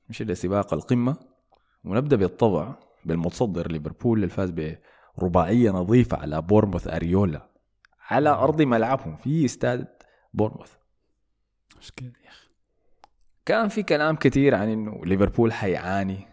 [0.10, 1.18] نمشي لسباق القمة
[1.84, 2.76] ونبدأ بالطبع.
[3.06, 4.54] بالمتصدر ليفربول اللي فاز
[5.18, 7.50] برباعية نظيفة على بورنموث أريولا.
[8.10, 9.88] على أرض ملعبهم في استاد
[10.34, 10.74] بورنموث.
[11.78, 12.50] مشكلة يا أخي.
[13.46, 16.28] كان في كلام كثير عن إنه ليفربول حيعاني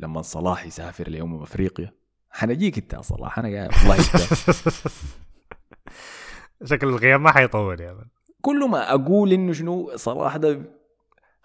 [0.00, 1.92] لما صلاح يسافر لأمم أفريقيا.
[2.30, 3.96] حنجيك أنت يا صلاح أنا قاعد والله
[6.64, 8.06] شكل الغياب ما حيطول يا مان.
[8.40, 10.77] كل ما أقول إنه شنو صلاح ده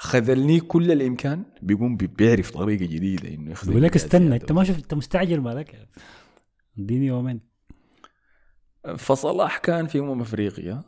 [0.03, 1.43] خذلني كل الإمكان.
[1.61, 5.41] بيقوم بي- بيعرف طريقة جديدة إنه يخذل بقول لك استنى أنت ما شفت أنت مستعجل
[5.41, 5.87] مالك
[6.79, 7.39] اديني يومين.
[8.97, 10.81] فصلاح كان في أمم أفريقيا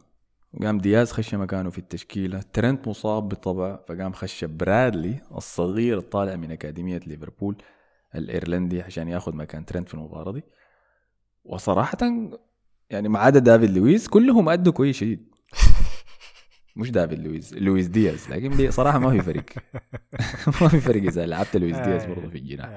[0.54, 6.52] وقام دياز خش مكانه في التشكيلة ترنت مصاب بالطبع فقام خش برادلي الصغير الطالع من
[6.52, 7.56] أكاديمية ليفربول
[8.16, 10.44] الإيرلندي عشان ياخذ مكان ترنت في المباراة دي.
[11.46, 11.98] وصراحة
[12.90, 15.28] يعني ما عدا دافيد لويس كلهم أدوا كويس شديد.
[16.76, 19.46] مش دافيد لويس لويس دياز لكن صراحة ما في فرق.
[20.62, 22.70] ما في فرق إذا لعبت لويس دياز برضه في الجناح.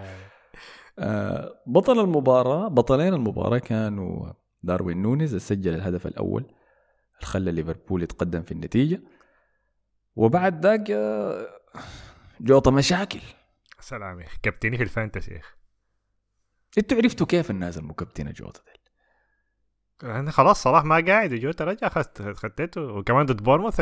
[0.98, 4.32] آه، بطل المباراة بطلين المباراة كانوا
[4.62, 9.00] داروين نونيز سجل الهدف الأول اللي خلى ليفربول يتقدم في النتيجة.
[10.16, 11.46] وبعد ذاك آه،
[12.40, 13.20] جوطة مشاكل.
[13.80, 14.38] سلام يا أخي.
[14.42, 15.54] كابتني في ال Fantasy يا أخي.
[16.78, 18.77] إنتوا عرفتوا كيف الناس المكابتنة جوطة دي؟
[20.04, 21.32] أنا خلاص صلاح ما قاعد.
[21.32, 23.80] وجوتا رجع خدت خدته وكمان ضد بورنموث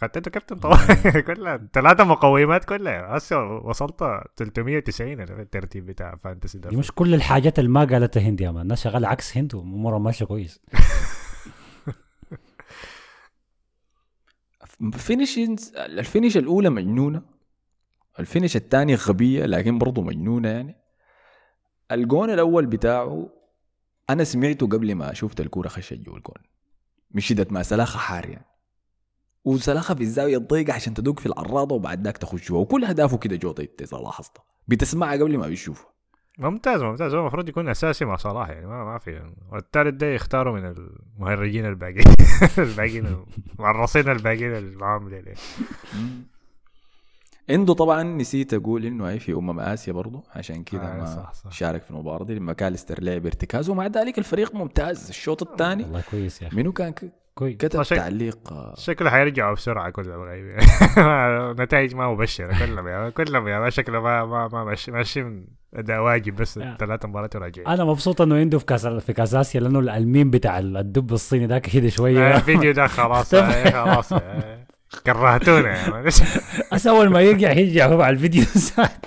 [0.00, 0.78] خدته كابتن؟ طبعا.
[1.26, 3.16] كلها ثلاثة مقومات كلها.
[3.16, 3.98] هسه وصلت
[4.36, 6.70] 390 أنا في الترتيب بتاع Fantasy ده.
[6.70, 8.62] دي مش كل الحاجات اللي ما قالتها هند يا man.
[8.62, 10.60] الناس شغالة عكس هند وأمورها ماشية كويس.
[14.92, 17.22] finishes ال finish الأولى مجنونة.
[18.20, 20.76] ال finish الثاني غبية لكن برضه مجنونة يعني.
[21.92, 23.41] الجون الأول بتاعه
[24.10, 26.36] أنا سمعته قبل ما شفت الكورة خشت جوا الجون.
[27.10, 28.46] من شدة ما سلاخة حار يعني
[29.44, 32.60] وسلاخة في الزاوية الضيقة عشان تدق في العراضة وبعد ذاك تخش جوا.
[32.60, 35.92] وكل أهدافه كده جوطة إذا لاحظتها بتسمعها قبل ما بيشوفها
[36.38, 37.14] ممتاز ممتاز.
[37.14, 39.32] هو المفروض يكون أساسي مع صلاح يعني ما ما في.
[39.52, 42.14] والثالث ده يختاروا من المهرجين الباقيين.
[42.58, 43.24] الباقيين
[43.58, 45.22] المعرصين الباقيين اللي معاهم.
[47.50, 51.32] عنده طبعا نسيت أقول إنه هي في أمم آسيا برضه عشان كذا آه، ما صح،
[51.32, 51.50] صح.
[51.52, 52.34] شارك في المباراة دي.
[52.34, 55.08] لما كاليستر لعب ارتكاز ومع ذلك الفريق ممتاز.
[55.08, 56.56] الشوط الثاني والله كويس يا أخي.
[56.56, 58.38] منو كان ك- كويس كتب شك- تعليق.
[58.78, 60.56] شكله حيرجعوا بسرعة كلهم غايبين
[61.64, 62.58] نتائج ما مبشرة.
[62.66, 66.58] كلهم يا كلهم يا شكله ما ما ما ماشي ماشي من أداء واجب بس.
[66.78, 67.68] ثلاث مباريات وراجعين.
[67.68, 71.62] أنا مبسوط إنه عنده في كاس في كاس آسيا لأنه الميم بتاع الدب الصيني ذاك
[71.62, 72.34] كده شوية.
[72.36, 73.34] الفيديو ده خلاص
[73.74, 74.12] خلاص.
[75.06, 76.04] كرهتونا man.
[76.72, 78.44] بس أول ما يرجع يرجع هو على الفيديو
[78.76, 79.06] ذات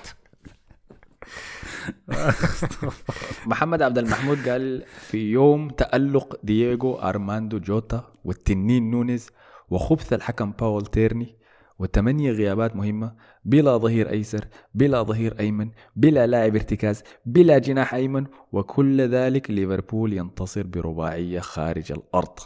[3.45, 9.29] محمد عبد المحمود قال في يوم تألق دييغو أرماندو جوتا والتنين نونيز
[9.69, 11.35] وخبث الحكم باول تيرني
[11.79, 13.15] وثمانية غيابات مهمة
[13.45, 20.13] بلا ظهير أيسر بلا ظهير أيمن بلا لاعب ارتكاز بلا جناح أيمن وكل ذلك ليفربول
[20.13, 22.39] ينتصر برباعية خارج الأرض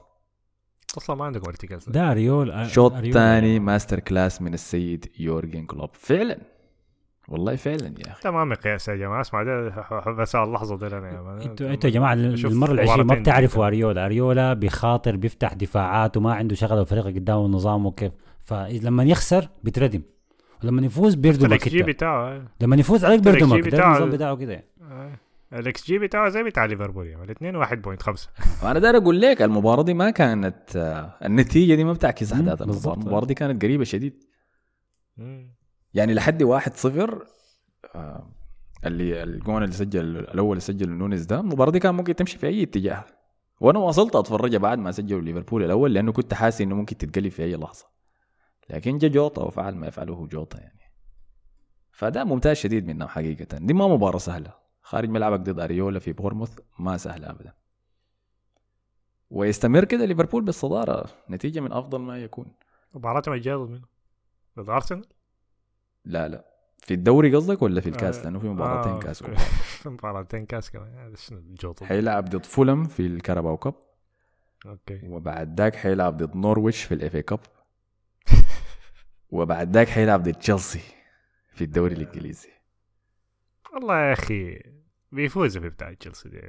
[0.98, 2.94] أصلا ما عندكم ارتكاز ده اريول شوط.
[2.94, 6.38] ثاني masterclass من السيد يورجن كلوب فعلا
[7.28, 9.70] والله فعلا يا أخي تمام مقياس يا جماعة اسمع ده
[10.12, 11.40] بس اللحظة دي أنا.
[11.44, 13.68] أنتوا إنتوا يا جماعة المرة العشرين ما بتعرفوا.
[13.68, 20.02] اريولا اريولا بيخاطر بيفتح دفاعات وما عنده شغله الفريق قدامه نظامه كيف فلما يخسر بيتردم
[20.64, 21.84] ولما يفوز بيردمك انت.
[21.90, 22.42] بتاعه آه.
[22.62, 25.12] لما يفوز عليك بيردمك ده بتاعه- النظام بتاعه كده آه.
[25.54, 28.28] الإكس جي بتاعه زي بتاع ليفربول يعني الاثنين 1.5
[28.64, 32.62] أنا داير أقول لك المباراة دي ما كانت آه، النتيجة دي ما بتعكس احداث.
[32.62, 34.24] المباراه المباراة دي كانت قريبة شديد.
[35.18, 35.56] مم.
[35.94, 37.26] يعني لحد واحد صفر
[37.96, 38.32] آه،
[38.86, 42.48] اللي الجون اللي سجل الأول اللي سجل نونيز ده المباراة دي كان ممكن تمشي في
[42.48, 43.06] أي اتجاه.
[43.60, 47.44] وأنا واصلت اتفرجها بعد ما سجلوا ليفربول الأول لأنه كنت حاسس إنه ممكن تتقلب في
[47.44, 47.86] أي لحظة.
[48.70, 50.80] لكن جا جوطه وفعل ما يفعله جوطه يعني.
[51.92, 53.58] فده ممتاز شديد منه حقيقة.
[53.58, 54.59] دي ما مباراة سهلة.
[54.90, 57.54] خارج ملعبك ضد أريولا في بورموث ما سهله ابدا.
[59.30, 62.46] ويستمر كده ليفربول بالصدارة نتيجة من أفضل ما يكون.
[62.94, 63.86] مباراتهم الجايه ضد منه؟
[64.60, 65.06] ضد أرسنال؟
[66.06, 66.46] لا لا.
[66.78, 69.24] في الدوري قصدك ولا في الكاس؟ آه، لأنه في مباراتين آه، كاس
[69.86, 71.14] مباراتين كاس كمان.
[71.32, 73.74] الجوطه حيلعب ضد فولهام في ال Carabao Cup.
[74.66, 75.02] okay.
[75.08, 77.40] وبعد ذاك حيلعب ضد نورويتش في ال FA Cup.
[79.36, 80.82] وبعد ذاك حيلعب ضد تشيلسي
[81.54, 82.50] في الدوري الإنجليزي.
[83.74, 84.79] والله يا أخي
[85.12, 86.42] بيفوزوا في بتاع تشيلسي دي.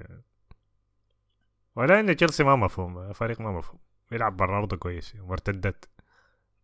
[1.76, 3.80] ولا ان تشيلسي ما مفهوم فريق ما مفهوم.
[4.12, 5.84] يلعب برا ارضه كويس مرتدات.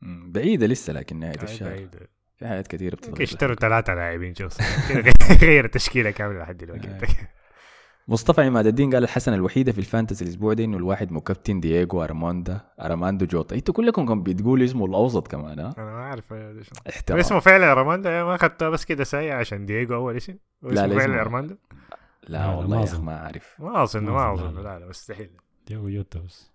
[0.02, 1.68] بعيدة لسه لكن نهاية الشهر.
[1.68, 2.09] بعيد.
[2.36, 4.62] في حاجات كثيرة بتتغير يشتروا ثلاثة لاعبين تشيلسي.
[5.43, 6.89] غير التشكيلة كاملة لحد دلوقتي.
[6.89, 7.28] آه.
[8.08, 12.04] مصطفى عماد الدين قال الحسنة الوحيدة في ال fantasy الأسبوع ده إنه الواحد مكابتن دييغو
[12.04, 13.56] أرماندا أرماندو جوتا.
[13.56, 17.18] أنتوا كلكم كان بتقولوا اسمه الأوسط كمان ها؟ أنا ما أعرف ليش احترام.
[17.18, 20.98] اسمه فعلا أرماندا؟ يا ما اخذتها بس كده سايع عشان دييجو أول اسم لا، لا،
[20.98, 21.56] فعلا أرماندا؟
[22.28, 23.08] لا لا، والله ما أظن.
[23.08, 23.56] أعرف.
[23.58, 24.62] ما أظن ما أظن، أظن.
[24.62, 24.88] لا، لا.
[24.88, 25.30] مستحيل.
[25.66, 26.50] ديوغو يوتا بس.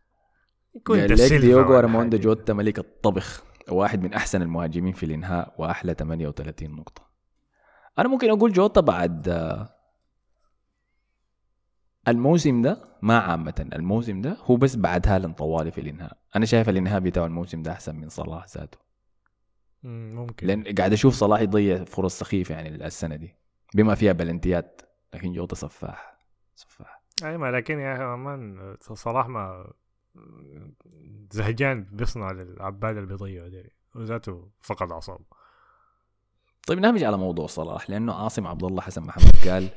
[0.83, 2.25] كنت دييغو أرماندا حاجة.
[2.25, 3.43] جوتا ملك الطبخ.
[3.69, 7.01] واحد من أحسن المهاجمين في الإنهاء وأحلى 38 نقطة.
[7.99, 9.69] أنا ممكن أقول جوتا بعد آه،
[12.07, 16.17] الموسم ده ما عامة الموسم ده هو بس بعد هالاند طوالي في الإنهاء.
[16.35, 18.77] أنا شايف الإنهاء بتاعه الموسم ده أحسن من صلاح ذاته.
[19.83, 20.47] مم، ممكن.
[20.47, 23.35] لأن قاعد أشوف صلاح يضيع فرص سخيفة يعني السنة دي
[23.75, 24.81] بما فيها بلنتيات
[25.13, 26.17] لكن جوتا سفاح
[26.55, 27.01] سفاح.
[27.23, 29.73] أي ما لكن يا أخي مان صلاح ما
[31.31, 35.25] زهجان بيصنع للعباد اللي بيضيعوا دي وذاته فقد أعصابه.
[36.67, 39.69] طيب نرجع على موضوع صلاح لأنه عاصم عبد الله حسن محمد قال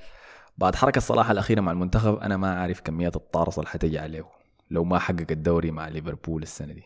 [0.57, 4.25] بعد حركة صلاح الأخيرة مع المنتخب أنا ما أعرف كميات الطارصه اللي حتجي عليه
[4.71, 6.85] لو ما حقق الدوري مع ليفربول السنة دي.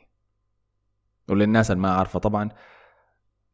[1.28, 2.49] وللناس اللي ما عارفة طبعا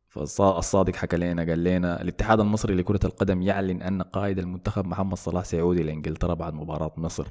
[0.09, 5.45] فالصادق حكى لنا قال لنا الاتحاد المصري لكرة القدم يعلن أن قائد المنتخب محمد صلاح
[5.45, 7.27] سيعود إلى إنجلترا بعد مباراة مصر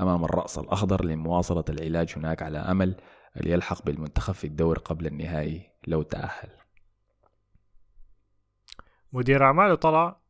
[0.00, 2.96] أمام الرأس الأخضر لمواصلة العلاج هناك على أمل
[3.36, 6.48] أن يلحق بالمنتخب في الدور قبل النهائي لو تأهل.
[9.12, 10.23] مدير أعماله طلع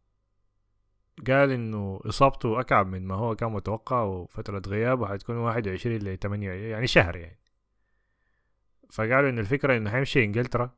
[1.27, 6.51] قال إنه إصابته أكعب من ما هو كان متوقع وفترة غيابه حتكون 21 ل 8
[6.51, 7.39] يعني شهر يعني.
[8.91, 10.71] فقالوا إن الفكرة إنه حيمشي إنجلترا.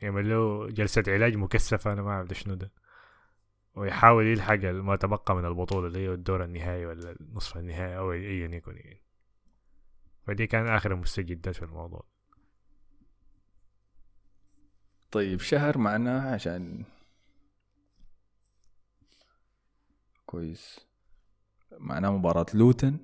[0.00, 2.72] يعمل له جلسة علاج مكثفة أنا ما أعرف شنو ده.
[3.74, 8.48] ويحاول يلحق ما تبقى من البطولة اللي هي الدور النهائي ولا نصف النهائي أو ايا
[8.48, 9.02] يكن يعني.
[10.26, 12.04] فدي كان آخر المستجدات في الموضوع.
[15.10, 16.84] طيب شهر معناه عشان
[20.26, 20.80] كويس
[21.78, 22.96] معناه مباراة لوتن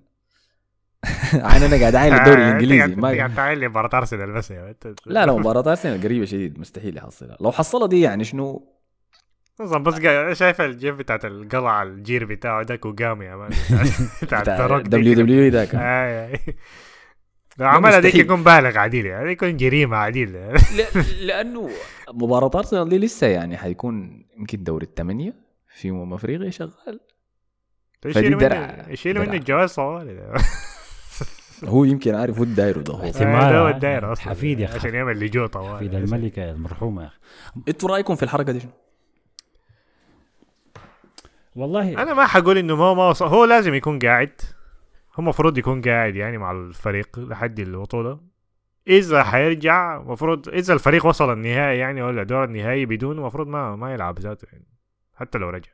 [1.34, 4.74] عين أنا قاعد عاين الدوري الإنجليزي ما قاعد تعاين لي مباراة أرسنال بس يا.
[5.06, 8.68] لا لا مباراة أرسنال قريبة شديد مستحيل يحصلها لو حصلها دي يعني شنو
[9.60, 9.94] أصلا بس
[10.38, 13.50] شايف الجيب بتاعت القلعة الجير بتاعه ذاك وقام يا مان
[14.22, 14.42] بتاع
[14.78, 15.14] دبليو.
[15.14, 15.80] دبليو إي ذاك آي
[16.32, 16.40] آي.
[17.58, 18.14] لو عملها ديك.
[18.14, 20.32] يكون بالغ عديل يعني يكون جريمة عديل
[21.20, 21.70] لأنه
[22.12, 25.34] مباراة أرسنال دي لسه يعني حيكون يمكن دور الثمانية
[25.76, 27.00] في امم أفريقيا شغال
[28.10, 29.34] يشيلوا درع- منه يشيلوا منه.
[29.34, 30.32] الجواز طوالي ده.
[31.64, 33.02] هو يمكن عارف هو الداير ده هو.
[33.04, 33.34] احتمال.
[33.54, 33.68] آه، هو.
[33.68, 34.74] الداير أصلا حفيد يا أخي.
[34.78, 37.18] عشان يعمل لجوء في طوالي الملكة المرحومة يا أخي
[37.68, 38.70] أنتوا رأيكم في الحركة دي شنو؟
[41.56, 44.40] والله أنا ما حقول إنه ما ما وصل هو لازم يكون قاعد
[45.14, 48.20] هو المفروض يكون قاعد يعني مع الفريق لحد البطولة
[48.88, 53.92] إذا حيرجع المفروض إذا الفريق وصل النهائي يعني ولا دور النهائي بدون المفروض ما ما
[53.94, 54.66] يلعب ذاته يعني
[55.14, 55.70] حتى لو رجع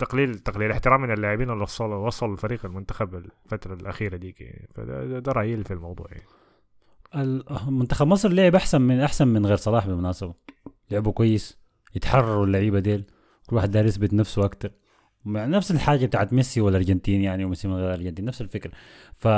[0.00, 4.40] تقليل تقليل احترام من اللاعبين اللي وصلوا وصلوا الفريق المنتخب الفترة الأخيرة ديك.
[4.40, 6.26] يعني فده ده, رأيي في الموضوع يعني.
[7.68, 10.34] منتخب مصر لعب أحسن من أحسن من غير صلاح بالمناسبة.
[10.90, 11.58] لعبوا كويس
[11.94, 13.04] يتحرروا اللعيبة ديل.
[13.46, 14.70] كل واحد داير يثبت نفسه أكتر.
[15.24, 18.72] مع نفس الحاجة بتاعت ميسي والأرجنتين يعني وميسي من غير الأرجنتين نفس الفكرة.
[19.14, 19.28] ف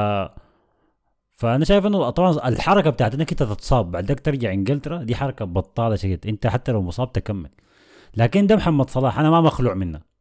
[1.32, 3.90] فأنا شايف إنه طبعا الحركة بتاعت إنك أنت تتصاب.
[3.90, 7.50] بعدك ترجع إنجلترا دي حركة بطالة شديد أنت حتى لو مصاب تكمل.
[8.16, 10.11] لكن ده محمد صلاح أنا ما مخلوع منه.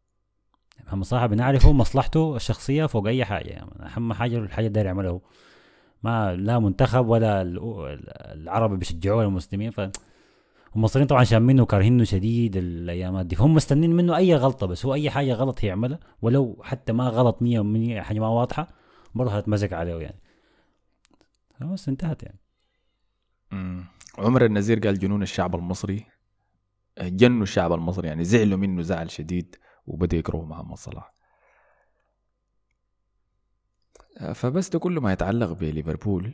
[0.92, 5.22] محمد صلاح بنعرفه مصلحته الشخصية فوق أي حاجة يعني أهم حاجة الحاجة داير يعملها هو.
[6.04, 7.60] ما لا منتخب ولا ال-
[8.42, 9.90] العرب بيشجعوه المسلمين ف
[10.76, 15.10] المصريين طبعا شامينه وكارهينه شديد الايامات دي فهم مستنين منه أي غلطة بس هو أي
[15.10, 18.68] حاجة غلط يعملها ولو حتى ما غلط 100% حاجة ما واضحة
[19.16, 20.20] برضه هتمزق عليه يعني.
[21.60, 22.40] خلاص انتهت يعني.
[23.52, 23.86] مم.
[24.18, 26.06] عمر النزير قال جنون الشعب المصري
[27.02, 29.56] جنوا الشعب المصري يعني زعلوا منه زعل شديد.
[29.88, 31.14] وبدأ يكرهوا محمد صلاح.
[34.20, 36.34] آه، فبس ده كله ما يتعلق بليفربول.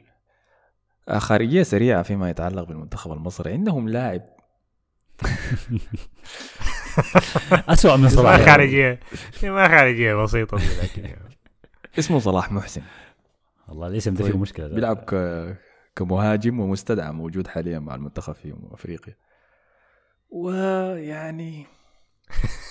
[1.17, 3.53] خارجية سريعة فيما يتعلق بالمنتخب المصري.
[3.53, 4.21] عندهم لاعب.
[7.69, 8.99] اسوء من ما صلاح خارجية.
[9.43, 11.15] ما خارجية بسيطة دي لكن
[11.99, 12.81] اسمه صلاح محسن.
[13.67, 14.67] والله الاسم ده فيه مشكلة.
[14.67, 14.75] ده.
[14.75, 15.13] بيلعب ك...
[15.95, 19.15] كمهاجم ومستدعى موجود حاليا مع المنتخب في أفريقيا.
[20.29, 21.65] ويعني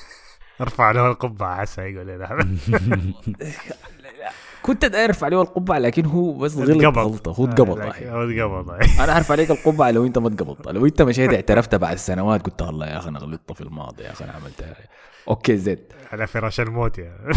[0.60, 2.46] ارفع له القبعة عسى يقول لي
[4.62, 6.98] كنت داير أرفع عليه القبعة لكن هو بس غلط.
[6.98, 8.10] غلطة هو اتقبض آه، آه.
[8.10, 8.70] هو اتقبض
[9.00, 12.62] أنا اعرف عليك القبعة لو أنت ما اتقبضت لو أنت مشيت اعترفت بعد سنوات قلت
[12.62, 14.76] الله يا أخي أنا غلطت في الماضي يا أخي أنا عملتها
[15.28, 17.16] أوكي زيت على فراش الموت يا.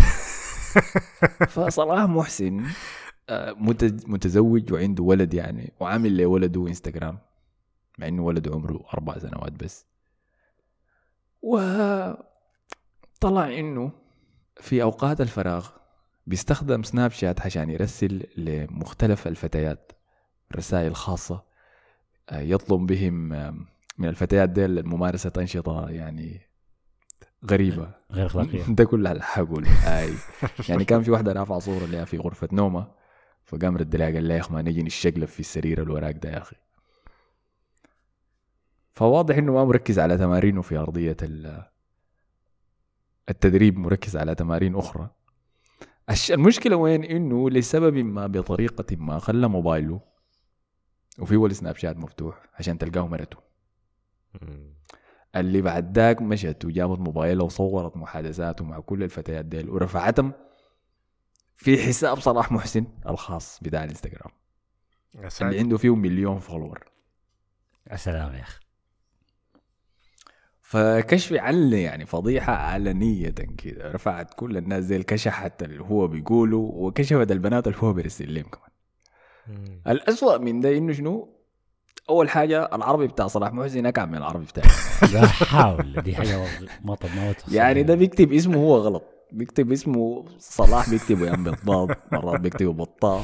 [1.49, 2.63] فصلاح محسن
[3.29, 7.17] آه، متز- متزوج وعنده ولد يعني وعامل لولده إنستغرام
[7.99, 9.85] مع إنه ولده عمره أربع سنوات بس.
[13.23, 13.91] وطلع إنه
[14.61, 15.69] في أوقات الفراغ
[16.27, 19.91] بيستخدم سناب شات عشان يرسل لمختلف الفتيات
[20.55, 21.43] رسائل خاصة
[22.29, 23.13] آه، يطلب بهم
[23.97, 26.41] من الفتيات ديل ممارسة أنشطة يعني
[27.51, 27.91] غريبة.
[28.11, 28.63] غير أخلاقية.
[28.75, 30.13] ده كل اللي حقول آي.
[30.69, 32.87] يعني كان في واحدة رافعة صورة لها في غرفة نومة
[33.45, 36.37] فقام رد لها قال لها يا أخي ما نجي نشقلب في السرير الوراق ده يا
[36.37, 36.55] أخي.
[38.93, 41.63] فواضح إنه ما مركز على تمارينه في أرضية ال-
[43.30, 45.10] التدريب مركز على تمارين أخرى.
[46.10, 50.01] الش- المشكلة وين؟ إنه لسبب ما بطريقة ما خلى موبايله
[51.19, 53.38] وفي هو السناب شات مفتوح عشان تلقاه مرته.
[55.35, 60.34] اللي بعد ذاك مشت وجابت موبايلها وصورت محادثاته مع كل الفتيات ديل ورفعتهم
[61.57, 64.31] في حساب صلاح محسن الخاص بتاع الانستغرام.
[65.15, 65.60] يا اللي.
[65.60, 66.91] عنده فيه مليون فولور.
[67.91, 68.60] يا سلام يا أخي.
[70.69, 77.31] فكشف عنه يعني فضيحة علنية كده رفعت كل الناس زي الكشحت اللي هو بيقولوا وكشفت
[77.31, 78.69] البنات اللي هو بيرسل لهم كمان.
[79.47, 79.81] مم.
[79.87, 81.29] الأسوأ من ده إنه شنو؟
[82.09, 84.67] أول حاجة العربي بتاع صلاح محسن أكعب من العربي بتاعي.
[85.13, 86.47] لا حول دي حاجة
[86.83, 89.03] ما طب ما يعني ده بيكتب اسمه هو غلط.
[89.31, 93.23] بيكتب اسمه صلاح بيكتبه يا بالضاد مرات بيكتبه بطال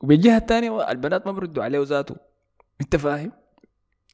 [0.00, 2.16] وبالجهة الثانية البنات ما بيردوا عليه ذاته
[2.80, 3.41] أنت فاهم؟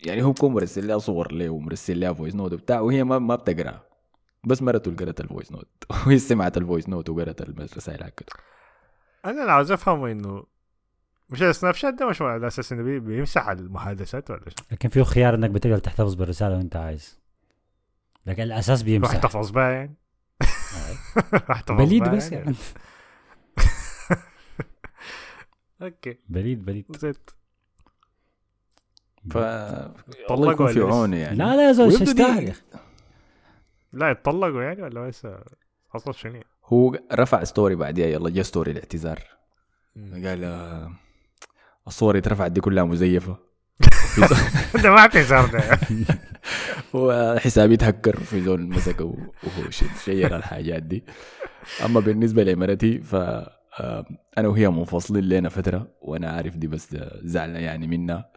[0.06, 3.34] يعني هو بيكون مرسل لها صور له ومرسل لها voice note وبتاع وهي ما ما
[3.34, 3.80] بتقرأ.
[4.44, 8.32] بس مرته اللي قرأت ال voice note وهي سمعت ال voice note وقرأت الرسائل حقته
[9.24, 10.44] أنا اللي عاوز افهمه إنه
[11.30, 15.02] مش ال Snapchat ده مش على أساس إنه بي- بيمسح المحادثات ولا شو؟ لكن فيه
[15.02, 17.18] خيار إنك بتقدر تحتفظ بالرسالة وأنت عايز.
[18.26, 19.14] لكن الأساس بيمسح.
[19.14, 19.94] احتفظ بها يعني؟
[21.50, 22.54] احتفظ بليد بها بس يعني؟
[25.82, 26.18] okay.
[26.28, 26.84] بليد بليد.
[29.30, 29.92] ف الله
[30.28, 31.36] طلقوا يكون في؟ عونه يعني.
[31.38, 32.62] لا لا يا دي- يستاهل يا أخي
[33.92, 35.26] لا يتطلقوا يعني ولا بس
[35.90, 39.18] حصل شنو؟ هو رفع story بعديها يلا جا story الاعتذار.
[39.96, 40.92] قال آه،
[41.86, 43.36] الصور اللي اترفعت دي كلها مزيفة.
[44.82, 45.78] ده ما اعتذر ده.
[46.94, 51.04] وحسابي تهكر في زول مسكه وهو ش- شير الحاجات دي.
[51.84, 54.04] أما بالنسبة لمرتي ف آه،
[54.38, 58.30] أنا وهي منفصلين لنا فترة وأنا عارف دي بس زعلة يعني منها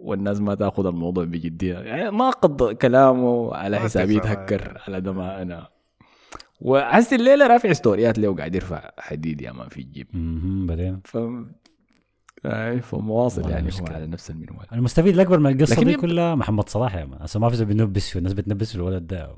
[0.00, 1.74] والناس ما تاخذ الموضوع بجدية.
[1.74, 4.16] يعني ما قد كلامه على حسابي.
[4.16, 5.68] يتهكر على ده ما أنا.
[6.60, 10.06] وحس الليلة رافع ستوريات له وقاعد يرفع حديد يا ما في الجيب
[10.66, 11.18] بعدين؟ ف
[12.82, 13.86] فمواصل والله يعني هو.
[13.94, 14.66] على نفس المنوال.
[14.72, 18.18] المستفيد الاكبر من القصة دي كلها محمد صلاح يا مان ما في زول بينبس فيه
[18.18, 19.36] الناس بتنبس في الولد ده.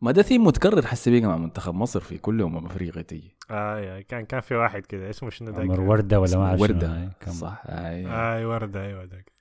[0.00, 3.36] ما ده ثيم متكرر حس بيها مع منتخب مصر في كل امم أفريقيا تيجي.
[3.50, 6.60] آه يا كان كان في واحد كده اسمه شنو ذاك؟ عمر وردة ولا ما أعرف
[6.60, 6.86] وردة.
[7.02, 7.62] هاي، كان- صح.
[7.66, 8.44] أي.
[8.44, 9.32] وردة أيوه ذاك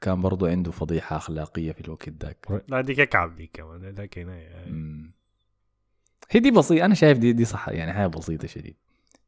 [0.00, 2.62] كان برضو عنده فضيحة أخلاقية في الوقت ذاك.
[2.68, 5.04] لا ديك اكعب ديك كمان ذاك هنا آه.
[6.30, 8.76] هي دي بسيطة أنا شايف دي دي صح يعني حاجة بسيطة شديد.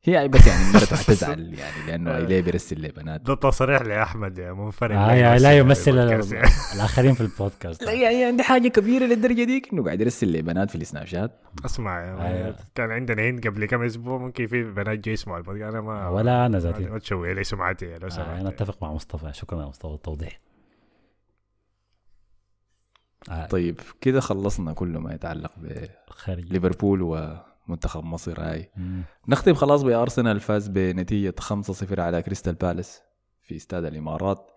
[0.05, 4.53] هي يعني بس يعني مرته حتزعل يعني لأنه ليه بيرسل لبنات ده تصريح لأحمد يا
[4.53, 4.97] منفرد.
[4.97, 6.21] آه لا يمثل يعني.
[6.75, 7.83] الآخرين في البودكاست.
[7.83, 11.41] لا يعني عندي حاجة كبيرة للدرجة ديك إنه قاعد يرسل لبنات في ال Snapchat.
[11.65, 12.57] اسمع آه.
[12.75, 15.73] كان عندنا هند قبل كم أسبوع ممكن في بنات جو يسمعوا البودكاست.
[15.75, 16.85] أنا ما ولا أنا ذاتي.
[16.85, 19.33] ما تشوه لي سمعتي لو آه سمحت أنا أتفق مع مصطفى.
[19.33, 20.41] شكرا يا مصطفى التوضيح.
[23.31, 23.47] آه.
[23.47, 25.53] طيب كده خلصنا كل ما يتعلق
[26.09, 27.03] خارج بليفربول
[27.69, 28.71] ومنتخب مصر هاي.
[28.77, 29.03] مم.
[29.29, 33.03] نختم خلاص بأرسنال فاز بنتيجة 5-0 على كريستال بالاس
[33.43, 34.51] في استاد الإمارات.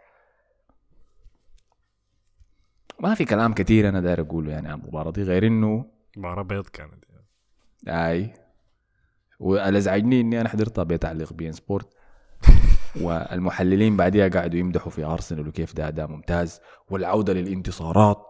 [2.99, 5.85] ما في كلام كثير أنا داير أقوله يعني عن المباراة دي غير إنه
[6.17, 7.05] مباراة بيض كانت
[7.87, 8.33] اي
[9.39, 11.89] واللي ازعجني إني أنا حضرتها بتعليق beIN Sport.
[13.01, 16.61] والمحللين بعديها قعدوا يمدحوا في أرسنال وكيف ده أداء ممتاز.
[16.89, 18.25] والعودة للانتصارات.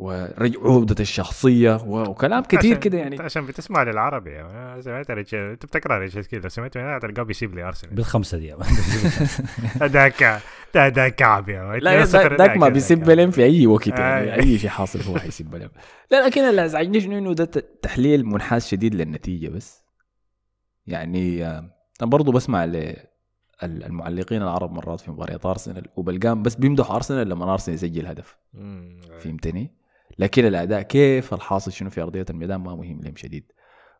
[0.00, 4.82] وعودة الشخصية وكلام كثير كده يعني أنت عشان بتسمع للعربي يعني.
[4.82, 8.54] سمعت أنت بتقرأ كده سمعت تلقاه بيسيب لي أرسنال بالخمسة دي
[10.74, 11.78] ده ده كعب يا.
[11.78, 12.04] لا
[12.36, 12.68] داك ما.
[12.68, 14.40] بيسب لهم في أي وقت يعني آه.
[14.40, 15.70] أي شيء حاصل هو حيسب لهم
[16.10, 17.44] لا لكن اللي ازعجني شنو إنه ده
[17.82, 19.82] تحليل منحاز شديد للنتيجة بس
[20.86, 21.58] يعني آه،
[22.02, 22.64] أنا برضو بسمع
[23.62, 28.36] المعلقين العرب مرات في مباريات أرسنال وبلقاهم بس بيمدحوا أرسنال لما أرسنال يسجل هدف.
[29.20, 29.79] فهمتني؟
[30.20, 33.52] لكن الأداء كيف الحاصل شنو في أرضية الميدان ما مهم لهم شديد.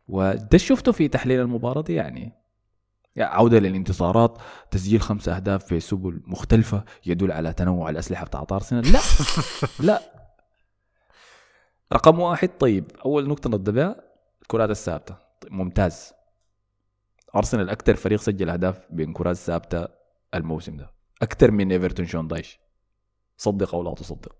[0.09, 2.33] وده شفته في تحليل المباراة دي يعني.
[3.19, 4.39] عودة للانتصارات
[4.71, 8.93] تسجيل خمسة أهداف في سبل مختلفة يدل على تنوع الأسلحة بتاعت أرسنال.
[8.93, 9.01] لا
[9.87, 10.01] لا.
[11.93, 13.97] رقم واحد طيب أول نقطة نبدأ بها
[14.43, 15.17] الكرات الثابتة.
[15.41, 16.13] طيب ممتاز.
[17.37, 19.89] أرسنال أكثر فريق سجل أهداف بكرات ثابتة
[20.35, 20.91] الموسم ده.
[21.23, 22.61] أكثر من إيفرتون شون دايش.
[23.37, 24.40] صدق أو لا تصدق.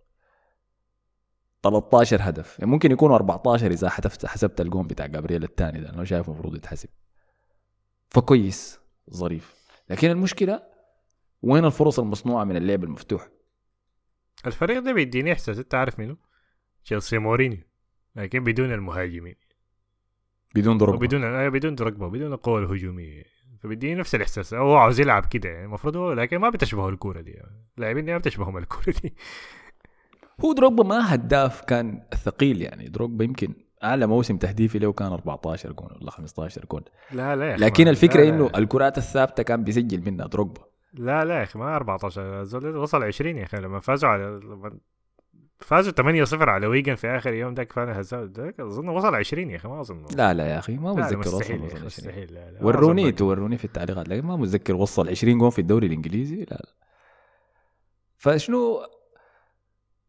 [1.63, 2.59] 13 هدف.
[2.59, 6.57] يعني ممكن يكونوا 14 إذا حسبت حسبت الجون بتاع جابرييل الثاني ده أنا شايف المفروض
[6.57, 6.89] يتحسب.
[8.09, 8.81] فكويس
[9.11, 9.55] ظريف.
[9.91, 10.63] لكن المشكلة
[11.43, 13.29] وين الفرص المصنوعة من اللعب المفتوح؟
[14.47, 16.17] الفريق ده بيديني إحساس أنت عارف منه
[16.85, 17.59] تشيلسي مورينيو.
[18.17, 19.35] لكن بدون المهاجمين.
[20.55, 23.25] بدون ضرب وبدون آه، بدون ركبه بدون القوه الهجوميه
[23.63, 24.55] فبيديني نفس الإحساس.
[24.55, 27.43] هو عاوز يلعب كده يعني المفروض هو لكن ما بتشبهه الكورة دي.
[27.77, 29.15] اللاعبين دي ما بتشبههم الكورة دي.
[30.45, 32.89] هو دروجبا ما هداف كان ثقيل يعني.
[32.89, 33.55] دروجبا يمكن
[33.85, 36.83] أعلى موسم تهديفي له كان 14 جون ولا 15 جون.
[37.13, 40.27] لا لا يا أخي لكن ما- الفكرة لا إنه لا, الكرات الثابتة كان بيسجل منها
[40.27, 40.61] دروجبا.
[40.95, 43.57] لا لا يا أخي ما 14 الزول ده وصل 20 يا أخي.
[43.57, 44.79] لما فازوا على لما
[45.59, 49.57] فازوا 8-0 على ويجن في آخر يوم ذاك فانا هزاز ذاك أظن وصل 20 يا
[49.57, 50.05] أخي ما أظن.
[50.17, 52.65] لا لا يا أخي ما متذكر وصل مستحيل يا وصل أخي، 20 مستحيل لا لا
[52.65, 53.13] وروني.
[53.13, 56.75] توروني في التعليقات لكن ما متذكر وصل 20 جون في الدوري الإنجليزي لا لا.
[58.17, 58.81] فشنو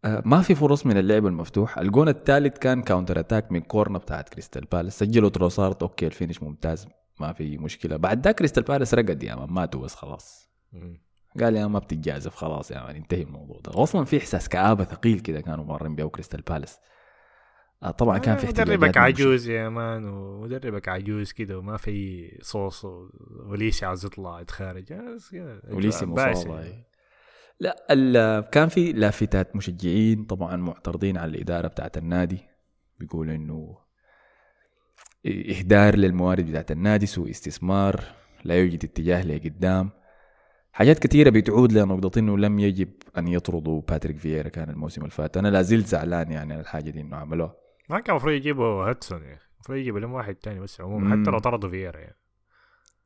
[0.04, 1.78] ما في فرص من اللعب المفتوح.
[1.78, 6.44] الجون الثالث كان counter attack من corner بتاعت كريستال بالاس سجلوا تروسارت okay ال finish
[6.44, 6.88] ممتاز
[7.20, 7.98] ما في مشكلة.
[7.98, 10.50] بعد ذاك كريستال بالاس رقد يا man ماتوا بس خلاص.
[11.42, 13.84] قال يا ما بتتجازف خلاص يا man انتهي الموضوع ده.
[13.84, 16.80] أصلا في إحساس كآبة ثقيل كده كانوا مارين بيه كريستال بالاس
[17.84, 22.28] آه، طبعا كان في احتجاجات مدربك من عجوز يا man ومدربك عجوز كده وما في
[22.42, 22.86] صوص
[23.46, 24.84] أوليسي عاوز يطلع يتخارج.
[25.32, 26.06] كده أوليسي.
[26.06, 26.84] مصاب.
[27.62, 32.40] لا كان في لافتات مشجعين طبعا معترضين على الإدارة بتاعت النادي.
[33.00, 33.78] بيقولوا إنه
[35.26, 38.04] إهدار للموارد بتاعت النادي سوء استثمار
[38.44, 39.90] لا يوجد اتجاه لقدام.
[40.74, 45.38] حاجات كثيرة بتعود لنقطة إنه لم يجب أن يطردوا باتريك فييرا كان الموسم اللي فات
[45.38, 47.56] أنا لا زلت زعلان يعني على الحاجة دي إنه عملوها.
[47.90, 49.46] ما كان المفروض يجيبوا هودجسون يا أخي.
[49.56, 51.22] المفروض يجيبوا لهم واحد تاني بس عموما.
[51.22, 52.18] حتى لو طردوا فييرا يعني.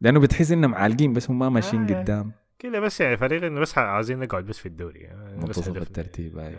[0.01, 2.01] لأنه بتحس إنهم عالقين بس هم ما ماشيين آه.
[2.01, 2.31] قدام.
[2.59, 5.81] كده بس يعني فريق إنه بس عايزين نقعد بس في الدوري يعني بس منتصف هدفنا.
[5.83, 6.55] الترتيب أي.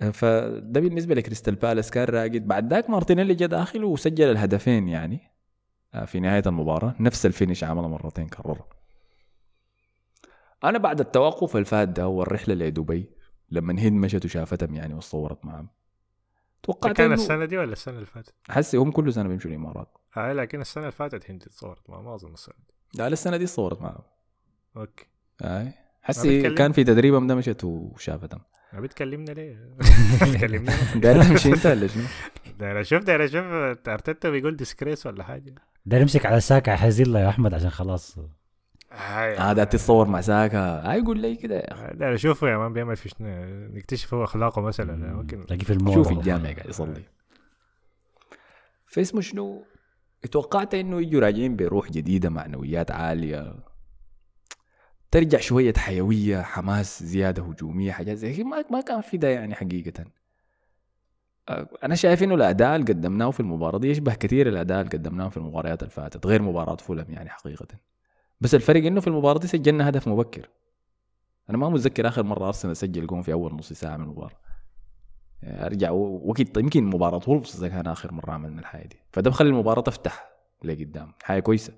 [0.00, 0.10] آه.
[0.10, 5.30] فده بالنسبة لكريستال بالاس كان راقد بعد ذاك مارتينيلي جا داخل وسجل الهدفين يعني
[5.94, 8.68] آه، في نهاية المباراة نفس ال finish عمله مرتين كررها
[10.64, 13.10] أنا بعد التوقف الفات ده والرحله لدبي
[13.50, 15.68] لما هند مشت وشافتهم يعني وصورت معهم
[16.62, 19.88] توقعت كان إنه السنة دي ولا السنة اللي فاتت؟ حسي هم كل سنة بيمشوا الإمارات
[20.16, 23.46] آه لكن السنة اللي فاتت هند تصورت ما, ما أظن السنة دي لا السنة دي
[23.46, 24.02] صورت معهم
[24.76, 25.06] okay.
[25.44, 25.72] أي.
[26.02, 26.54] حسي.
[26.54, 28.40] كان في تدريبهم ده مشت وشافتهم
[28.72, 29.76] ما بتكلمنا ليه؟
[30.22, 32.02] بتكلمنا داير تمشي أنت ولا شنو؟
[32.58, 33.44] داير أشوف داير أشوف
[33.88, 35.54] أرتيتا بيقول disgrace ولا حاجة.
[35.86, 38.18] ده نمسك على ساكا حيزيل يا أحمد عشان خلاص.
[38.92, 39.36] هاي.
[39.36, 40.58] هذا تتصور مع ساكا.
[40.58, 41.60] هاي يقول لي كده
[41.92, 43.28] داير أشوفه يا man بيعمل في شنو؟
[43.74, 45.12] نكتشف هو أخلاقه مثلا.
[45.12, 47.02] ممكن تلاقيه في المول شوف الجامع قاعد يصلي.
[48.86, 49.64] فاسمه شنو؟
[50.32, 53.54] توقعت إنه يجوا راجعين بروح جديدة معنويات عالية.
[55.14, 60.04] ترجع شوية حيوية حماس زيادة هجومية حاجات زي ما ما كان في ده يعني حقيقة.
[61.48, 65.28] أه، أنا شايف إنه الأداء اللي قدمناه في المباراة دي يشبه كثير الأداء اللي قدمناه
[65.28, 67.66] في المباريات اللي فاتت غير مباراة فولم يعني حقيقة.
[68.40, 70.48] بس الفرق إنه في المباراة دي سجلنا هدف مبكر.
[71.50, 74.36] أنا ما متذكر آخر مرة أرسنال سجل جون في أول نص ساعة من المباراة.
[75.44, 78.96] أرجع وقت يمكن مباراة وولفز كان آخر مرة عملنا الحاجة دي.
[79.12, 80.30] فده بخلي المباراة تفتح
[80.64, 81.12] لقدام.
[81.22, 81.72] حاجة كويسة.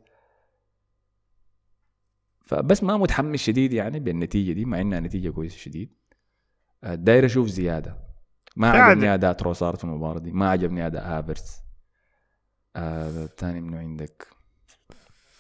[2.46, 5.92] فبس ما متحمس شديد يعني بالنتيجة دي مع إنها نتيجة كويسة شديد.
[6.84, 7.98] آه، داير أشوف زيادة.
[8.56, 8.84] ما فعلا.
[8.84, 10.32] عجبني أداء تروسارد في المباراة دي.
[10.32, 11.60] ما عجبني أداء هافرتس.
[12.76, 14.26] آه منه عندك.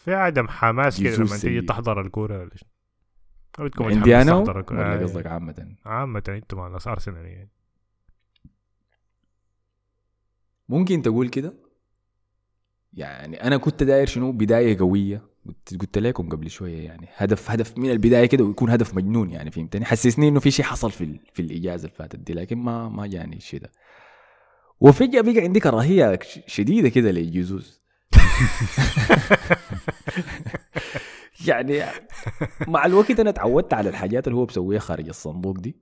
[0.04, 1.60] في عدم حماس كده لما تيجي.
[1.60, 2.68] تحضر الكورة ولا شنو.
[3.58, 4.80] بدكم عندي أنا متحمس تحضروا.
[4.80, 7.50] ولا آه، قصدك عامة؟ عامة أنتم مع ناس أرسنال يعني.
[10.68, 11.54] ممكن تقول كده؟
[12.92, 15.35] يعني أنا كنت داير شنو؟ بداية قوية.
[15.80, 19.84] قلت, لكم قبل شوية يعني هدف هدف من البداية كده ويكون هدف مجنون يعني فهمتني؟
[19.84, 23.36] حسسني إنه في شيء حصل في في الإجازة اللي فاتت دي لكن ما ما جاني
[23.36, 23.72] الشيء ده.
[24.80, 27.82] وفجأة بقى عندي كراهية شديدة كده لجيزوس.
[31.46, 31.82] يعني
[32.68, 35.76] مع الوقت أنا تعودت على الحاجات اللي هو بسويها خارج الصندوق دي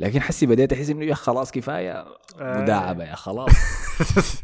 [0.00, 2.04] لكن حسي بديت أحس إنه يا خلاص كفاية.
[2.40, 3.52] مداعبة يا خلاص.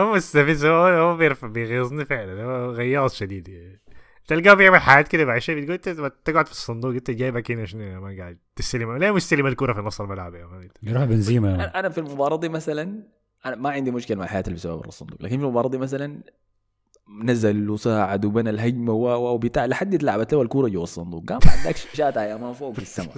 [0.00, 3.80] هو مستفز هو هو بيرف- بيغيظني فعلا هو غياظ شديد يعني.
[4.26, 8.00] تلقاه بيعمل حاجات كده بعد شوي بتقول انت تقعد في الصندوق انت جايبك هنا شنو؟
[8.00, 8.96] ما قاعد تستلم.
[8.96, 11.54] ليه مستلم الكرة في نص الملعب يا man يروح بنزيما.
[11.54, 13.02] أنا أنا في المباراة دي مثلا
[13.46, 16.20] أنا ما عندي مشكلة مع حياتي اللي بسبب برا الصندوق لكن في المباراة دي مثلا
[17.22, 21.24] نزل وساعد وبنى الهجمة و و وبتاع لحد اتلعبت له الكورة جوا الصندوق.
[21.24, 23.14] قام ما عندكش شاتها يا man فوق في السماء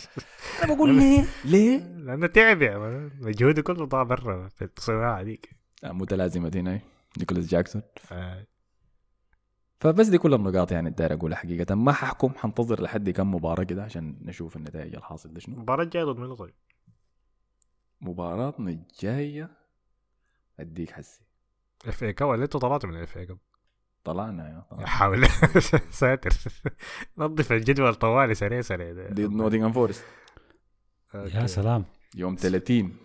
[0.64, 5.50] أنا بقول ليه؟ ليه؟ لأنه تعب يا man مجهوده كله ضاع برا في الصناعة ديك
[5.84, 6.80] آه، متلازمة هنا
[7.18, 7.82] نيكولاس جاكسون.
[8.12, 8.46] آه.
[9.80, 11.74] فبس دي كل النقاط يعني داير أقولها حقيقة.
[11.74, 15.54] ما ححكم حنتظر لحد كم مباراة كده عشان نشوف النتائج الحاصل ده شنو.
[15.56, 16.54] المباراة الجاية ضد منو طيب؟
[18.00, 19.50] مباراتنا الجايه
[20.60, 21.20] أديك حسي.
[21.86, 23.38] FA Cup ولا أنتوا طلعتوا من ال FA Cup؟
[24.04, 24.86] طلعنا يا طلعنا.
[24.86, 25.26] حاول
[25.90, 26.30] ساتر.
[27.18, 28.92] نظف الجدول طوالي سريع سريع.
[28.92, 30.04] ضد نوتنغهام فورست.
[31.14, 31.84] يا سلام.
[32.16, 32.96] يوم 30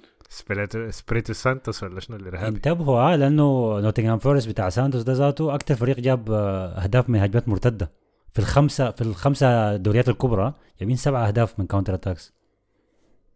[0.91, 5.75] سبريتو سانتوس ولا شنو الارهابي انتبهوا آه لأنه نوتنغهام فورست بتاع سانتوس ده ذاته أكثر
[5.75, 7.91] فريق جاب آه، أهداف من هجمات مرتدة.
[8.31, 12.33] في الخمسه في الخمسة دوريات الكبرى جايبين سبعة أهداف من counter attacks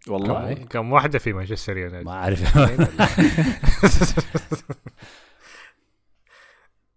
[0.08, 0.54] والله.
[0.54, 2.58] كم- كم واحدة في مانشستر يونايتد؟ ما أعرف.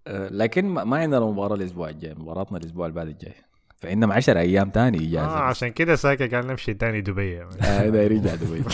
[0.06, 3.35] آه، لكن ما ما عندنا مباراة الأسبوع الجاي مباراتنا الأسبوع اللي بعد الجاي.
[3.81, 7.43] فعندنا 10 أيام تاني آه إجازة عشان كده ساكا قال نمشي تاني دبي.
[7.43, 8.65] آه ده يرجع دبي.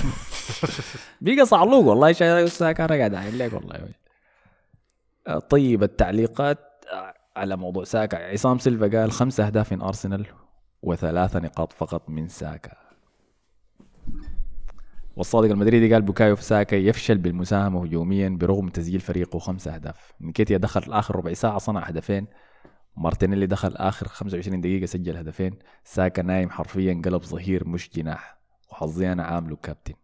[1.20, 3.88] بقى صعلوق والله شايف ساكا أنا قاعد أعين لك والله.
[5.26, 6.58] آه، طيب التعليقات
[6.92, 8.32] آه، على موضوع ساكا.
[8.32, 10.26] عصام سيلفا قال خمسة أهداف من أرسنال
[10.82, 12.72] وثلاثة نقاط فقط من ساكا.
[15.16, 20.12] والصادق المدريدي قال بوكايو في ساكا يفشل بالمساهمة هجوميا برغم تسجيل فريقه خمسة أهداف.
[20.20, 22.26] نكيتيا دخل آخر ربع ساعة صنع هدفين.
[22.96, 25.58] مارتينيلي دخل آخر 25 دقيقة سجل هدفين.
[25.84, 28.38] ساكا نايم حرفيا قلب ظهير مش جناح.
[28.70, 29.94] وحظي أنا عامله كابتن.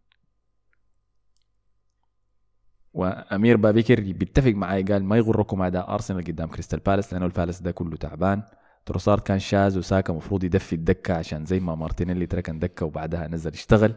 [2.94, 7.70] وأمير بابكر بيتفق معي قال ما يغركم اداء أرسنال قدام كريستال بالاس لأنه البالاس ده
[7.70, 8.42] كله تعبان.
[8.86, 13.54] تروسارد كان شاذ وساكا مفروض يدفي الدكة عشان زي ما مارتينيلي تركن دكة وبعدها نزل
[13.54, 13.94] يشتغل.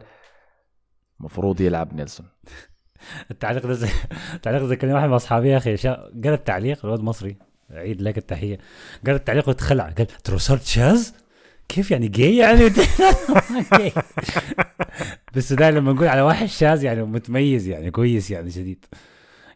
[1.20, 2.26] مفروض يلعب نيلسون.
[3.30, 3.88] التعليق ده زي
[4.34, 5.76] التعليق ده كان واحد من أصحابي يا أخي.
[5.76, 7.38] قال التعليق الواد مصري.
[7.70, 8.58] عيد لك التحية.
[9.06, 11.10] قال التعليق وتخلع قال تروسارد شاذ
[11.68, 12.68] كيف يعني جاي يعني؟
[15.50, 18.84] ده لما نقول على واحد شاذ يعني متميز يعني كويس يعني شديد.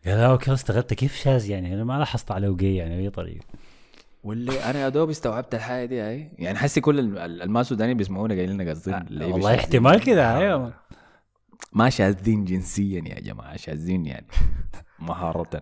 [0.07, 0.95] قال لا أوكي استغربت.
[0.95, 3.45] كيف شاذ يعني؟ أنا ما لاحظت عليه جاي يعني بأي طريقة.
[4.25, 7.97] واللي أنا يا دوب استوعبت الحاجة دي هاي يعني حسي كل ال- ال- الما السودانيين
[7.97, 9.55] بيسمعونا قايلين لنا قصدين اللعيبة والله.
[9.55, 10.73] احتمال كده أيوه.
[11.73, 14.27] ما شاذين جنسيا يا جماعة شاذين يعني
[14.99, 15.61] مهارة.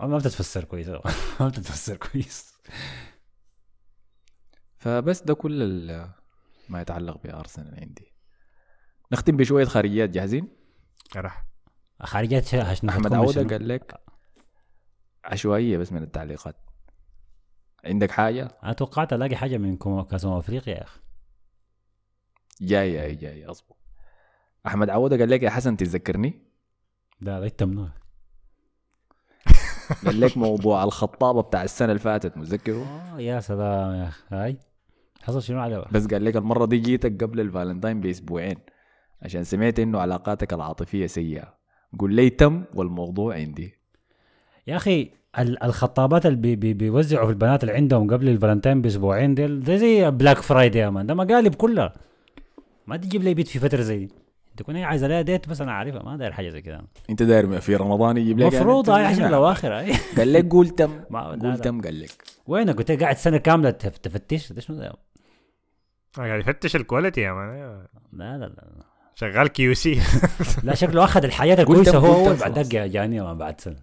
[0.00, 0.88] ما بتتفسر كويس.
[1.40, 2.54] ما بتتفسر كويس.
[4.76, 6.10] فبس ده كل ال-
[6.68, 8.12] ما يتعلق بارسنال عندي.
[9.12, 10.48] نختم بشوية خارجيات جاهزين؟
[11.16, 11.46] راح.
[12.62, 14.00] عشان أحمد عودة؟ قال لك
[15.24, 16.56] عشوائية بس من التعليقات.
[17.84, 21.00] عندك حاجة؟ أنا توقعت الاقي حاجة من كاس أفريقيا يا أخي.
[22.60, 23.76] جاية هي جاية أصبر.
[24.66, 26.42] أحمد عودة قال لك يا حسن تتذكرني؟
[27.20, 27.88] لا لا منو؟
[30.06, 32.86] قال لك موضوع الخطابة بتاع السنة اللي فاتت متذكره؟
[33.16, 34.22] آه يا سلام يا أخي.
[34.30, 34.56] هاي؟
[35.22, 38.56] حصل شنو على بس قال لك المرة دي جيتك قبل الفالنتاين بأسبوعين
[39.22, 41.54] عشان سمعت إنه علاقاتك العاطفية سيئة.
[41.98, 43.74] قول لي تم والموضوع عندي.
[44.66, 49.34] يا أخي ال- الخطابات اللي بي بي بيوزعوا في البنات اللي عندهم قبل الفالنتين بأسبوعين
[49.34, 51.06] ده زي Black Friday يا man.
[51.06, 51.92] ده مقالب كلها.
[52.86, 54.12] ما تجيب لي بت في فترة زي دي.
[54.56, 57.60] تكون هي عايزة لها date بس أنا عارفها ما داير حاجة زي كده أنت داير
[57.60, 59.72] في رمضان يجيب لك المفروض يعني هاي عشان الأواخر
[60.18, 61.00] قال لك قول تم.
[61.10, 61.58] قول.
[61.58, 62.10] تم قال لك.
[62.46, 64.92] وينك كنت قاعد سنة كاملة تف- تفتش ده شنو ده؟
[66.16, 67.84] قاعد يفتش ال quality يا man.
[68.12, 68.64] لا لا لا
[69.14, 70.00] شغال QC
[70.62, 72.52] لا شكله أخذ الحياة قلت- الكويسة هو قلت اول.
[72.54, 73.76] بعد جاني ما بعد سنة.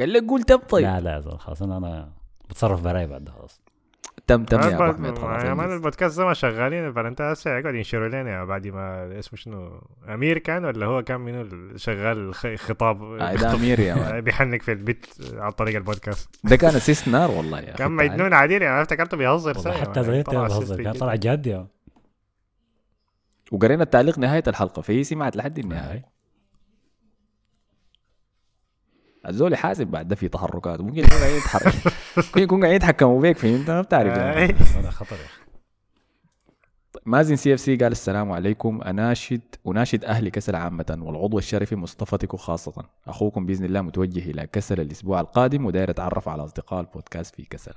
[0.00, 0.84] قال لك قول تم طيب.
[0.84, 2.08] لا لا خلاص أنا أنا
[2.50, 3.60] بتصرف براي بعد خلاص.
[4.26, 5.72] تم تم يا أبو حميد خلاص يا man انجز.
[5.74, 10.64] البودكاست ده ما شغالين فانت هسه يقعد ينشروا لنا بعد ما اسمه شنو أمير كان
[10.64, 14.72] ولا هو كان منو اللي شغال خ- خطاب آه، ده أمير يا man بيحنك في
[14.72, 16.28] البت عن طريق البودكاست.
[16.44, 17.78] ده كان assist نار والله يا أخي.
[17.78, 17.92] كان.
[17.92, 20.92] مجنون عديل يعني أنا افتكرته بيهزر ساعة، حتى زيت assist كان.
[20.92, 21.66] طلع جد يا.
[23.52, 26.13] وقرينا التعليق نهاية الحلقة فهي سمعت لحد النهاية.
[29.28, 31.92] الزول يحاسب بعد ده في تحركات ممكن يكون قاعد يتحرك.
[32.16, 34.38] ممكن يكون قاعد يتحكموا بيك فهمت؟ ما بتعرف يعني.
[34.38, 34.52] أي.
[34.52, 35.44] هذا خطر يا أخي.
[37.06, 38.82] مازن CFC قال السلام عليكم.
[38.82, 42.84] اناشد أناشد أهل كسلا عامة والعضو الشرفي مصطفى تيكو خاصة.
[43.06, 47.74] أخوكم بإذن الله متوجه إلى كسلا الأسبوع القادم وداير أتعرف على أصدقاء البودكاست في كسلا.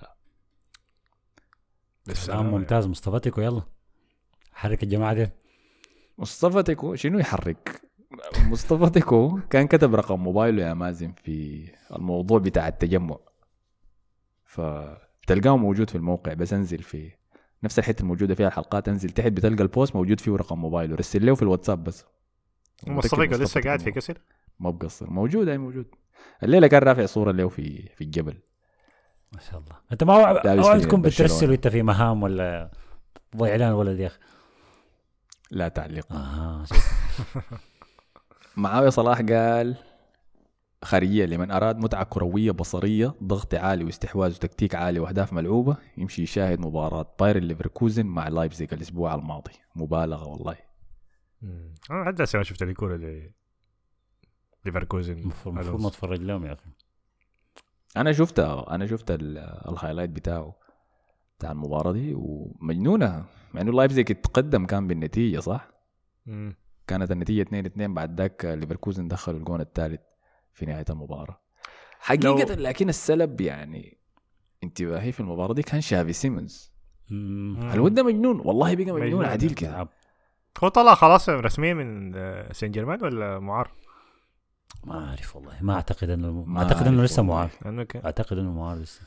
[2.25, 3.61] كلام ممتاز مصطفتك ويلا
[4.53, 5.29] حرك الجماعة دي.
[6.17, 7.81] مصطفى تيكو شنو يحرك؟
[8.49, 13.17] مصطفى تيكو كان كتب رقم موبايله يا مازن في الموضوع بتاع التجمع.
[14.45, 17.11] فبتلقاه موجود في الموقع بس انزل في
[17.63, 19.09] نفس الحتة الموجودة فيها الحلقات انزل.
[19.09, 20.95] تحت بتلقى البوست موجود فيه رقم موبايله.
[20.95, 22.05] رسل له في الواتساب بس.
[22.87, 24.17] مصطفى لسه قاعد في كسر؟
[24.59, 25.09] ما بقصر.
[25.09, 25.85] موجود أي موجود.
[26.43, 28.37] الليلة كان رافع صورة له في في الجبل.
[29.33, 29.75] ما شاء الله.
[29.91, 31.01] أنت ما اوعى تكون.
[31.01, 32.71] بترسل وأنت في مهام ولا
[33.37, 34.19] ضيع اعلان ولد يا أخي؟
[35.51, 36.07] لا تعليق.
[36.65, 36.87] شوف.
[38.57, 39.75] معاوية صلاح قال
[40.83, 46.59] خارجية لمن أراد متعة كروية بصرية ضغط عالي واستحواذ وتكتيك عالي وأهداف ملعوبة يمشي يشاهد
[46.59, 49.51] مباراة بايرن ليفركوزن مع لايبزيغ الأسبوع الماضي.
[49.75, 50.55] مبالغة والله.
[51.91, 53.31] أنا لحد هسه ما شفت الكوره ل
[54.65, 55.17] ليفركوزن.
[55.17, 56.69] المفروض ما اتفرج لهم يا أخي.
[57.97, 59.37] أنا شفت أنا شفت ال-
[59.69, 60.55] ال highlight بتاعه
[61.39, 65.67] بتاع المباراة دي ومجنونة مع إنه لايبزيغ اتقدم كان بالنتيجة صح؟
[66.25, 66.55] مم.
[66.87, 70.01] كانت النتيجة 2 2 بعد ذاك ليفركوزن دخلوا الجون الثالث
[70.53, 71.41] في نهاية المباراة
[71.99, 73.97] حقيقة لو- لكن السلب يعني
[74.63, 76.71] انتباهي في المباراة دي كان شافي سيمونز
[77.09, 77.69] مم.
[77.73, 79.25] الواد ده مجنون والله بقى مجنون مجنون.
[79.25, 79.89] عديل كده.
[80.63, 82.13] هو طلع خلاص رسميا من
[82.53, 83.71] سان جيرمان ولا معار؟
[84.83, 87.23] ما أعرف والله ما أعتقد انه ما ما أعتقد إنه لسه.
[87.23, 87.49] معار
[88.05, 89.01] أعتقد إنه معار لسه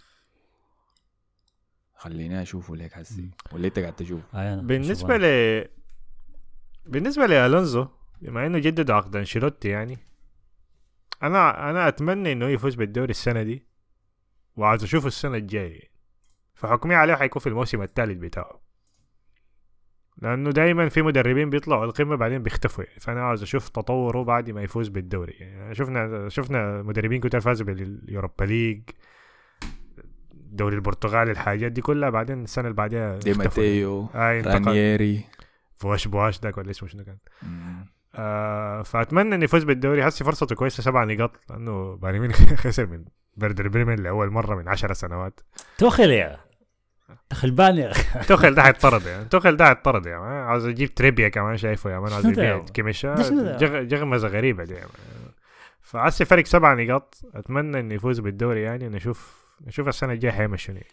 [1.97, 5.25] خليني أشوفه ليك حسي ولا أنت قاعد تشوف أنا بالنسبة ل
[6.91, 7.87] بالنسبة لألونزو
[8.23, 9.99] بما إنه جدد عقد أنشيلوتي يعني
[11.23, 13.67] أنا أنا أتمنى إنه يفوز بالدوري السنة دي
[14.57, 15.91] وعاوز أشوفه السنة الجاية.
[16.55, 18.61] فحكمي عليه حيكون في الموسم الثالث بتاعه.
[20.23, 23.01] لأنه دائما في مدربين بيطلعوا القمة بعدين بيختفوا يعني.
[23.01, 25.75] فأنا عاوز أشوف تطوره بعد ما يفوز بالدوري يعني.
[25.75, 28.83] شفنا شفنا مدربين كتير فازوا باليوروبا ليج
[30.33, 33.63] دوري البرتغال الحاجات دي كلها بعدين السنة اللي بعدها دي اختفوا.
[33.63, 35.25] ماتيو آه رانييري.
[35.81, 37.17] فواش بواش داك ولا اسمه شنو كان.
[38.15, 43.05] آه فأتمنى انه يفوز بالدوري هسه فرصته كويسة سبع نقاط لأنه بايرن ميونخ خسر من
[43.41, 45.41] فيردر بريمن لأول مرة من عشر سنوات
[45.79, 46.41] توخل يا
[47.79, 51.91] يا أخي توخل ده حيطرد يعني توخل ده حيطرد يعني عاوز أجيب تريبيا كمان شايفه
[51.91, 54.89] يا مان عاوز ده؟ يبيع كيميشا ده ده؟ جغمزة غريبة دي يعني.
[55.81, 60.87] فعسي فرق سبع نقاط أتمنى انه يفوز بالدوري يعني نشوف نشوف السنة الجاية شنو يعني.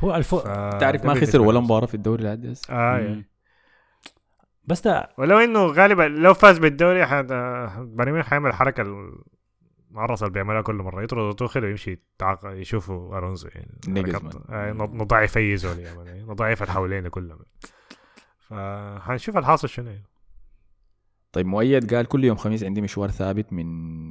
[0.00, 0.42] هو الفو ف-
[0.80, 1.64] تعرف ده ما خسر ولا لي.
[1.64, 2.22] مباراة في الدوري
[2.70, 3.08] آه يعني.
[3.14, 3.24] مم.
[4.70, 6.98] بس ده ولو إنه غالبا لو فاز بالدوري.
[7.06, 8.82] بايرن ميونخ حيعمل الحركه
[9.90, 11.98] المعرصه اللي بيعملها كل مرة يطرد توخل ويمشي.
[12.44, 13.78] يشوفوا ألونزو يعني
[14.50, 17.38] آه، نض- نضاعف أي زول يعني نضاعف الحوالين كلهم
[18.38, 19.92] فحنشوف الحاصل شنو.
[21.32, 24.10] طيب مؤيد قال كل يوم خميس عندي مشوار ثابت من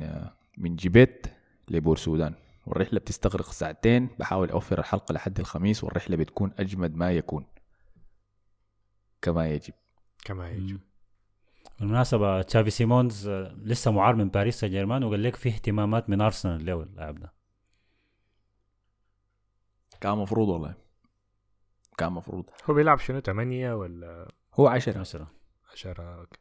[0.57, 1.27] من جيبيت
[1.69, 2.33] لبور سودان
[2.65, 7.45] والرحلة بتستغرق ساعتين بحاول أوفر الحلقة لحد الخميس والرحلة بتكون أجمد ما يكون
[9.21, 9.73] كما يجب
[10.25, 10.79] كما مم.
[11.79, 16.21] بالمناسبة تشافي سيمونز آه، لسه معار من باريس سان جيرمان وقال لك في اهتمامات من
[16.21, 17.33] أرسنال له اللاعب ده.
[20.01, 20.75] كان مفروض والله.
[21.97, 22.49] كان مفروض.
[22.69, 24.99] هو بيلعب شنو 8 ولا؟ هو عشرة.
[24.99, 25.27] مثلا
[25.71, 26.39] 10 أوكي.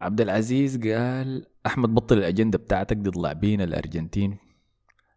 [0.00, 4.38] عبد العزيز قال أحمد بطل الأجندة بتاعتك ضد لاعبين الأرجنتين.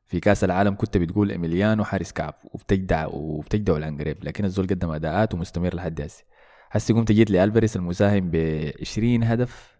[0.05, 5.33] في كأس العالم كنت بتقول إيميليانو حارس كعب وبتجدع وبتجدع العنقريب لكن الزول قدم أداءات
[5.33, 6.23] ومستمر لحد هسه.
[6.73, 8.35] هسه قمت جيت لألفاريس المساهم ب
[8.81, 9.77] 20 هدف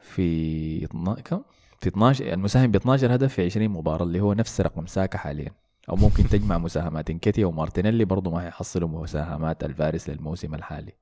[0.00, 1.42] في اتنا- كم؟
[1.80, 5.50] في 12 المساهم ب 12 هدف في 20 مباراة اللي هو نفس رقم ساكا حاليا.
[5.88, 7.10] أو ممكن تجمع مساهمات.
[7.10, 10.92] إنكيتيا ومارتينيلي برضه ما هيحصلوا مساهمات الفارس للموسم الحالي.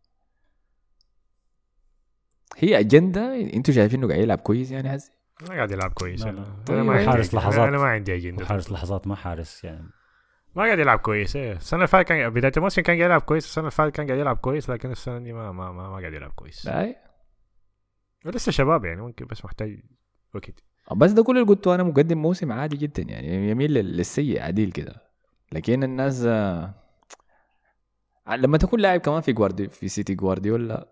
[2.58, 6.22] هي أجندة؟ إنتوا شايفين إنه قاعد يلعب كويس يعني حسي؟ ما قاعد يلعب كويس.
[6.22, 6.46] لا، أنا لا.
[6.46, 7.34] أنا طيب، ما عندي حارس.
[7.34, 7.68] لحظات.
[7.68, 8.44] أنا ما عندي أجندة.
[8.44, 9.88] وحارس لحظات ما حارس يعني.
[10.56, 11.52] ما قاعد يلعب كويس إيه.
[11.52, 14.18] السنة اللي فاتت كان بداية الموسم كان قاعد يلعب كويس السنة اللي فاتت كان قاعد
[14.18, 16.66] يلعب كويس لكن السنة دي ما ما ما, ما قاعد يلعب كويس.
[16.66, 16.96] لا.
[18.24, 19.82] لسه شباب يعني ممكن بس محتاج
[20.34, 20.62] وقت.
[20.96, 24.72] بس ده كل اللي قلته أنا مقدم موسم عادي جدا يعني يميل لل- للسيء عديل
[24.72, 25.02] كده.
[25.52, 26.74] لكن الناس آه،
[28.28, 30.88] لما تكون لاعب كمان في جواردي في سيتي جوارديولا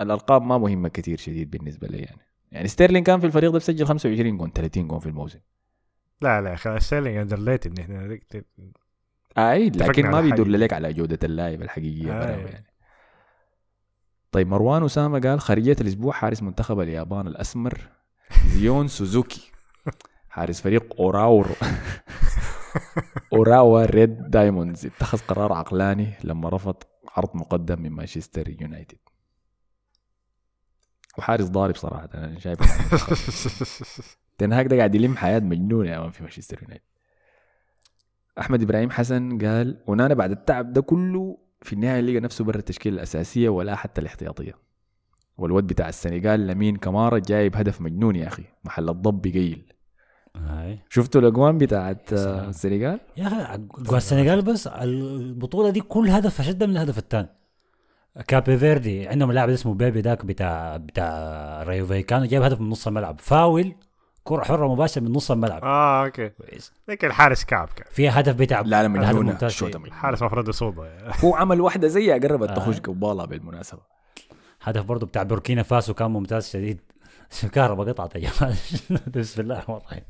[0.00, 2.20] الارقام ما مهمة كثير شديد بالنسبة لي يعني.
[2.52, 5.38] يعني ستيرلينج كان في الفريق ده بسجل 25 جون 30 جون في الموسم.
[6.22, 8.18] لا لا خلاص ستيرلينج underrated نحن
[9.38, 10.60] اي لكن اتفقنا ما بيدل.
[10.60, 12.30] لك على جودة اللاعب الحقيقية آه.
[12.30, 12.64] يعني
[14.32, 17.78] طيب مروان اسامه قال خارجيه الأسبوع حارس منتخب اليابان الأسمر
[18.46, 19.52] زيون سوزوكي.
[20.28, 21.48] حارس فريق أوراور
[23.32, 24.86] اوراوا ريد دايموندز.
[24.86, 26.76] اتخذ قرار عقلاني لما رفض
[27.16, 28.98] عرض مقدم من مانشستر يونايتد.
[31.18, 32.58] وحارس ضارب صراحة أنا شايف
[34.42, 36.84] تنهاك ده قاعد يلم حياة مجنونة يا مان في مانشستر يونايتد.
[38.38, 42.96] أحمد إبراهيم حسن قال أونانا بعد التعب ده كله في النهاية لقى نفسه برا التشكيلة
[42.96, 44.52] الأساسية ولا حتى الاحتياطية.
[45.38, 49.72] والواد بتاع السنغال لامين كامارا جايب هدف مجنون يا أخي محل الضب قيل.
[50.36, 50.78] هاي.
[50.88, 52.12] شفتوا الأجوان بتاعت.
[52.12, 57.28] السنغال يا أخي جوا السنغال بس البطولة دي كل هدف أشد من الهدف الثاني.
[58.28, 62.86] كابي فيردي عندهم لاعب اسمه بيبي داك بتاع بتاع رايو فايكانو جايب هدف من نص
[62.86, 63.20] الملعب.
[63.20, 63.74] فاول
[64.24, 65.64] كرة حرة مباشرة من نص الملعب.
[65.64, 66.30] آه okay.
[66.88, 67.86] لكن الحارس كعب كان.
[67.90, 68.88] في هدف بتاع لا لا فيه.
[68.88, 69.38] مجنونة.
[69.86, 70.88] الحارس المفروض يصوبه
[71.24, 72.54] هو عمل واحدة زيها قربت آه.
[72.54, 73.80] تخش قبالة بالمناسبة.
[74.62, 76.80] هدف برضه بتاع بوركينا فاسو كان ممتاز شديد.
[77.44, 78.56] الكهرباء قطعت يا جماعة.
[79.16, 80.02] بسم الله الرحمن الرحيم.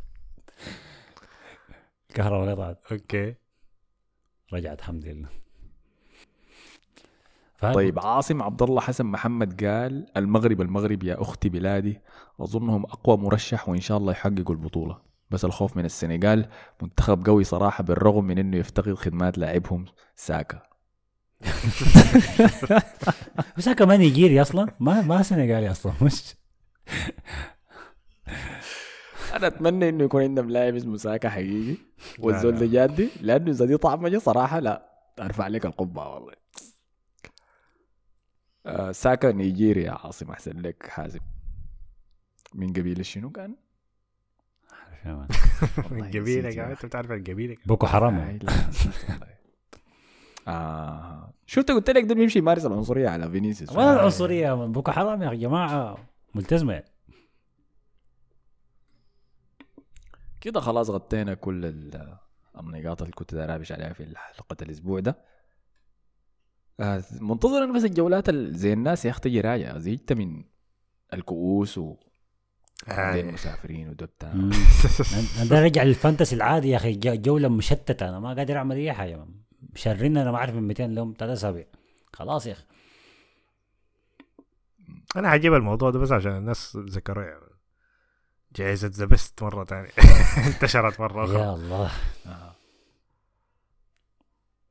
[2.10, 2.92] الكهرباء قطعت.
[2.92, 3.34] أوكي.
[4.52, 5.28] رجعت الحمد لله.
[7.62, 12.00] ف- طيب عاصم عبد الله حسن محمد قال المغرب المغرب يا أختي بلادي.
[12.40, 14.98] أظنهم أقوى مرشح وإن شاء الله يحققوا البطولة.
[15.30, 16.48] بس الخوف من السنغال
[16.82, 19.84] منتخب قوي صراحة بالرغم من إنه يفتقد خدمات لاعبهم
[20.16, 20.62] ساكا.
[23.58, 25.92] هذا كمان نيجيري أصلا؟ ما ما سنغالي أصلا.
[26.02, 26.34] مش.
[29.34, 31.76] أنا أتمنى إنه يكون عندهم لاعب اسمه ساكا حقيقي.
[32.18, 33.08] والزول ده جادي.
[33.20, 34.82] لأنه إذا دي طعمة صراحة لا
[35.20, 36.41] أرفع عليك القبعة والله.
[38.66, 41.20] آه ساكا نيجيري يا عاصم أحسن لك حازم
[42.54, 43.56] من قبيلة شنو كان؟
[45.92, 46.70] نسيت يا قاعد.
[46.70, 48.38] أنت بتعرف القبيله بوكو حرام آه،.
[50.48, 54.92] آه شفت قلت لك ده بيمشي يمارس العنصرية على فينيسيوس وين العنصرية يا من؟ بوكو
[54.92, 55.98] حرام يا جماعة
[56.34, 56.92] ملتزمة يعني.
[60.40, 62.16] كده خلاص غطينا كل ال-
[62.60, 65.31] النقاط اللي كنت دارابش عليها في حلقة الأسبوع ده آه،
[67.20, 70.44] منتظر أنا بس الجولات ال- زي الناس يا أخي تجي راجعة زيت من
[71.12, 71.96] الكؤوس و
[72.88, 73.32] بعدين آه.
[73.32, 74.50] مسافرين وده بتاع مم.
[75.38, 76.92] أنا ده رجع لل fantasy العادي يا أخي.
[76.96, 78.08] جولة مشتتة.
[78.08, 79.26] أنا ما قادر أعمل أي حاجة.
[79.74, 81.66] مشرين أنا ما أعرف من 200 لهم ثلاث أسابيع.
[82.12, 82.64] خلاص يا أخي.
[85.16, 87.40] أنا حجيب الموضوع ده بس عشان الناس ذكروا يعني.
[88.56, 89.90] جائزة The Best مرة ثانية
[90.46, 91.38] انتشرت مرة أخرى.
[91.40, 91.90] يا الله.
[92.26, 92.54] آه.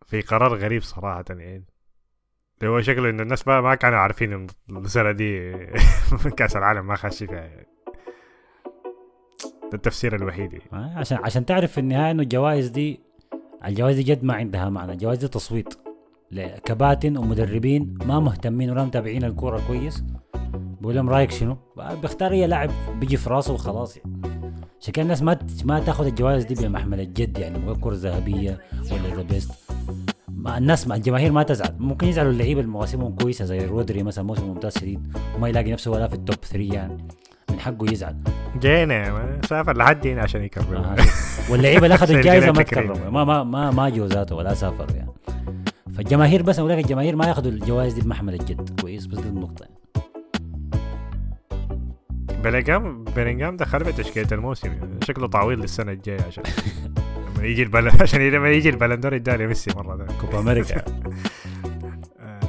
[0.06, 1.66] في قرار غريب صراحة يعني.
[2.62, 4.48] اللي هو شكله إن الناس ما, ما كانوا عارفين إن
[4.78, 5.52] السنة دي
[6.38, 7.68] كأس العالم ما خش فيها يعني.
[9.64, 11.00] ده التفسير الوحيد يعني.
[11.00, 13.00] عشان عشان تعرف في النهاية إنه الجوائز دي
[13.66, 15.74] الجوائز دي جد ما عندها معنى الجوائز دي تصويت
[16.32, 20.04] لكباتن ومدربين ما مهتمين ولا متابعين الكورة كويس
[20.54, 21.58] بقول لهم رأيك شنو؟
[22.02, 22.70] بيختار أي لاعب
[23.00, 24.22] بيجي في راسه وخلاص يعني
[24.82, 28.60] عشان كده الناس ما ما تاخذ الجوائز دي بمحمل الجد يعني مو كرة ذهبية
[28.92, 29.52] ولا The Best
[30.48, 34.48] الناس ما الجماهير ما تزعل ممكن يزعلوا اللعيبة اللي مواسمهم كويسة زي رودري مثلا موسم
[34.48, 36.98] ممتاز شديد وما يلاقي نفسه ولا في ال top 3 يعني
[37.52, 38.16] من حقه يزعل
[38.60, 39.40] جينا.
[39.50, 40.96] سافر لحد هنا عشان يكرر آه.
[41.50, 42.64] واللعيبة اللي اخذوا الجائزه ما.
[42.64, 45.12] تكرموا ما ما ما ما جو ذاته ولا سافروا يعني
[45.96, 49.64] فالجماهير بس أقول لك الجماهير ما ياخذوا الجوائز دي بمحمل الجد كويس بس دي النقطة
[49.64, 49.76] يعني.
[52.44, 55.00] بلينغهام بلينغهام دخل بتشكيلة الموسم يعني.
[55.04, 56.44] شكله تعويض للسنة الجاية عشان
[57.42, 57.90] يجي البل...
[58.02, 60.86] عشان لما يجي البلندور يدالي ميسي مرة ثانية كوبا أمريكا.
[62.20, 62.40] آه.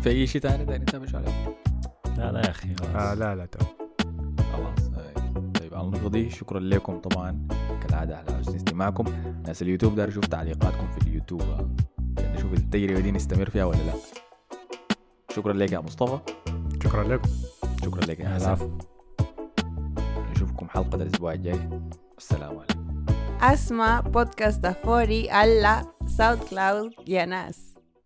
[0.00, 1.56] في أي شيء ثاني ده نتابع عليه
[2.18, 3.72] لا لا يا أخي آه لا لا تمام
[4.52, 7.48] خلاص آه، طيب على النقطة دي شكرا لكم طبعا
[7.82, 9.04] كالعادة على حسن استماعكم.
[9.46, 11.68] ناس اليوتيوب دار أشوف تعليقاتكم في اليوتيوب آه،
[12.18, 13.92] يعني نشوف التجربة دي نستمر فيها ولا لا.
[15.34, 16.18] شكرا لك يا مصطفى.
[16.84, 17.28] شكرا لكم.
[17.84, 18.78] شكرا لك يا حسن.
[20.30, 21.68] نشوفكم حلقة الأسبوع الجاي.
[22.18, 23.06] السلام عليكم.
[23.40, 25.82] أسمع بودكاست فوري على
[26.18, 27.75] ساوند كلاود يا ناس.